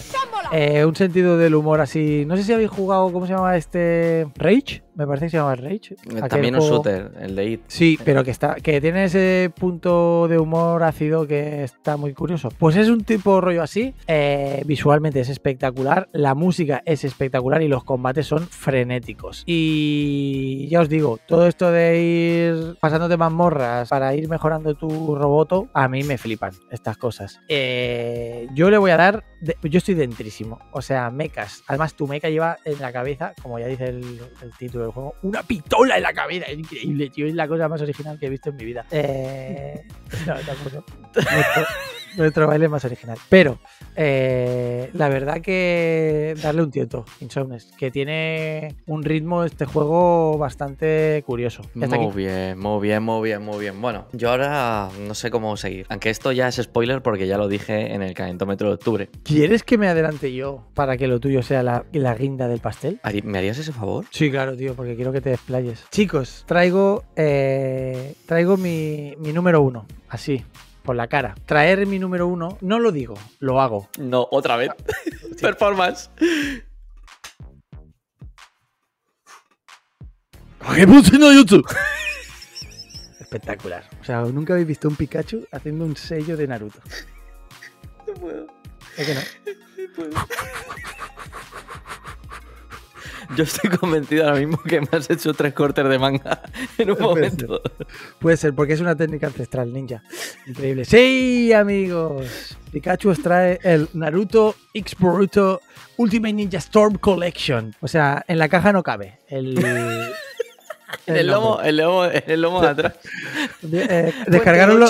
Eh, 0.51 0.85
un 0.85 0.95
sentido 0.95 1.37
del 1.37 1.55
humor 1.55 1.81
así. 1.81 2.23
No 2.25 2.35
sé 2.37 2.43
si 2.43 2.53
habéis 2.53 2.69
jugado, 2.69 3.11
¿cómo 3.11 3.25
se 3.27 3.33
llama 3.33 3.55
este? 3.57 4.27
Rage, 4.35 4.83
me 4.95 5.05
parece 5.07 5.25
que 5.25 5.29
se 5.31 5.37
llama 5.37 5.55
Rage. 5.55 5.95
Aquel 6.17 6.29
También 6.29 6.55
un 6.55 6.61
juego- 6.61 6.75
shooter, 6.77 7.11
el 7.21 7.35
de 7.35 7.45
It. 7.45 7.61
Sí, 7.67 7.97
pero 8.03 8.23
que 8.23 8.31
está, 8.31 8.55
que 8.55 8.79
tiene 8.81 9.05
ese 9.05 9.51
punto 9.57 10.27
de 10.27 10.37
humor 10.37 10.83
ácido 10.83 11.25
que 11.27 11.63
está 11.63 11.97
muy 11.97 12.13
curioso. 12.13 12.49
Pues 12.57 12.75
es 12.75 12.89
un 12.89 13.03
tipo 13.03 13.41
rollo 13.41 13.63
así. 13.63 13.93
eh, 14.07 14.61
visualmente 14.65 15.19
es 15.19 15.29
espectacular, 15.29 16.09
la 16.13 16.35
música 16.35 16.81
es 16.85 17.03
espectacular 17.03 17.61
y 17.61 17.67
los 17.67 17.83
combates 17.83 18.25
son 18.27 18.47
frenéticos. 18.47 19.43
Y 19.45 20.67
ya 20.69 20.81
os 20.81 20.89
digo, 20.89 21.19
todo 21.27 21.47
esto 21.47 21.71
de 21.71 21.99
ir 22.01 22.77
pasándote 22.79 23.17
mazmorras 23.17 23.89
para 23.89 24.13
ir 24.15 24.27
mejorando 24.29 24.75
tu 24.75 25.15
roboto, 25.15 25.67
a 25.73 25.87
mí 25.87 26.03
me 26.03 26.17
flipan 26.17 26.51
estas 26.71 26.97
cosas. 26.97 27.39
Eh, 27.49 28.47
yo 28.53 28.69
le 28.69 28.77
voy 28.77 28.91
a 28.91 28.97
dar, 28.97 29.23
de- 29.45 29.69
yo 29.69 29.77
estoy 29.77 29.95
dentrísimo. 29.95 30.59
O 30.71 30.81
sea, 30.81 31.09
mechas. 31.11 31.63
Además, 31.67 31.93
tu 31.93 32.07
mecha 32.07 32.29
lleva 32.29 32.57
en 32.65 32.79
la 32.81 32.91
cabeza, 32.91 33.33
como 33.41 33.59
ya 33.59 33.67
dice 33.67 33.85
el, 33.85 34.19
el 34.41 34.51
título 34.57 34.85
del 34.85 34.93
juego, 34.93 35.15
una 35.21 35.43
pistola 35.43 35.97
en 35.97 36.03
la 36.03 36.13
cabeza. 36.13 36.45
Es 36.47 36.57
increíble, 36.59 37.09
tío. 37.09 37.27
Es 37.27 37.33
la 37.35 37.47
cosa 37.47 37.67
más 37.69 37.81
original 37.81 38.19
que 38.19 38.25
he 38.25 38.29
visto 38.29 38.49
en 38.49 38.55
mi 38.57 38.65
vida. 38.65 38.85
Eh, 38.91 39.83
no, 40.27 40.33
tampoco. 40.35 40.83
Nuestro, 41.15 41.63
nuestro 42.17 42.47
baile 42.47 42.65
es 42.65 42.71
más 42.71 42.85
original. 42.85 43.17
Pero, 43.29 43.59
eh, 43.95 44.89
la 44.93 45.09
verdad 45.09 45.41
que 45.41 46.35
darle 46.41 46.63
un 46.63 46.71
tiento, 46.71 47.05
Insomnes, 47.21 47.71
que 47.77 47.91
tiene 47.91 48.75
un 48.87 49.03
ritmo 49.03 49.43
este 49.43 49.65
juego 49.65 50.37
bastante 50.37 51.23
curioso. 51.25 51.61
Muy 51.73 51.85
aquí. 51.85 52.07
bien, 52.15 52.57
muy 52.59 52.81
bien, 52.81 53.03
muy 53.03 53.27
bien, 53.29 53.41
muy 53.43 53.59
bien. 53.59 53.81
Bueno, 53.81 54.07
yo 54.13 54.29
ahora 54.31 54.89
no 55.07 55.13
sé 55.13 55.29
cómo 55.31 55.55
seguir. 55.57 55.85
Aunque 55.89 56.09
esto 56.09 56.31
ya 56.31 56.47
es 56.47 56.55
spoiler 56.55 57.01
porque 57.01 57.27
ya 57.27 57.37
lo 57.37 57.47
dije 57.47 57.93
en 57.93 58.01
el 58.01 58.13
calentómetro 58.13 58.67
de 58.69 58.73
octubre. 58.75 59.09
¿Quieres 59.35 59.63
que 59.63 59.77
me 59.77 59.89
adelante 59.89 60.33
yo 60.33 60.63
para 60.75 60.95
que 60.95 61.07
lo 61.07 61.19
tuyo 61.19 61.43
sea 61.43 61.61
la, 61.61 61.83
la 61.91 62.15
guinda 62.15 62.47
del 62.47 62.61
pastel? 62.61 63.01
¿Me 63.25 63.37
harías 63.37 63.57
ese 63.57 63.73
favor? 63.73 64.05
Sí, 64.09 64.31
claro, 64.31 64.55
tío, 64.55 64.75
porque 64.75 64.95
quiero 64.95 65.11
que 65.11 65.19
te 65.19 65.31
desplayes. 65.31 65.83
Chicos, 65.91 66.45
traigo, 66.47 67.03
eh, 67.17 68.15
traigo 68.25 68.55
mi, 68.55 69.13
mi 69.17 69.33
número 69.33 69.61
uno, 69.61 69.87
así, 70.07 70.41
por 70.83 70.95
la 70.95 71.07
cara. 71.07 71.35
Traer 71.45 71.85
mi 71.85 71.99
número 71.99 72.27
uno, 72.27 72.57
no 72.61 72.79
lo 72.79 72.93
digo, 72.93 73.15
lo 73.39 73.59
hago. 73.59 73.89
No, 73.99 74.25
otra 74.31 74.55
vez. 74.55 74.69
Performance. 75.41 76.09
Espectacular. 83.19 83.83
O 83.99 84.03
sea, 84.05 84.21
nunca 84.21 84.53
habéis 84.53 84.69
visto 84.69 84.87
un 84.87 84.95
Pikachu 84.95 85.45
haciendo 85.51 85.83
un 85.83 85.97
sello 85.97 86.37
de 86.37 86.47
Naruto. 86.47 86.79
No 88.07 88.13
puedo. 88.13 88.54
¿Es 88.97 89.05
que 89.07 89.13
no? 89.15 89.21
Yo 93.35 93.43
estoy 93.43 93.71
convencido 93.71 94.25
ahora 94.25 94.37
mismo 94.39 94.61
que 94.61 94.79
me 94.81 94.87
has 94.91 95.09
hecho 95.09 95.33
tres 95.33 95.53
cortes 95.53 95.87
de 95.89 95.97
manga 95.97 96.41
en 96.77 96.91
un 96.91 96.95
Puede 96.95 97.09
momento. 97.09 97.61
Puede 98.19 98.37
ser, 98.37 98.53
porque 98.53 98.73
es 98.73 98.81
una 98.81 98.95
técnica 98.95 99.27
ancestral 99.27 99.73
ninja. 99.73 100.03
Increíble. 100.45 100.85
Sí, 100.85 101.51
amigos. 101.51 102.55
Pikachu 102.71 103.09
os 103.09 103.19
trae 103.21 103.59
el 103.63 103.89
Naruto 103.93 104.55
X 104.73 104.95
Boruto 104.99 105.61
Ultimate 105.97 106.33
Ninja 106.33 106.59
Storm 106.59 106.95
Collection. 106.99 107.73
O 107.81 107.87
sea, 107.87 108.23
en 108.27 108.37
la 108.37 108.47
caja 108.47 108.71
no 108.71 108.83
cabe. 108.83 109.19
El, 109.27 109.57
En 111.07 111.17
el 111.17 111.27
lomo, 111.27 111.59
el 111.61 111.77
lomo, 111.77 112.05
en 112.05 112.23
el 112.27 112.41
lomo 112.41 112.61
de 112.61 112.67
atrás. 112.67 112.93
De- 113.61 113.83
eh, 113.89 114.13
descargáronlo, 114.27 114.87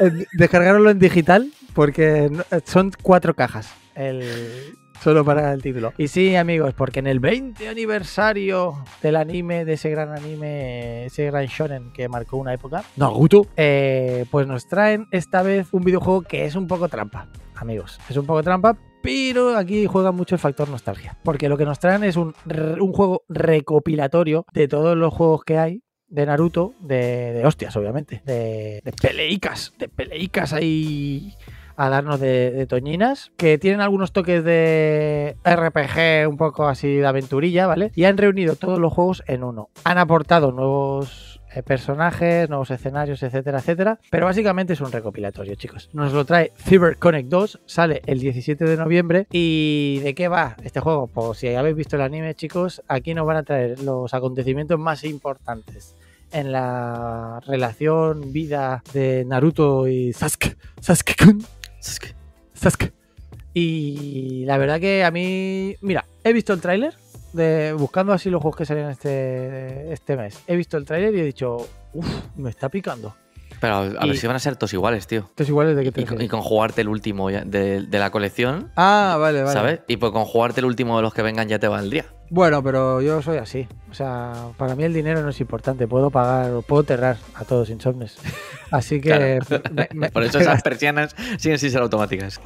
en- 0.00 0.26
descargáronlo 0.32 0.90
en 0.90 0.98
digital 0.98 1.50
porque 1.78 2.24
eh, 2.24 2.60
son 2.64 2.90
cuatro 3.00 3.34
cajas. 3.34 3.72
El, 3.94 4.74
solo 5.00 5.24
para 5.24 5.52
el 5.52 5.62
título. 5.62 5.92
Y 5.96 6.08
sí, 6.08 6.34
amigos, 6.34 6.74
porque 6.74 6.98
en 6.98 7.06
el 7.06 7.20
20 7.20 7.68
aniversario 7.68 8.82
del 9.00 9.14
anime, 9.14 9.64
de 9.64 9.74
ese 9.74 9.88
gran 9.88 10.08
anime, 10.08 11.04
ese 11.04 11.26
gran 11.26 11.46
shonen 11.46 11.92
que 11.92 12.08
marcó 12.08 12.36
una 12.36 12.52
época, 12.52 12.82
Naruto, 12.96 13.46
eh, 13.56 14.26
pues 14.28 14.48
nos 14.48 14.66
traen 14.66 15.06
esta 15.12 15.44
vez 15.44 15.68
un 15.70 15.84
videojuego 15.84 16.22
que 16.22 16.46
es 16.46 16.56
un 16.56 16.66
poco 16.66 16.88
trampa, 16.88 17.28
amigos. 17.54 18.00
Es 18.10 18.16
un 18.16 18.26
poco 18.26 18.42
trampa, 18.42 18.76
pero 19.00 19.56
aquí 19.56 19.86
juega 19.86 20.10
mucho 20.10 20.34
el 20.34 20.40
factor 20.40 20.68
nostalgia. 20.68 21.16
Porque 21.22 21.48
lo 21.48 21.56
que 21.56 21.64
nos 21.64 21.78
traen 21.78 22.02
es 22.02 22.16
un, 22.16 22.34
un 22.80 22.92
juego 22.92 23.22
recopilatorio 23.28 24.46
de 24.52 24.66
todos 24.66 24.96
los 24.96 25.14
juegos 25.14 25.44
que 25.44 25.58
hay 25.58 25.84
de 26.08 26.26
Naruto, 26.26 26.74
de, 26.80 27.34
de 27.34 27.46
hostias, 27.46 27.76
obviamente, 27.76 28.20
de, 28.24 28.80
de 28.82 28.92
peleicas, 29.00 29.74
de 29.78 29.88
peleicas 29.88 30.52
ahí 30.52 31.34
a 31.78 31.88
darnos 31.88 32.18
de, 32.18 32.66
toñinas, 32.68 33.30
que 33.36 33.56
tienen 33.56 33.80
algunos 33.80 34.12
toques 34.12 34.42
de 34.42 35.36
RPG 35.44 36.28
un 36.28 36.36
poco 36.36 36.66
así 36.66 36.96
de 36.96 37.06
aventurilla, 37.06 37.68
¿vale? 37.68 37.92
Y 37.94 38.04
han 38.04 38.18
reunido 38.18 38.56
todos 38.56 38.80
los 38.80 38.92
juegos 38.92 39.22
en 39.28 39.44
uno. 39.44 39.70
Han 39.84 39.96
aportado 39.96 40.50
nuevos 40.50 41.40
eh, 41.54 41.62
personajes, 41.62 42.48
nuevos 42.48 42.72
escenarios, 42.72 43.22
etcétera, 43.22 43.60
etcétera. 43.60 44.00
Pero 44.10 44.26
básicamente 44.26 44.72
es 44.72 44.80
un 44.80 44.90
recopilatorio, 44.90 45.54
chicos. 45.54 45.88
Nos 45.92 46.12
lo 46.12 46.24
trae 46.24 46.50
CyberConnect 46.56 47.28
2, 47.28 47.60
sale 47.64 48.02
el 48.06 48.18
17 48.18 48.64
de 48.64 48.76
noviembre. 48.76 49.28
¿Y 49.30 50.00
de 50.02 50.16
qué 50.16 50.26
va 50.26 50.56
este 50.64 50.80
juego? 50.80 51.06
Pues 51.06 51.38
si 51.38 51.54
habéis 51.54 51.76
visto 51.76 51.94
el 51.94 52.02
anime, 52.02 52.34
chicos, 52.34 52.82
aquí 52.88 53.14
nos 53.14 53.24
van 53.24 53.36
a 53.36 53.42
traer 53.44 53.80
los 53.84 54.12
acontecimientos 54.14 54.80
más 54.80 55.04
importantes 55.04 55.94
en 56.32 56.50
la 56.50 57.40
relación, 57.46 58.32
vida 58.32 58.82
de 58.92 59.24
Naruto 59.24 59.86
y 59.86 60.12
Sasuke. 60.12 60.56
Sasuke-kun. 60.80 61.57
Sasuke. 61.80 62.14
Sasuke. 62.54 62.92
Y 63.54 64.44
la 64.46 64.58
verdad 64.58 64.78
que 64.80 65.04
a 65.04 65.10
mí, 65.10 65.74
mira, 65.80 66.04
he 66.24 66.32
visto 66.32 66.52
el 66.52 66.60
tráiler 66.60 66.94
de 67.32 67.72
buscando 67.72 68.12
así 68.12 68.30
los 68.30 68.40
juegos 68.40 68.56
que 68.58 68.66
salían 68.66 68.90
este, 68.90 69.92
este 69.92 70.16
mes. 70.16 70.38
He 70.46 70.56
visto 70.56 70.76
el 70.76 70.84
tráiler 70.84 71.14
y 71.14 71.20
he 71.20 71.24
dicho, 71.24 71.56
uff, 71.94 72.08
me 72.36 72.50
está 72.50 72.68
picando. 72.68 73.14
Pero 73.60 73.74
a, 73.74 73.80
a 73.80 74.04
Y- 74.06 74.08
ver 74.10 74.16
si 74.16 74.26
van 74.26 74.36
a 74.36 74.38
ser 74.38 74.54
todos 74.56 74.72
iguales, 74.74 75.06
tío. 75.06 75.20
Estos 75.30 75.48
iguales 75.48 75.74
de 75.76 75.82
que 75.84 75.92
te 75.92 76.00
Y 76.02 76.04
con, 76.04 76.20
y 76.22 76.28
con 76.28 76.40
jugarte 76.42 76.82
el 76.82 76.88
último 76.88 77.30
ya 77.30 77.42
de, 77.44 77.82
de 77.82 77.98
la 77.98 78.10
colección, 78.10 78.70
Ah, 78.76 79.16
vale, 79.18 79.42
vale. 79.42 79.52
¿sabes? 79.52 79.80
Y 79.88 79.96
pues 79.96 80.12
con 80.12 80.24
jugarte 80.24 80.60
el 80.60 80.66
último 80.66 80.96
de 80.96 81.02
los 81.02 81.12
que 81.12 81.22
vengan 81.22 81.48
ya 81.48 81.58
te 81.58 81.66
valdría. 81.68 82.06
Bueno, 82.30 82.62
pero 82.62 83.00
yo 83.00 83.22
soy 83.22 83.38
así. 83.38 83.66
O 83.90 83.94
sea, 83.94 84.32
para 84.56 84.74
mí 84.74 84.84
el 84.84 84.92
dinero 84.92 85.22
no 85.22 85.30
es 85.30 85.40
importante. 85.40 85.86
Puedo 85.86 86.10
pagar 86.10 86.50
o 86.52 86.62
puedo 86.62 86.82
terrar 86.84 87.16
a 87.34 87.44
todos 87.44 87.70
insomnes. 87.70 88.18
Así 88.70 89.00
que. 89.00 89.40
me- 89.72 89.88
me- 89.94 90.10
Por 90.12 90.22
eso 90.24 90.38
esas 90.38 90.62
persianas 90.64 91.16
siguen 91.38 91.58
sin 91.58 91.70
ser 91.70 91.80
automáticas. 91.80 92.38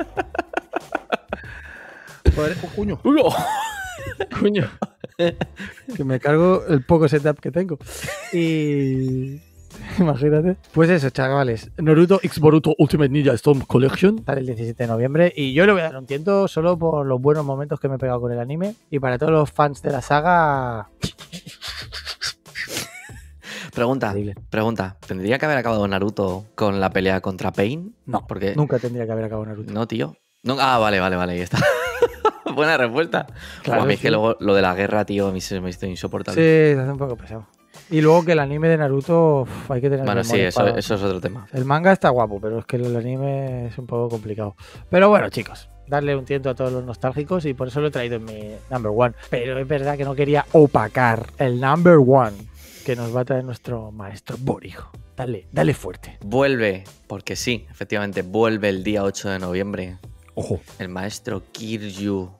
Joder, 2.35 2.57
oh, 2.63 2.69
coño. 2.77 3.01
Coño. 4.41 4.71
que 5.97 6.05
me 6.05 6.19
cargo 6.21 6.65
el 6.69 6.85
poco 6.85 7.09
setup 7.09 7.41
que 7.41 7.51
tengo. 7.51 7.79
Y. 8.33 9.41
Imagínate. 9.99 10.57
Pues 10.73 10.91
eso, 10.91 11.11
chavales. 11.11 11.71
Naruto 11.79 12.21
X 12.23 12.39
Boruto 12.39 12.75
Ultimate 12.79 13.11
Ninja 13.11 13.33
Storm 13.35 13.61
Collection. 13.61 14.25
Sale 14.25 14.41
el 14.41 14.47
17 14.47 14.83
de 14.83 14.87
noviembre. 14.87 15.33
Y 15.35 15.53
yo 15.53 15.67
le 15.67 15.73
voy 15.73 15.83
a 15.83 15.85
dar 15.85 15.97
un 15.97 16.07
tiento 16.07 16.49
solo 16.49 16.79
por 16.79 17.07
los 17.07 17.21
buenos 17.21 17.45
momentos 17.45 17.81
que 17.81 17.89
me 17.89 17.97
he 17.97 17.99
pegado 17.99 18.21
con 18.21 18.33
el 18.33 18.39
anime. 18.39 18.75
Y 18.91 18.99
para 18.99 19.19
todos 19.19 19.33
los 19.33 19.51
fans 19.51 19.83
de 19.83 19.91
la 19.91 20.03
saga. 20.03 20.89
Pregunta, 23.75 24.15
pregunta. 24.51 24.97
¿Tendría 25.07 25.39
que 25.39 25.47
haber 25.47 25.57
acabado 25.57 25.89
Naruto 25.89 26.45
con 26.55 26.79
la 26.79 26.91
pelea 26.91 27.23
contra 27.23 27.53
Pain? 27.53 27.95
No, 28.05 28.27
Porque 28.27 28.55
nunca 28.55 28.79
tendría 28.79 29.07
que 29.07 29.13
haber 29.13 29.25
acabado 29.25 29.47
Naruto. 29.47 29.73
No, 29.73 29.89
tío. 29.89 30.15
No, 30.43 30.57
ah, 30.61 30.79
vale, 30.79 31.01
vale, 31.01 31.17
vale, 31.17 31.33
ahí 31.33 31.41
está. 31.41 31.59
Buena 32.55 32.77
respuesta. 32.77 33.27
Claro, 33.63 33.83
a 33.83 33.87
mí 33.87 33.95
es 33.95 34.01
que 34.01 34.11
luego 34.11 34.37
lo 34.41 34.55
de 34.55 34.61
la 34.61 34.75
guerra, 34.75 35.07
tío, 35.07 35.29
a 35.29 35.33
mí 35.33 35.41
se 35.41 35.61
me 35.61 35.71
hizo 35.71 35.87
insoportable. 35.87 36.41
Sí, 36.41 36.75
se 36.75 36.81
hace 36.81 36.93
un 36.93 36.99
poco 36.99 37.17
pesado. 37.17 37.47
Y 37.93 38.01
luego 38.01 38.25
que 38.25 38.33
el 38.33 38.39
anime 38.41 38.69
de 38.69 38.79
Naruto 38.79 39.43
uf, 39.43 39.71
hay 39.71 39.81
que 39.81 39.91
tener 39.91 40.05
bueno, 40.05 40.25
sí, 40.25 40.33
memoria 40.33 40.49
eso, 40.49 40.61
para- 40.61 40.79
eso 40.79 40.95
es 40.95 41.03
otro 41.03 41.21
tema. 41.21 41.47
El 41.53 41.65
manga 41.65 41.93
está 41.93 42.09
guapo, 42.09 42.41
pero 42.41 42.59
es 42.59 42.65
que 42.65 42.77
el 42.77 42.97
anime 42.97 43.67
es 43.67 43.79
un 43.79 43.87
poco 43.87 44.09
complicado. 44.09 44.57
Pero 44.91 45.09
bueno, 45.11 45.29
chicos, 45.29 45.69
darle 45.87 46.17
un 46.17 46.25
tiento 46.25 46.51
a 46.51 46.55
todos 46.55 46.73
los 46.73 46.85
nostálgicos 46.85 47.45
y 47.45 47.55
por 47.55 47.69
eso 47.69 47.81
lo 47.81 47.89
he 47.89 47.91
traído 47.91 48.17
en 48.17 48.25
mi 48.25 48.51
number 48.71 48.91
one. 48.95 49.15
Pero 49.31 49.59
es 49.59 49.69
verdad 49.69 49.97
que 49.97 50.05
no 50.05 50.15
quería 50.15 50.47
opacar 50.53 51.27
el 51.39 51.61
number 51.61 51.99
one 52.05 52.33
que 52.87 52.97
nos 52.97 53.15
va 53.15 53.21
a 53.21 53.25
traer 53.25 53.45
nuestro 53.45 53.93
maestro 53.93 54.37
Borijo. 54.41 54.91
Dale, 55.15 55.47
dale 55.53 55.75
fuerte. 55.75 56.19
Vuelve, 56.25 56.85
porque 57.07 57.37
sí, 57.37 57.67
efectivamente, 57.71 58.23
vuelve 58.23 58.71
el 58.71 58.83
día 58.83 59.05
8 59.05 59.29
de 59.29 59.39
noviembre. 59.39 59.99
Ojo. 60.35 60.61
El 60.79 60.89
maestro 60.89 61.43
Kiryu. 61.53 62.31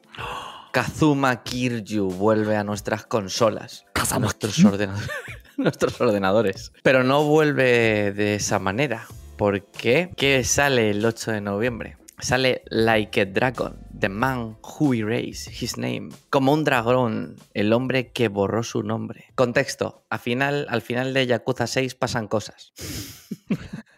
Kazuma 0.73 1.43
Kiryu 1.43 2.09
vuelve 2.09 2.57
a 2.57 2.65
nuestras 2.65 3.05
consolas. 3.05 3.85
A 4.11 4.19
nuestros, 4.19 4.63
ordenadores, 4.65 5.09
nuestros 5.57 6.01
ordenadores. 6.01 6.73
Pero 6.83 7.05
no 7.05 7.25
vuelve 7.25 8.13
de 8.13 8.35
esa 8.35 8.59
manera. 8.59 9.07
¿Por 9.37 9.65
qué? 9.65 10.11
¿Qué 10.17 10.45
sale 10.45 10.91
el 10.91 11.05
8 11.05 11.33
de 11.33 11.41
noviembre? 11.41 11.97
Sale 12.21 12.63
Like 12.67 13.21
a 13.21 13.25
Dragon, 13.27 13.79
The 13.99 14.09
Man 14.09 14.57
Who 14.63 14.95
Erased 14.95 15.53
His 15.61 15.77
Name. 15.77 16.11
Como 16.31 16.53
un 16.53 16.63
dragón, 16.63 17.37
el 17.53 17.73
hombre 17.73 18.13
que 18.13 18.29
borró 18.29 18.63
su 18.63 18.85
nombre. 18.85 19.25
Contexto, 19.35 20.05
al 20.09 20.21
final, 20.21 20.67
al 20.69 20.83
final 20.83 21.15
de 21.15 21.27
Yakuza 21.27 21.67
6 21.67 21.97
pasan 21.97 22.29
cosas. 22.29 22.73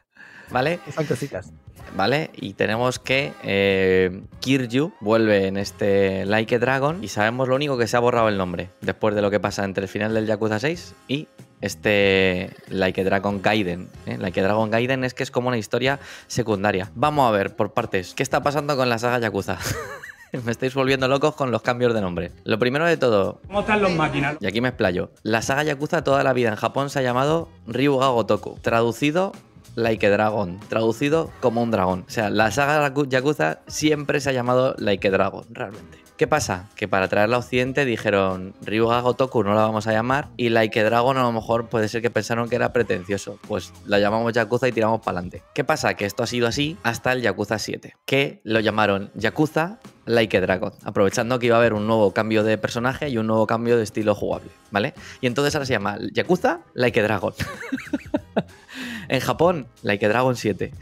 ¿Vale? 0.55 0.79
Son 0.95 1.05
cositas. 1.05 1.51
¿Vale? 1.97 2.31
Y 2.35 2.53
tenemos 2.55 3.01
que 3.01 3.33
eh, 3.43 4.23
Kiryu 4.39 4.93
vuelve 5.01 5.49
en 5.49 5.57
este 5.57 6.25
Like 6.27 6.55
a 6.55 6.59
Dragon 6.61 7.03
y 7.03 7.09
sabemos 7.09 7.49
lo 7.49 7.57
único 7.57 7.77
que 7.77 7.89
se 7.89 7.97
ha 7.97 8.01
borrado 8.01 8.29
el 8.29 8.39
nombre 8.39 8.71
después 8.81 9.17
de 9.17 9.23
lo 9.23 9.33
que 9.33 9.41
pasa 9.41 9.65
entre 9.65 9.83
el 9.83 9.89
final 9.89 10.15
del 10.15 10.27
Yakuza 10.27 10.61
6 10.61 10.95
y 11.09 11.27
este 11.61 12.51
Like 12.69 13.01
a 13.01 13.05
Dragon 13.05 13.43
Gaiden. 13.43 13.89
¿eh? 14.07 14.17
Like 14.17 14.39
a 14.39 14.45
Dragon 14.45 14.71
Gaiden 14.71 15.03
es 15.03 15.13
que 15.13 15.25
es 15.25 15.33
como 15.33 15.49
una 15.49 15.59
historia 15.59 15.99
secundaria. 16.29 16.93
Vamos 16.95 17.29
a 17.29 17.33
ver 17.33 17.57
por 17.57 17.73
partes, 17.73 18.15
¿qué 18.15 18.23
está 18.23 18.41
pasando 18.45 18.77
con 18.77 18.89
la 18.89 18.99
saga 18.99 19.19
Yakuza? 19.19 19.59
Me 20.45 20.53
estáis 20.53 20.75
volviendo 20.75 21.09
locos 21.09 21.35
con 21.35 21.51
los 21.51 21.63
cambios 21.63 21.95
de 21.95 22.01
nombre. 22.01 22.31
Lo 22.45 22.61
primero 22.61 22.87
de 22.87 22.97
todo, 22.97 23.41
¿Cómo 23.49 23.61
están 23.61 23.83
los 23.83 23.93
máquinas? 23.93 24.37
y 24.41 24.47
aquí 24.47 24.61
me 24.61 24.69
explayo. 24.69 25.11
La 25.23 25.43
saga 25.43 25.65
Yakuza 25.65 26.03
toda 26.05 26.23
la 26.23 26.33
vida 26.33 26.49
en 26.51 26.57
Japón 26.57 26.91
se 26.91 27.01
ha 27.01 27.03
llamado 27.03 27.49
Ryuga 27.67 28.09
Gotoku. 28.09 28.57
Traducido 28.61 29.33
Like 29.75 30.07
a 30.07 30.11
Dragon. 30.11 30.61
Traducido 30.69 31.31
como 31.41 31.63
un 31.63 31.71
dragón. 31.71 32.05
O 32.07 32.11
sea, 32.11 32.31
la 32.31 32.51
saga 32.51 32.93
Yakuza 33.09 33.61
siempre 33.67 34.21
se 34.21 34.31
ha 34.31 34.33
llamado 34.33 34.75
Like 34.79 35.09
a 35.09 35.11
Dragon, 35.11 35.45
realmente. 35.51 36.05
¿Qué 36.17 36.29
pasa? 36.29 36.69
Que 36.77 36.87
para 36.87 37.09
traerla 37.09 37.35
a 37.37 37.39
Occidente 37.41 37.85
dijeron 37.85 38.55
Ryuga 38.63 39.01
Gotoku 39.01 39.43
no 39.43 39.53
la 39.53 39.63
vamos 39.63 39.89
a 39.89 39.93
llamar 39.93 40.29
y 40.37 40.49
Like 40.49 40.79
a 40.79 40.85
Dragon 40.85 41.17
a 41.17 41.23
lo 41.23 41.33
mejor 41.33 41.67
puede 41.69 41.89
ser 41.89 42.03
que 42.03 42.11
pensaron 42.11 42.49
que 42.49 42.55
era 42.55 42.73
pretencioso. 42.73 43.41
Pues 43.49 43.73
la 43.85 43.99
llamamos 43.99 44.33
Yakuza 44.33 44.69
y 44.69 44.73
tiramos 44.73 45.01
para 45.01 45.19
adelante. 45.19 45.43
¿Qué 45.55 45.65
pasa? 45.65 45.95
Que 45.95 46.05
esto 46.05 46.23
ha 46.23 46.29
sido 46.29 46.47
así 46.47 46.77
hasta 46.85 47.11
el 47.13 47.21
Yakuza 47.21 47.59
7, 47.59 47.97
que 48.05 48.41
lo 48.45 48.61
llamaron 48.61 49.11
Yakuza 49.15 49.81
Like 50.07 50.37
a 50.37 50.41
Dragon, 50.41 50.73
aprovechando 50.85 51.41
que 51.41 51.47
iba 51.47 51.57
a 51.57 51.59
haber 51.59 51.75
un 51.75 51.89
nuevo 51.89 52.13
cambio 52.13 52.45
de 52.45 52.59
personaje 52.59 53.09
y 53.09 53.19
un 53.19 53.27
nuevo 53.27 53.49
cambio 53.49 53.77
de 53.77 53.83
estilo 53.83 54.15
jugable, 54.15 54.51
¿vale? 54.71 54.95
Y 55.21 55.27
entonces 55.27 55.53
ahora 55.57 55.67
se 55.67 55.73
llama 55.73 55.99
Yakuza 56.13 56.61
Like 56.75 57.01
a 57.01 57.03
Dragon. 57.03 57.35
en 59.09 59.21
Japón, 59.21 59.67
Like 59.83 60.07
a 60.07 60.09
Dragon 60.09 60.37
7. 60.37 60.73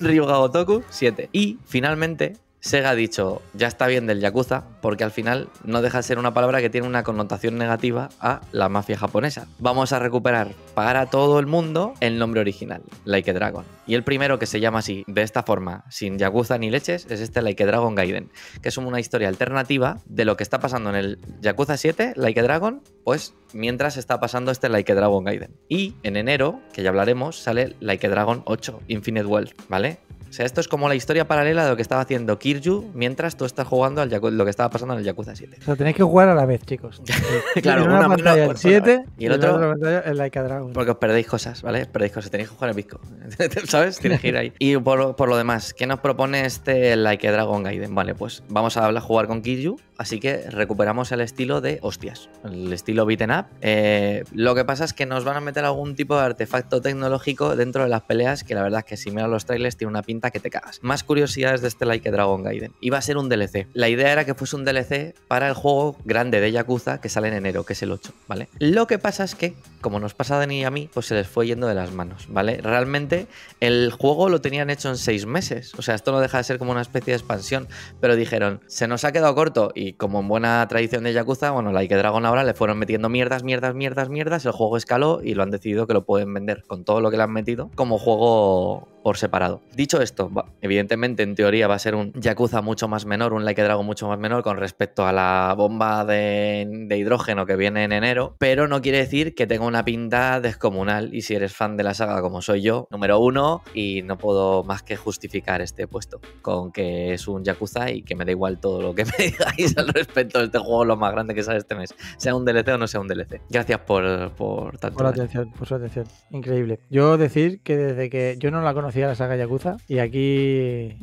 Ryuga 0.00 0.36
Gotoku 0.36 0.82
7. 0.90 1.28
Y 1.32 1.58
finalmente 1.66 2.36
Sega 2.60 2.90
ha 2.90 2.94
dicho, 2.94 3.42
ya 3.54 3.68
está 3.68 3.86
bien 3.86 4.06
del 4.06 4.20
Yakuza, 4.20 4.64
porque 4.80 5.04
al 5.04 5.12
final 5.12 5.48
no 5.64 5.82
deja 5.82 5.98
de 5.98 6.02
ser 6.02 6.18
una 6.18 6.34
palabra 6.34 6.60
que 6.60 6.70
tiene 6.70 6.86
una 6.86 7.04
connotación 7.04 7.58
negativa 7.58 8.08
a 8.18 8.40
la 8.50 8.68
mafia 8.68 8.98
japonesa. 8.98 9.46
Vamos 9.58 9.92
a 9.92 9.98
recuperar 9.98 10.52
para 10.74 11.06
todo 11.06 11.38
el 11.38 11.46
mundo 11.46 11.94
el 12.00 12.18
nombre 12.18 12.40
original, 12.40 12.82
Like 13.04 13.30
a 13.30 13.34
Dragon. 13.34 13.64
Y 13.86 13.94
el 13.94 14.02
primero 14.02 14.38
que 14.38 14.46
se 14.46 14.58
llama 14.58 14.80
así, 14.80 15.04
de 15.06 15.22
esta 15.22 15.44
forma, 15.44 15.84
sin 15.90 16.18
Yakuza 16.18 16.58
ni 16.58 16.70
leches, 16.70 17.06
es 17.08 17.20
este 17.20 17.40
Like 17.40 17.62
a 17.62 17.66
Dragon 17.66 17.94
Gaiden, 17.94 18.30
que 18.62 18.68
es 18.70 18.76
una 18.76 18.98
historia 18.98 19.28
alternativa 19.28 19.98
de 20.06 20.24
lo 20.24 20.36
que 20.36 20.42
está 20.42 20.58
pasando 20.58 20.90
en 20.90 20.96
el 20.96 21.18
Yakuza 21.40 21.76
7, 21.76 22.14
Like 22.16 22.40
a 22.40 22.42
Dragon, 22.42 22.82
pues 23.04 23.34
mientras 23.52 23.96
está 23.96 24.18
pasando 24.18 24.50
este 24.50 24.68
Like 24.68 24.90
a 24.90 24.94
Dragon 24.96 25.24
Gaiden. 25.24 25.56
Y 25.68 25.94
en 26.02 26.16
enero, 26.16 26.60
que 26.72 26.82
ya 26.82 26.88
hablaremos, 26.88 27.36
sale 27.38 27.76
Like 27.80 28.06
a 28.06 28.10
Dragon 28.10 28.42
8, 28.44 28.82
Infinite 28.88 29.26
World, 29.26 29.52
¿vale? 29.68 29.98
O 30.36 30.38
sea, 30.38 30.44
esto 30.44 30.60
es 30.60 30.68
como 30.68 30.86
la 30.86 30.94
historia 30.94 31.26
paralela 31.26 31.64
de 31.64 31.70
lo 31.70 31.76
que 31.76 31.82
estaba 31.82 32.02
haciendo 32.02 32.38
Kiryu 32.38 32.90
mientras 32.92 33.38
tú 33.38 33.46
estás 33.46 33.66
jugando 33.66 34.02
al 34.02 34.10
Yaku- 34.10 34.30
lo 34.32 34.44
que 34.44 34.50
estaba 34.50 34.68
pasando 34.68 34.92
en 34.92 35.00
el 35.00 35.06
Yakuza 35.06 35.34
7. 35.34 35.56
O 35.62 35.64
sea, 35.64 35.76
tenéis 35.76 35.96
que 35.96 36.02
jugar 36.02 36.28
a 36.28 36.34
la 36.34 36.44
vez, 36.44 36.60
chicos. 36.66 37.00
Claro, 37.62 37.84
en 37.84 37.88
una 37.88 38.00
una 38.00 38.08
pantalla 38.10 38.44
por 38.44 38.54
el 38.56 38.58
7 38.60 39.04
y 39.16 39.24
el 39.24 39.32
otro- 39.32 39.54
en 39.54 39.60
la 39.60 39.66
otra 39.68 39.70
pantalla 39.72 39.98
el 40.10 40.18
Like 40.18 40.38
a 40.38 40.42
Dragon. 40.42 40.72
Porque 40.74 40.90
os 40.90 40.98
perdéis 40.98 41.26
cosas, 41.26 41.62
¿vale? 41.62 41.86
Perdéis 41.86 42.12
cosas, 42.12 42.30
tenéis 42.30 42.50
que 42.50 42.54
jugar 42.54 42.68
el 42.68 42.76
Bizco. 42.76 43.00
¿Sabes? 43.66 43.98
Tienes 43.98 44.20
que 44.20 44.28
ir 44.28 44.36
ahí. 44.36 44.52
Y 44.58 44.76
por, 44.76 45.16
por 45.16 45.30
lo 45.30 45.38
demás, 45.38 45.72
¿qué 45.72 45.86
nos 45.86 46.00
propone 46.00 46.44
este 46.44 46.94
Like 46.96 47.26
a 47.28 47.32
Dragon 47.32 47.62
Gaiden? 47.62 47.94
Vale, 47.94 48.14
pues 48.14 48.42
vamos 48.50 48.76
a 48.76 48.84
hablar, 48.84 49.02
jugar 49.02 49.26
con 49.28 49.40
Kiryu, 49.40 49.80
así 49.96 50.20
que 50.20 50.50
recuperamos 50.50 51.12
el 51.12 51.22
estilo 51.22 51.62
de 51.62 51.78
hostias, 51.80 52.28
el 52.44 52.70
estilo 52.74 53.06
beaten 53.06 53.30
up. 53.30 53.46
Eh, 53.62 54.22
lo 54.34 54.54
que 54.54 54.66
pasa 54.66 54.84
es 54.84 54.92
que 54.92 55.06
nos 55.06 55.24
van 55.24 55.38
a 55.38 55.40
meter 55.40 55.64
algún 55.64 55.94
tipo 55.94 56.14
de 56.14 56.26
artefacto 56.26 56.82
tecnológico 56.82 57.56
dentro 57.56 57.82
de 57.84 57.88
las 57.88 58.02
peleas, 58.02 58.44
que 58.44 58.54
la 58.54 58.62
verdad 58.62 58.80
es 58.80 58.84
que 58.84 58.96
si 58.98 59.10
miras 59.10 59.30
los 59.30 59.46
trailers 59.46 59.78
tiene 59.78 59.88
una 59.90 60.02
pinta 60.02 60.25
que 60.30 60.40
te 60.40 60.50
cagas. 60.50 60.80
Más 60.82 61.04
curiosidades 61.04 61.60
de 61.60 61.68
este 61.68 61.86
Like 61.86 62.08
a 62.08 62.12
Dragon 62.12 62.42
Gaiden. 62.42 62.72
Iba 62.80 62.98
a 62.98 63.02
ser 63.02 63.16
un 63.16 63.28
DLC. 63.28 63.66
La 63.72 63.88
idea 63.88 64.12
era 64.12 64.24
que 64.24 64.34
fuese 64.34 64.56
un 64.56 64.64
DLC 64.64 65.14
para 65.28 65.48
el 65.48 65.54
juego 65.54 65.96
grande 66.04 66.40
de 66.40 66.52
Yakuza 66.52 67.00
que 67.00 67.08
sale 67.08 67.28
en 67.28 67.34
enero, 67.34 67.64
que 67.64 67.72
es 67.72 67.82
el 67.82 67.92
8, 67.92 68.12
¿vale? 68.28 68.48
Lo 68.58 68.86
que 68.86 68.98
pasa 68.98 69.24
es 69.24 69.34
que, 69.34 69.54
como 69.80 70.00
nos 70.00 70.14
pasa 70.14 70.36
a 70.36 70.38
Dani 70.38 70.60
y 70.60 70.64
a 70.64 70.70
mí, 70.70 70.88
pues 70.92 71.06
se 71.06 71.14
les 71.14 71.26
fue 71.26 71.46
yendo 71.46 71.66
de 71.66 71.74
las 71.74 71.92
manos, 71.92 72.26
¿vale? 72.28 72.58
Realmente 72.62 73.26
el 73.60 73.92
juego 73.92 74.28
lo 74.28 74.40
tenían 74.40 74.70
hecho 74.70 74.88
en 74.88 74.96
seis 74.96 75.26
meses. 75.26 75.72
O 75.76 75.82
sea, 75.82 75.94
esto 75.94 76.12
no 76.12 76.20
deja 76.20 76.38
de 76.38 76.44
ser 76.44 76.58
como 76.58 76.72
una 76.72 76.82
especie 76.82 77.12
de 77.12 77.18
expansión. 77.18 77.68
Pero 78.00 78.16
dijeron, 78.16 78.60
se 78.66 78.88
nos 78.88 79.04
ha 79.04 79.12
quedado 79.12 79.34
corto. 79.34 79.72
Y 79.74 79.94
como 79.94 80.20
en 80.20 80.28
buena 80.28 80.66
tradición 80.68 81.04
de 81.04 81.12
Yakuza, 81.12 81.50
bueno, 81.50 81.72
Like 81.72 81.96
Dragon 81.96 82.24
ahora 82.24 82.44
le 82.44 82.54
fueron 82.54 82.78
metiendo 82.78 83.08
mierdas, 83.08 83.42
mierdas, 83.42 83.74
mierdas, 83.74 84.08
mierdas. 84.08 84.44
El 84.44 84.52
juego 84.52 84.76
escaló 84.76 85.20
y 85.22 85.34
lo 85.34 85.42
han 85.42 85.50
decidido 85.50 85.86
que 85.86 85.94
lo 85.94 86.04
pueden 86.04 86.32
vender 86.32 86.64
con 86.66 86.84
todo 86.84 87.00
lo 87.00 87.10
que 87.10 87.16
le 87.16 87.22
han 87.22 87.32
metido 87.32 87.70
como 87.74 87.98
juego 87.98 88.88
por 89.02 89.18
separado. 89.18 89.60
Dicho 89.74 90.02
esto, 90.06 90.30
evidentemente, 90.60 91.22
en 91.22 91.34
teoría, 91.34 91.68
va 91.68 91.74
a 91.74 91.78
ser 91.78 91.94
un 91.94 92.12
Yakuza 92.14 92.62
mucho 92.62 92.88
más 92.88 93.04
menor, 93.06 93.32
un 93.32 93.44
Like 93.44 93.62
Dragon 93.62 93.84
mucho 93.84 94.08
más 94.08 94.18
menor 94.18 94.42
con 94.42 94.56
respecto 94.56 95.04
a 95.06 95.12
la 95.12 95.54
bomba 95.56 96.04
de, 96.04 96.86
hidrógeno 96.96 97.44
que 97.44 97.56
viene 97.56 97.84
en 97.84 97.92
enero, 97.92 98.36
pero 98.38 98.68
no 98.68 98.80
quiere 98.80 98.98
decir 98.98 99.34
que 99.34 99.46
tenga 99.46 99.66
una 99.66 99.84
pinta 99.84 100.40
descomunal. 100.40 101.14
Y 101.14 101.22
si 101.22 101.34
eres 101.34 101.54
fan 101.54 101.76
de 101.76 101.82
la 101.82 101.94
saga 101.94 102.22
como 102.22 102.40
soy 102.40 102.62
yo, 102.62 102.86
número 102.90 103.18
uno, 103.18 103.62
y 103.74 104.02
no 104.02 104.16
puedo 104.16 104.64
más 104.64 104.82
que 104.82 104.96
justificar 104.96 105.60
este 105.60 105.86
puesto 105.86 106.20
con 106.42 106.72
que 106.72 107.12
es 107.12 107.28
un 107.28 107.44
Yakuza 107.44 107.90
y 107.90 108.02
que 108.02 108.14
me 108.14 108.24
da 108.24 108.30
igual 108.30 108.60
todo 108.60 108.80
lo 108.80 108.94
que 108.94 109.04
me 109.18 109.24
digáis 109.24 109.76
al 109.76 109.88
respecto 109.88 110.38
de 110.38 110.46
este 110.46 110.58
juego, 110.58 110.84
lo 110.84 110.96
más 110.96 111.12
grande 111.12 111.34
que 111.34 111.42
sale 111.42 111.58
este 111.58 111.74
mes, 111.74 111.94
sea 112.16 112.34
un 112.34 112.44
DLC 112.44 112.68
o 112.68 112.78
no 112.78 112.86
sea 112.86 113.00
un 113.00 113.08
DLC. 113.08 113.42
Gracias 113.50 113.80
por, 113.80 114.32
por 114.32 114.78
tanto. 114.78 114.96
Por 114.96 115.06
atención, 115.06 115.50
por 115.52 115.66
su 115.66 115.74
atención. 115.74 116.06
Increíble. 116.30 116.78
Yo 116.90 117.18
decir 117.18 117.60
que 117.62 117.76
desde 117.76 118.08
que 118.08 118.36
yo 118.38 118.50
no 118.50 118.62
la 118.62 118.74
conocía 118.74 119.06
la 119.06 119.14
saga 119.14 119.36
Yakuza 119.36 119.76
y 119.88 119.95
aquí 119.98 120.98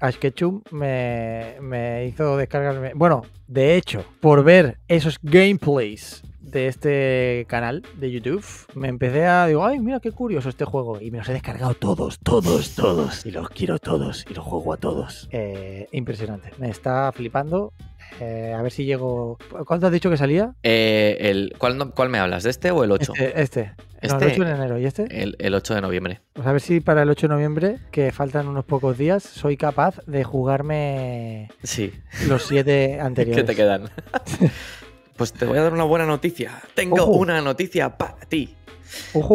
Ash 0.00 0.16
Ketchum 0.16 0.62
me, 0.70 1.56
me 1.60 2.06
hizo 2.06 2.36
descargarme. 2.36 2.92
Bueno, 2.94 3.22
de 3.46 3.76
hecho, 3.76 4.04
por 4.20 4.44
ver 4.44 4.78
esos 4.88 5.18
gameplays 5.22 6.22
de 6.44 6.68
este 6.68 7.46
canal 7.48 7.82
de 7.96 8.10
YouTube, 8.10 8.44
me 8.74 8.88
empecé 8.88 9.26
a 9.26 9.46
digo, 9.46 9.64
ay, 9.64 9.78
mira 9.78 10.00
qué 10.00 10.12
curioso 10.12 10.48
este 10.48 10.64
juego. 10.64 11.00
Y 11.00 11.10
me 11.10 11.18
los 11.18 11.28
he 11.28 11.32
descargado 11.32 11.74
todos, 11.74 12.18
todos, 12.20 12.74
todos. 12.74 13.26
Y 13.26 13.30
los 13.30 13.48
quiero 13.50 13.78
todos. 13.78 14.24
Y 14.28 14.34
los 14.34 14.44
juego 14.44 14.72
a 14.72 14.76
todos. 14.76 15.28
Eh, 15.32 15.88
impresionante. 15.92 16.50
Me 16.58 16.70
está 16.70 17.10
flipando. 17.12 17.72
Eh, 18.20 18.54
a 18.56 18.62
ver 18.62 18.70
si 18.70 18.84
llego. 18.84 19.38
¿Cuánto 19.66 19.86
has 19.86 19.92
dicho 19.92 20.10
que 20.10 20.16
salía? 20.16 20.54
Eh, 20.62 21.16
el, 21.20 21.54
¿cuál, 21.58 21.92
¿Cuál 21.92 22.08
me 22.08 22.18
hablas? 22.18 22.44
¿De 22.44 22.50
este 22.50 22.70
o 22.70 22.84
el 22.84 22.92
8? 22.92 23.12
Este. 23.16 23.42
este. 23.42 23.72
este 24.00 24.24
el 24.24 24.32
8 24.32 24.44
de 24.44 24.50
enero. 24.50 24.78
¿Y 24.78 24.86
este? 24.86 25.22
El, 25.22 25.36
el, 25.38 25.54
8 25.54 25.74
de 25.74 25.80
noviembre. 25.80 26.20
Pues 26.32 26.46
a 26.46 26.52
ver 26.52 26.60
si 26.60 26.80
para 26.80 27.02
el 27.02 27.10
8 27.10 27.26
de 27.26 27.34
noviembre, 27.34 27.78
que 27.90 28.12
faltan 28.12 28.46
unos 28.46 28.64
pocos 28.64 28.96
días, 28.98 29.22
soy 29.22 29.56
capaz 29.56 30.00
de 30.06 30.22
jugarme 30.22 31.48
sí. 31.62 31.92
los 32.28 32.44
7 32.44 33.00
anteriores. 33.02 33.42
¿Qué 33.42 33.46
te 33.46 33.56
quedan? 33.56 33.90
pues 35.16 35.32
te 35.32 35.46
voy 35.46 35.58
a 35.58 35.62
dar 35.62 35.72
una 35.72 35.84
buena 35.84 36.06
noticia. 36.06 36.62
Tengo 36.74 37.06
una 37.06 37.40
noticia 37.40 37.96
para 37.96 38.16
ti. 38.28 38.56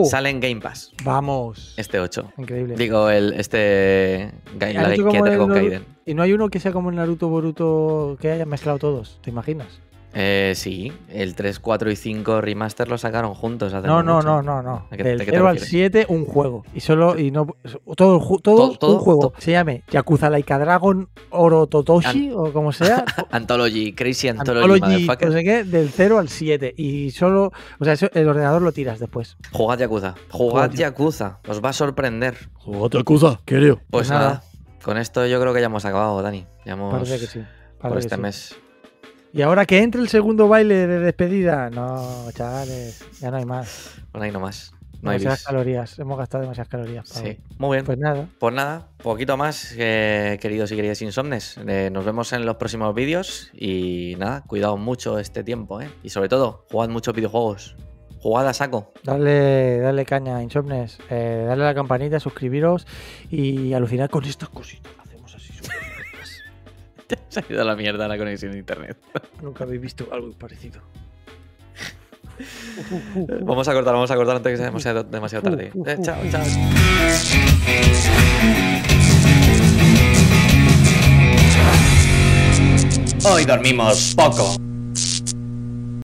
Sale 0.10 0.30
en 0.30 0.40
Game 0.40 0.62
Pass. 0.62 0.92
Vamos. 1.04 1.74
Este 1.78 2.00
8. 2.00 2.34
Increíble. 2.38 2.76
Digo, 2.76 3.10
el, 3.10 3.34
este. 3.34 4.32
La 4.60 4.96
con 5.38 5.52
Kaiden. 5.52 5.86
Y 6.06 6.14
no 6.14 6.24
hay 6.24 6.34
uno 6.34 6.50
que 6.50 6.60
sea 6.60 6.72
como 6.72 6.90
el 6.90 6.96
Naruto 6.96 7.30
Boruto 7.30 8.18
que 8.20 8.32
hayan 8.32 8.50
mezclado 8.50 8.80
todos, 8.80 9.20
¿te 9.22 9.30
imaginas? 9.30 9.80
Eh, 10.14 10.54
sí, 10.56 10.92
el 11.10 11.36
3, 11.36 11.60
4 11.60 11.92
y 11.92 11.96
5 11.96 12.42
remaster 12.42 12.88
lo 12.88 12.98
sacaron 12.98 13.36
juntos. 13.36 13.74
Hace 13.74 13.88
no, 13.88 14.02
no, 14.02 14.22
no, 14.22 14.42
no, 14.42 14.62
no, 14.64 14.88
Del 14.92 15.22
0 15.24 15.48
al 15.48 15.60
7, 15.60 16.08
un 16.10 16.26
juego. 16.26 16.64
Y 16.74 16.80
solo, 16.80 17.18
y 17.18 17.30
no. 17.30 17.48
Todo, 17.96 18.20
todo, 18.42 18.78
todo 18.78 18.94
un 18.96 19.00
juego. 19.00 19.34
Se 19.38 19.52
llame 19.52 19.84
Yakuza 19.92 20.30
Laika 20.30 20.58
Dragon 20.58 21.10
Oro 21.30 21.68
Totoshi 21.68 22.32
o 22.34 22.52
como 22.52 22.72
sea. 22.72 23.06
Anthology, 23.32 23.94
Crazy 23.94 24.30
Anthology, 24.30 24.74
Anthology 24.74 25.08
no 25.26 25.32
sé 25.32 25.44
qué, 25.44 25.64
del 25.64 25.90
0 25.90 26.18
al 26.18 26.30
7. 26.30 26.74
Y 26.76 27.12
solo. 27.12 27.52
O 27.80 27.86
sea, 27.86 27.94
eso, 27.94 28.08
el 28.14 28.28
ordenador 28.28 28.62
lo 28.64 28.72
tiras 28.72 29.00
después. 29.00 29.38
Jugad 29.52 29.78
Yakuza. 29.78 30.16
Jugad 30.32 30.72
Yakuza. 30.72 31.40
Os 31.48 31.64
va 31.64 31.70
a 31.70 31.74
sorprender. 31.74 32.50
Jugad 32.56 32.90
Yakuza, 32.92 33.42
creo. 33.46 33.76
Pues, 33.76 33.86
pues 33.90 34.10
nada. 34.10 34.42
Con 34.84 34.98
esto 34.98 35.26
yo 35.28 35.40
creo 35.40 35.54
que 35.54 35.60
ya 35.60 35.68
hemos 35.68 35.86
acabado, 35.86 36.20
Dani. 36.22 36.48
Ya 36.66 36.74
hemos. 36.74 36.92
Parece 36.94 37.20
que 37.20 37.28
sí. 37.28 37.42
por 37.80 37.98
este 37.98 38.18
mes. 38.18 38.56
Y 39.32 39.42
ahora 39.44 39.66
que 39.66 39.80
entre 39.80 40.02
el 40.02 40.10
segundo 40.10 40.48
baile 40.48 40.88
de 40.88 41.00
despedida, 41.00 41.70
no, 41.70 42.32
chavales, 42.32 43.06
ya 43.20 43.30
no 43.30 43.38
hay 43.38 43.46
más. 43.46 44.02
Bueno, 44.12 44.26
ahí 44.26 44.32
no 44.32 44.40
más. 44.40 44.74
No 45.02 45.12
demasiadas 45.12 45.44
calorías, 45.44 45.98
hemos 46.00 46.18
gastado 46.18 46.42
demasiadas 46.42 46.68
calorías. 46.68 47.08
Sí, 47.08 47.38
muy 47.58 47.78
bien. 47.78 47.86
Pues 47.86 47.98
nada. 47.98 48.28
Pues 48.38 48.54
nada, 48.54 48.90
poquito 49.02 49.38
más, 49.38 49.74
queridos 49.78 50.72
y 50.72 50.76
queridas 50.76 51.02
insomnes. 51.02 51.58
Eh, 51.66 51.90
nos 51.90 52.04
vemos 52.04 52.34
en 52.34 52.46
los 52.46 52.58
próximos 52.58 52.94
vídeos 52.94 53.50
y 53.54 54.16
nada, 54.18 54.44
cuidado 54.46 54.76
mucho 54.76 55.18
este 55.20 55.44
tiempo, 55.44 55.80
¿eh? 55.80 55.90
Y 56.04 56.10
sobre 56.10 56.28
todo, 56.28 56.66
jugad 56.70 56.90
muchos 56.90 57.14
videojuegos. 57.14 57.78
Jugad 58.20 58.50
a 58.50 58.54
saco. 58.54 58.92
Dale, 59.04 59.80
dale 59.80 60.06
caña, 60.06 60.44
insomnes. 60.44 60.98
Eh, 61.10 61.46
dale 61.48 61.64
a 61.64 61.68
la 61.68 61.74
campanita, 61.76 62.20
suscribiros 62.20 62.86
y 63.32 63.72
alucinar 63.72 64.10
con 64.10 64.26
estas 64.26 64.50
cositas. 64.50 64.92
Se 67.30 67.40
ha 67.40 67.46
ido 67.50 67.62
a 67.62 67.66
la 67.66 67.76
mierda 67.76 68.08
la 68.08 68.18
conexión 68.18 68.52
de 68.52 68.60
internet. 68.60 68.98
Nunca 69.42 69.64
habéis 69.64 69.82
visto 69.82 70.08
algo 70.12 70.32
parecido. 70.34 70.82
vamos 73.42 73.68
a 73.68 73.74
cortar, 73.74 73.94
vamos 73.94 74.12
a 74.12 74.16
cortar 74.16 74.38
antes 74.38 74.52
que 74.52 74.58
sea 74.58 74.68
demasiado, 74.68 75.04
demasiado 75.04 75.44
tarde. 75.50 75.72
Eh, 75.86 75.98
chao, 76.02 76.18
chao. 76.30 76.44
Hoy 83.26 83.44
dormimos 83.44 84.16
poco. 84.16 84.69